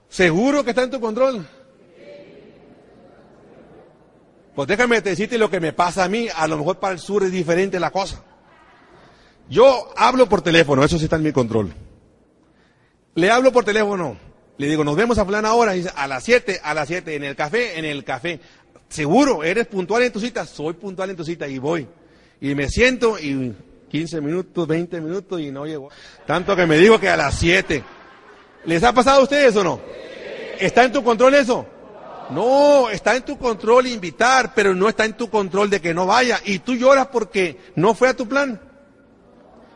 ¿Seguro 0.09 0.64
que 0.64 0.70
está 0.70 0.82
en 0.82 0.90
tu 0.90 1.01
control? 1.01 1.47
Pues 4.55 4.68
déjame 4.68 5.01
decirte 5.03 5.36
lo 5.36 5.51
que 5.51 5.61
me 5.61 5.74
pasa 5.74 6.05
a 6.05 6.09
mí, 6.09 6.28
a 6.34 6.49
lo 6.49 6.57
mejor 6.57 6.78
para 6.78 6.94
el 6.94 6.99
sur 6.99 7.22
es 7.22 7.30
diferente 7.30 7.78
la 7.78 7.90
cosa. 7.90 8.22
Yo 9.51 9.92
hablo 9.97 10.28
por 10.28 10.40
teléfono, 10.40 10.82
eso 10.82 10.99
sí 10.99 11.05
está 11.05 11.16
en 11.16 11.22
mi 11.22 11.32
control. 11.32 11.74
Le 13.14 13.30
hablo 13.30 13.53
por 13.53 13.64
teléfono, 13.64 14.16
le 14.57 14.66
digo, 14.66 14.82
nos 14.82 14.97
vemos 14.97 15.18
a 15.18 15.26
plan 15.26 15.44
ahora, 15.44 15.74
a 15.94 16.07
las 16.07 16.24
7, 16.24 16.61
a 16.62 16.72
las 16.72 16.88
7, 16.88 17.14
en 17.14 17.24
el 17.24 17.36
café, 17.36 17.78
en 17.78 17.84
el 17.84 18.03
café. 18.03 18.40
Seguro, 18.88 19.44
eres 19.44 19.66
puntual 19.66 20.03
en 20.03 20.12
tu 20.12 20.20
cita, 20.20 20.47
soy 20.47 20.74
puntual 20.74 21.11
en 21.11 21.16
tu 21.16 21.24
cita 21.24 21.47
y 21.47 21.59
voy. 21.59 21.86
Y 22.40 22.55
me 22.55 22.68
siento 22.68 23.18
y 23.18 23.55
15 23.97 24.20
minutos, 24.20 24.68
20 24.68 25.01
minutos 25.01 25.40
y 25.40 25.51
no 25.51 25.64
llego. 25.64 25.88
Tanto 26.26 26.55
que 26.55 26.66
me 26.66 26.76
digo 26.76 27.01
que 27.01 27.09
a 27.09 27.16
las 27.16 27.34
7. 27.38 27.82
¿Les 28.66 28.84
ha 28.84 28.92
pasado 28.92 29.20
a 29.20 29.22
ustedes 29.22 29.57
o 29.57 29.64
no? 29.64 29.80
¿Está 30.61 30.84
en 30.84 30.92
tu 30.92 31.03
control 31.03 31.34
eso? 31.34 31.66
No, 32.28 32.90
está 32.90 33.16
en 33.16 33.22
tu 33.22 33.38
control 33.38 33.86
invitar, 33.86 34.53
pero 34.55 34.74
no 34.74 34.88
está 34.90 35.07
en 35.07 35.16
tu 35.16 35.30
control 35.30 35.70
de 35.70 35.80
que 35.80 35.94
no 35.94 36.05
vaya. 36.05 36.40
Y 36.44 36.59
tú 36.59 36.74
lloras 36.74 37.07
porque 37.07 37.59
no 37.74 37.94
fue 37.94 38.09
a 38.09 38.16
tu 38.16 38.28
plan. 38.28 38.61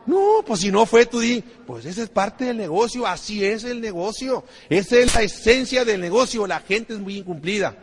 No, 0.05 0.43
pues 0.45 0.59
si 0.59 0.71
no 0.71 0.85
fue, 0.85 1.07
tú 1.07 1.19
di, 1.19 1.43
pues 1.65 1.85
esa 1.85 2.03
es 2.03 2.09
parte 2.09 2.45
del 2.45 2.57
negocio, 2.57 3.07
así 3.07 3.43
es 3.43 3.63
el 3.63 3.81
negocio. 3.81 4.43
Esa 4.69 4.97
es 4.97 5.15
la 5.15 5.23
esencia 5.23 5.83
del 5.83 5.99
negocio, 5.99 6.45
la 6.45 6.59
gente 6.59 6.93
es 6.93 6.99
muy 6.99 7.17
incumplida. 7.17 7.75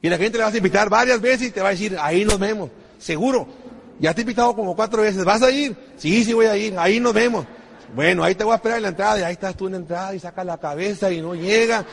Y 0.00 0.08
la 0.08 0.16
gente 0.16 0.38
le 0.38 0.44
vas 0.44 0.54
a 0.54 0.58
invitar 0.58 0.88
varias 0.88 1.20
veces 1.20 1.48
y 1.48 1.50
te 1.50 1.60
va 1.60 1.68
a 1.68 1.72
decir, 1.72 1.96
ahí 2.00 2.24
nos 2.24 2.38
vemos, 2.38 2.70
seguro. 2.98 3.61
Ya 4.02 4.12
te 4.12 4.20
he 4.20 4.24
invitado 4.24 4.52
como 4.56 4.74
cuatro 4.74 5.02
veces, 5.02 5.24
¿vas 5.24 5.42
a 5.42 5.50
ir? 5.52 5.76
Sí, 5.96 6.24
sí 6.24 6.32
voy 6.32 6.46
a 6.46 6.56
ir, 6.56 6.76
ahí 6.76 6.98
nos 6.98 7.14
vemos. 7.14 7.46
Bueno, 7.94 8.24
ahí 8.24 8.34
te 8.34 8.42
voy 8.42 8.52
a 8.52 8.56
esperar 8.56 8.78
en 8.78 8.82
la 8.82 8.88
entrada 8.88 9.20
y 9.20 9.22
ahí 9.22 9.34
estás 9.34 9.56
tú 9.56 9.66
en 9.66 9.72
la 9.72 9.78
entrada 9.78 10.12
y 10.12 10.18
sacas 10.18 10.44
la 10.44 10.58
cabeza 10.58 11.12
y 11.12 11.22
no 11.22 11.36
llega. 11.36 11.86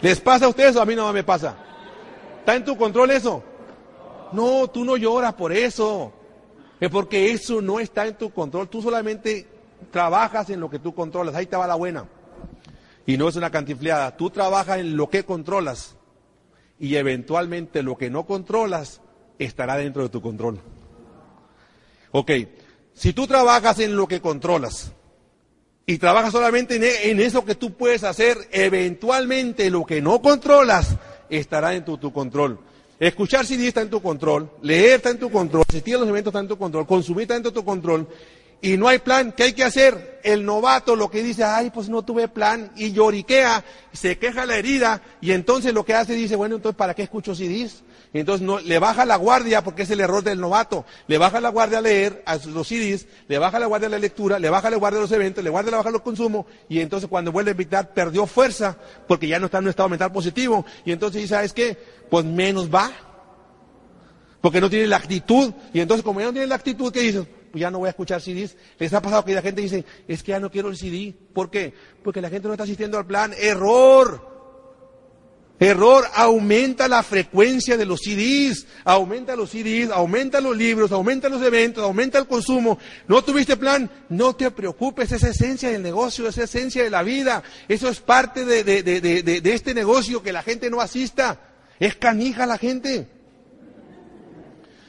¿Les 0.00 0.20
pasa 0.20 0.46
a 0.46 0.48
ustedes 0.48 0.74
o 0.74 0.82
a 0.82 0.84
mí 0.84 0.96
no 0.96 1.12
me 1.12 1.22
pasa? 1.22 1.54
¿Está 2.40 2.56
en 2.56 2.64
tu 2.64 2.76
control 2.76 3.12
eso? 3.12 3.44
No, 4.32 4.66
tú 4.66 4.84
no 4.84 4.96
lloras 4.96 5.34
por 5.34 5.52
eso. 5.52 6.12
Es 6.80 6.90
porque 6.90 7.30
eso 7.30 7.62
no 7.62 7.78
está 7.78 8.08
en 8.08 8.16
tu 8.16 8.32
control. 8.32 8.68
Tú 8.68 8.82
solamente 8.82 9.46
trabajas 9.92 10.50
en 10.50 10.58
lo 10.58 10.68
que 10.68 10.80
tú 10.80 10.96
controlas. 10.96 11.36
Ahí 11.36 11.46
te 11.46 11.56
va 11.56 11.68
la 11.68 11.76
buena. 11.76 12.06
Y 13.06 13.16
no 13.16 13.28
es 13.28 13.36
una 13.36 13.50
cantifleada. 13.50 14.16
Tú 14.16 14.30
trabajas 14.30 14.78
en 14.78 14.96
lo 14.96 15.08
que 15.08 15.24
controlas. 15.24 15.94
Y 16.80 16.96
eventualmente 16.96 17.84
lo 17.84 17.96
que 17.96 18.10
no 18.10 18.26
controlas 18.26 19.00
estará 19.38 19.76
dentro 19.76 20.02
de 20.02 20.08
tu 20.08 20.20
control. 20.20 20.58
Ok. 22.16 22.30
Si 22.92 23.12
tú 23.12 23.26
trabajas 23.26 23.80
en 23.80 23.96
lo 23.96 24.06
que 24.06 24.20
controlas 24.20 24.92
y 25.84 25.98
trabajas 25.98 26.30
solamente 26.30 27.10
en, 27.10 27.18
eso 27.18 27.44
que 27.44 27.56
tú 27.56 27.72
puedes 27.72 28.04
hacer, 28.04 28.38
eventualmente 28.52 29.68
lo 29.68 29.84
que 29.84 30.00
no 30.00 30.22
controlas 30.22 30.94
estará 31.28 31.70
dentro 31.70 31.96
de 31.96 32.02
tu 32.02 32.12
control. 32.12 32.60
Escuchar 33.00 33.44
CD 33.44 33.66
está 33.66 33.82
en 33.82 33.90
tu 33.90 34.00
control, 34.00 34.48
leer 34.62 34.98
está 34.98 35.10
en 35.10 35.18
tu 35.18 35.28
control, 35.28 35.64
asistir 35.68 35.96
a 35.96 35.98
los 35.98 36.08
eventos 36.08 36.30
está 36.30 36.38
en 36.38 36.46
tu 36.46 36.56
control, 36.56 36.86
consumir 36.86 37.22
está 37.22 37.40
de 37.40 37.50
tu 37.50 37.64
control. 37.64 38.06
Y 38.62 38.76
no 38.76 38.86
hay 38.86 39.00
plan, 39.00 39.32
¿qué 39.36 39.42
hay 39.42 39.52
que 39.52 39.64
hacer? 39.64 40.20
El 40.22 40.44
novato 40.44 40.94
lo 40.94 41.10
que 41.10 41.20
dice, 41.20 41.42
ay, 41.42 41.70
pues 41.70 41.88
no 41.88 42.02
tuve 42.02 42.28
plan, 42.28 42.70
y 42.76 42.92
lloriquea, 42.92 43.64
se 43.92 44.18
queja 44.18 44.46
la 44.46 44.56
herida, 44.56 45.02
y 45.20 45.32
entonces 45.32 45.74
lo 45.74 45.84
que 45.84 45.94
hace 45.94 46.14
dice, 46.14 46.36
bueno, 46.36 46.54
entonces 46.54 46.76
¿para 46.76 46.94
qué 46.94 47.02
escucho 47.02 47.34
CDs? 47.34 47.82
Y 48.14 48.20
entonces 48.20 48.46
no, 48.46 48.60
le 48.60 48.78
baja 48.78 49.04
la 49.04 49.16
guardia 49.16 49.64
porque 49.64 49.82
es 49.82 49.90
el 49.90 49.98
error 49.98 50.22
del 50.22 50.40
novato. 50.40 50.86
Le 51.08 51.18
baja 51.18 51.40
la 51.40 51.48
guardia 51.48 51.78
a 51.78 51.80
leer 51.80 52.22
a 52.24 52.36
los 52.36 52.68
CDs, 52.68 53.08
le 53.26 53.38
baja 53.38 53.58
la 53.58 53.66
guardia 53.66 53.88
a 53.88 53.90
la 53.90 53.98
lectura, 53.98 54.38
le 54.38 54.48
baja 54.50 54.70
la 54.70 54.76
guardia 54.76 55.00
a 55.00 55.02
los 55.02 55.10
eventos, 55.10 55.42
le 55.42 55.50
guardia 55.50 55.72
la 55.72 55.78
baja 55.78 55.90
los 55.90 56.02
consumos 56.02 56.46
y 56.68 56.78
entonces 56.78 57.10
cuando 57.10 57.32
vuelve 57.32 57.50
a 57.50 57.54
invitar 57.54 57.92
perdió 57.92 58.24
fuerza 58.26 58.78
porque 59.08 59.26
ya 59.26 59.40
no 59.40 59.46
está 59.46 59.58
en 59.58 59.64
un 59.64 59.70
estado 59.70 59.88
mental 59.88 60.12
positivo 60.12 60.64
y 60.84 60.92
entonces 60.92 61.22
dice, 61.22 61.34
¿sabes 61.34 61.52
qué? 61.52 61.76
Pues 62.08 62.24
menos 62.24 62.72
va. 62.72 62.92
Porque 64.40 64.60
no 64.60 64.70
tiene 64.70 64.86
la 64.86 64.98
actitud 64.98 65.52
y 65.72 65.80
entonces 65.80 66.04
como 66.04 66.20
ya 66.20 66.26
no 66.26 66.32
tiene 66.32 66.46
la 66.46 66.54
actitud, 66.54 66.92
¿qué 66.92 67.00
dice? 67.00 67.24
Pues 67.50 67.60
ya 67.60 67.72
no 67.72 67.80
voy 67.80 67.88
a 67.88 67.90
escuchar 67.90 68.20
CDs. 68.20 68.56
Les 68.78 68.92
ha 68.92 69.02
pasado 69.02 69.24
que 69.24 69.34
la 69.34 69.42
gente 69.42 69.60
dice, 69.60 69.84
es 70.06 70.22
que 70.22 70.30
ya 70.30 70.38
no 70.38 70.52
quiero 70.52 70.68
el 70.68 70.76
CD. 70.76 71.16
¿Por 71.32 71.50
qué? 71.50 71.74
Porque 72.04 72.20
la 72.20 72.30
gente 72.30 72.46
no 72.46 72.54
está 72.54 72.62
asistiendo 72.62 72.96
al 72.96 73.06
plan. 73.06 73.34
Error. 73.36 74.33
Error, 75.64 76.04
aumenta 76.14 76.88
la 76.88 77.02
frecuencia 77.02 77.76
de 77.76 77.84
los 77.84 78.00
CDs, 78.00 78.66
aumenta 78.84 79.36
los 79.36 79.50
CDs, 79.50 79.90
aumenta 79.90 80.40
los 80.40 80.56
libros, 80.56 80.92
aumenta 80.92 81.28
los 81.28 81.42
eventos, 81.42 81.82
aumenta 81.82 82.18
el 82.18 82.26
consumo. 82.26 82.78
¿No 83.08 83.22
tuviste 83.22 83.56
plan? 83.56 83.90
No 84.08 84.34
te 84.34 84.50
preocupes, 84.50 85.12
esa 85.12 85.28
esencia 85.28 85.70
del 85.70 85.82
negocio, 85.82 86.28
esa 86.28 86.44
esencia 86.44 86.82
de 86.82 86.90
la 86.90 87.02
vida. 87.02 87.42
Eso 87.68 87.88
es 87.88 88.00
parte 88.00 88.44
de, 88.44 88.62
de 88.62 89.54
este 89.54 89.74
negocio, 89.74 90.22
que 90.22 90.32
la 90.32 90.42
gente 90.42 90.70
no 90.70 90.80
asista. 90.80 91.40
Es 91.80 91.96
canija 91.96 92.46
la 92.46 92.58
gente. 92.58 93.08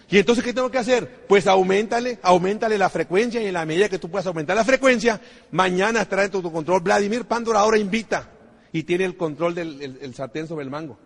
Y 0.09 0.19
entonces, 0.19 0.43
¿qué 0.43 0.53
tengo 0.53 0.69
que 0.69 0.77
hacer? 0.77 1.25
Pues 1.27 1.47
aumentale, 1.47 2.19
aumentale 2.21 2.77
la 2.77 2.89
frecuencia 2.89 3.41
y 3.41 3.47
en 3.47 3.53
la 3.53 3.65
medida 3.65 3.89
que 3.89 3.99
tú 3.99 4.09
puedas 4.09 4.27
aumentar 4.27 4.55
la 4.55 4.63
frecuencia, 4.63 5.19
mañana 5.51 6.01
estará 6.01 6.25
en 6.25 6.31
tu 6.31 6.51
control. 6.51 6.81
Vladimir 6.81 7.25
Pándora 7.25 7.59
ahora 7.59 7.77
invita 7.77 8.34
y 8.75 8.83
tiene 8.83 9.05
el 9.05 9.15
control 9.15 9.55
del 9.55 10.13
sartén 10.13 10.49
sobre 10.49 10.65
el 10.65 10.69
mango. 10.69 10.97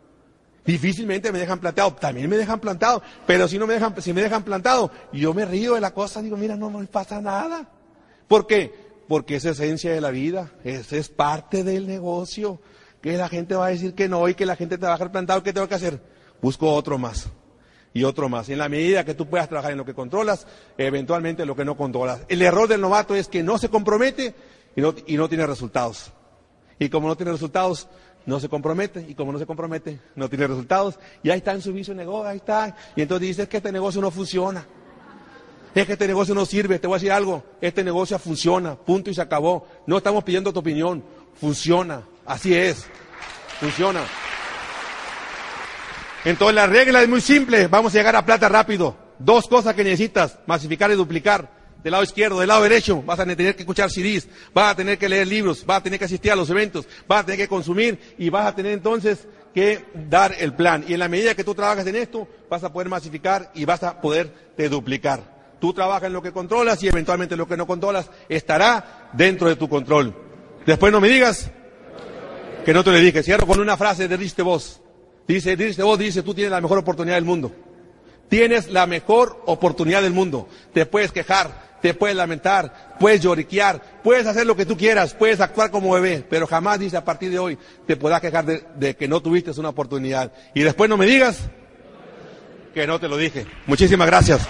Difícilmente 0.65 1.31
me 1.31 1.37
dejan 1.37 1.59
plantado, 1.59 1.93
también 1.93 2.27
me 2.27 2.35
dejan 2.35 2.59
plantado, 2.59 3.03
pero 3.27 3.47
si 3.47 3.59
no 3.59 3.67
me 3.67 3.75
dejan, 3.75 4.01
si 4.01 4.11
me 4.11 4.23
dejan 4.23 4.41
plantado, 4.41 4.89
yo 5.13 5.35
me 5.35 5.45
río 5.45 5.75
de 5.75 5.81
la 5.81 5.93
cosa, 5.93 6.19
digo, 6.23 6.35
mira, 6.35 6.55
no 6.55 6.71
me 6.71 6.83
pasa 6.87 7.21
nada. 7.21 7.69
¿Por 8.27 8.47
qué? 8.47 8.73
Porque 9.07 9.35
es 9.35 9.45
esencia 9.45 9.93
de 9.93 10.01
la 10.01 10.09
vida, 10.09 10.51
esa 10.63 10.95
es 10.95 11.09
parte 11.09 11.63
del 11.63 11.85
negocio, 11.85 12.59
que 13.03 13.15
la 13.17 13.29
gente 13.29 13.53
va 13.53 13.67
a 13.67 13.69
decir 13.69 13.93
que 13.93 14.09
no 14.09 14.27
y 14.27 14.33
que 14.33 14.47
la 14.47 14.55
gente 14.55 14.79
te 14.79 14.87
plantado, 15.11 15.43
¿qué 15.43 15.53
tengo 15.53 15.67
que 15.67 15.75
hacer? 15.75 16.01
Busco 16.41 16.73
otro 16.73 16.97
más 16.97 17.29
y 17.93 18.03
otro 18.03 18.29
más. 18.29 18.49
En 18.49 18.57
la 18.57 18.67
medida 18.67 19.05
que 19.05 19.13
tú 19.13 19.27
puedas 19.27 19.47
trabajar 19.47 19.73
en 19.73 19.77
lo 19.77 19.85
que 19.85 19.93
controlas, 19.93 20.47
eventualmente 20.75 21.45
lo 21.45 21.55
que 21.55 21.65
no 21.65 21.77
controlas. 21.77 22.21
El 22.29 22.41
error 22.41 22.67
del 22.67 22.81
novato 22.81 23.13
es 23.13 23.27
que 23.27 23.43
no 23.43 23.59
se 23.59 23.69
compromete 23.69 24.33
y 24.75 24.81
no, 24.81 24.95
y 25.05 25.17
no 25.17 25.29
tiene 25.29 25.45
resultados. 25.45 26.13
Y 26.79 26.87
como 26.89 27.09
no 27.09 27.17
tiene 27.17 27.33
resultados, 27.33 27.87
no 28.25 28.39
se 28.39 28.47
compromete. 28.47 29.05
Y 29.07 29.13
como 29.13 29.33
no 29.33 29.39
se 29.39 29.45
compromete, 29.45 29.99
no 30.15 30.29
tiene 30.29 30.47
resultados. 30.47 30.97
Y 31.21 31.29
ahí 31.29 31.39
está 31.39 31.51
en 31.51 31.61
su 31.61 31.73
vicio 31.73 31.93
negocio, 31.93 32.27
ahí 32.27 32.37
está. 32.37 32.75
Y 32.95 33.01
entonces 33.01 33.27
dice, 33.27 33.47
que 33.49 33.57
este 33.57 33.71
negocio 33.71 34.01
no 34.01 34.09
funciona. 34.09 34.65
Es 35.75 35.85
que 35.85 35.93
este 35.93 36.07
negocio 36.07 36.33
no 36.33 36.45
sirve. 36.45 36.79
Te 36.79 36.87
voy 36.87 36.95
a 36.95 36.99
decir 36.99 37.11
algo. 37.11 37.43
Este 37.59 37.83
negocio 37.83 38.17
funciona. 38.17 38.75
Punto 38.75 39.11
y 39.11 39.13
se 39.13 39.21
acabó. 39.21 39.67
No 39.85 39.97
estamos 39.97 40.23
pidiendo 40.23 40.53
tu 40.53 40.59
opinión. 40.59 41.03
Funciona. 41.35 42.03
Así 42.25 42.55
es. 42.55 42.87
Funciona. 43.59 44.01
Entonces 46.25 46.55
la 46.55 46.65
regla 46.65 47.01
es 47.01 47.09
muy 47.09 47.21
simple. 47.21 47.67
Vamos 47.67 47.93
a 47.93 47.97
llegar 47.97 48.15
a 48.15 48.25
plata 48.25 48.49
rápido. 48.49 48.95
Dos 49.19 49.47
cosas 49.47 49.75
que 49.75 49.83
necesitas. 49.83 50.39
Masificar 50.47 50.89
y 50.91 50.95
duplicar 50.95 51.58
del 51.83 51.91
lado 51.91 52.03
izquierdo, 52.03 52.39
del 52.39 52.47
lado 52.47 52.63
derecho, 52.63 53.01
vas 53.03 53.19
a 53.19 53.25
tener 53.25 53.55
que 53.55 53.61
escuchar 53.61 53.89
CDs, 53.89 54.27
vas 54.53 54.73
a 54.73 54.75
tener 54.75 54.97
que 54.97 55.07
leer 55.07 55.27
libros, 55.27 55.65
vas 55.65 55.77
a 55.77 55.83
tener 55.83 55.99
que 55.99 56.05
asistir 56.05 56.31
a 56.31 56.35
los 56.35 56.49
eventos, 56.49 56.87
vas 57.07 57.21
a 57.21 57.25
tener 57.25 57.39
que 57.39 57.47
consumir 57.47 57.99
y 58.17 58.29
vas 58.29 58.47
a 58.47 58.55
tener 58.55 58.73
entonces 58.73 59.27
que 59.53 59.85
dar 59.93 60.35
el 60.39 60.53
plan. 60.53 60.83
Y 60.87 60.93
en 60.93 60.99
la 60.99 61.07
medida 61.07 61.35
que 61.35 61.43
tú 61.43 61.55
trabajas 61.55 61.87
en 61.87 61.95
esto, 61.95 62.27
vas 62.49 62.63
a 62.63 62.71
poder 62.71 62.89
masificar 62.89 63.51
y 63.53 63.65
vas 63.65 63.83
a 63.83 64.01
poder 64.01 64.53
te 64.55 64.69
duplicar. 64.69 65.39
Tú 65.59 65.73
trabajas 65.73 66.07
en 66.07 66.13
lo 66.13 66.21
que 66.21 66.31
controlas 66.31 66.81
y 66.83 66.87
eventualmente 66.87 67.35
lo 67.35 67.47
que 67.47 67.57
no 67.57 67.67
controlas 67.67 68.09
estará 68.29 69.09
dentro 69.13 69.47
de 69.47 69.55
tu 69.55 69.67
control. 69.67 70.15
Después 70.65 70.91
no 70.91 71.01
me 71.01 71.09
digas 71.09 71.51
que 72.65 72.73
no 72.73 72.83
te 72.83 72.91
le 72.91 72.99
dije. 72.99 73.23
Cierro 73.23 73.47
con 73.47 73.59
una 73.59 73.77
frase 73.77 74.07
de 74.07 74.17
Riste 74.17 74.41
Vos. 74.41 74.81
Dice, 75.27 75.55
Vos 75.83 75.99
dice, 75.99 76.23
tú 76.23 76.33
tienes 76.33 76.51
la 76.51 76.61
mejor 76.61 76.79
oportunidad 76.79 77.15
del 77.15 77.25
mundo. 77.25 77.51
Tienes 78.29 78.69
la 78.69 78.85
mejor 78.85 79.41
oportunidad 79.45 80.01
del 80.01 80.13
mundo. 80.13 80.47
Te 80.73 80.85
puedes 80.85 81.11
quejar, 81.11 81.68
te 81.81 81.93
puedes 81.93 82.15
lamentar, 82.15 82.97
puedes 82.99 83.21
lloriquear, 83.21 83.81
puedes 84.03 84.25
hacer 84.27 84.45
lo 84.45 84.55
que 84.55 84.65
tú 84.65 84.77
quieras, 84.77 85.13
puedes 85.13 85.39
actuar 85.39 85.71
como 85.71 85.93
bebé, 85.93 86.25
pero 86.29 86.47
jamás 86.47 86.79
dice 86.79 86.97
a 86.97 87.05
partir 87.05 87.31
de 87.31 87.39
hoy 87.39 87.57
te 87.87 87.95
podrás 87.95 88.21
quejar 88.21 88.45
de, 88.45 88.95
que 88.95 89.07
no 89.07 89.21
tuviste 89.21 89.51
una 89.59 89.69
oportunidad. 89.69 90.31
Y 90.53 90.61
después 90.61 90.89
no 90.89 90.97
me 90.97 91.05
digas 91.05 91.49
que 92.73 92.85
no 92.85 92.99
te 92.99 93.07
lo 93.07 93.17
dije. 93.17 93.45
Muchísimas 93.65 94.07
gracias. 94.07 94.47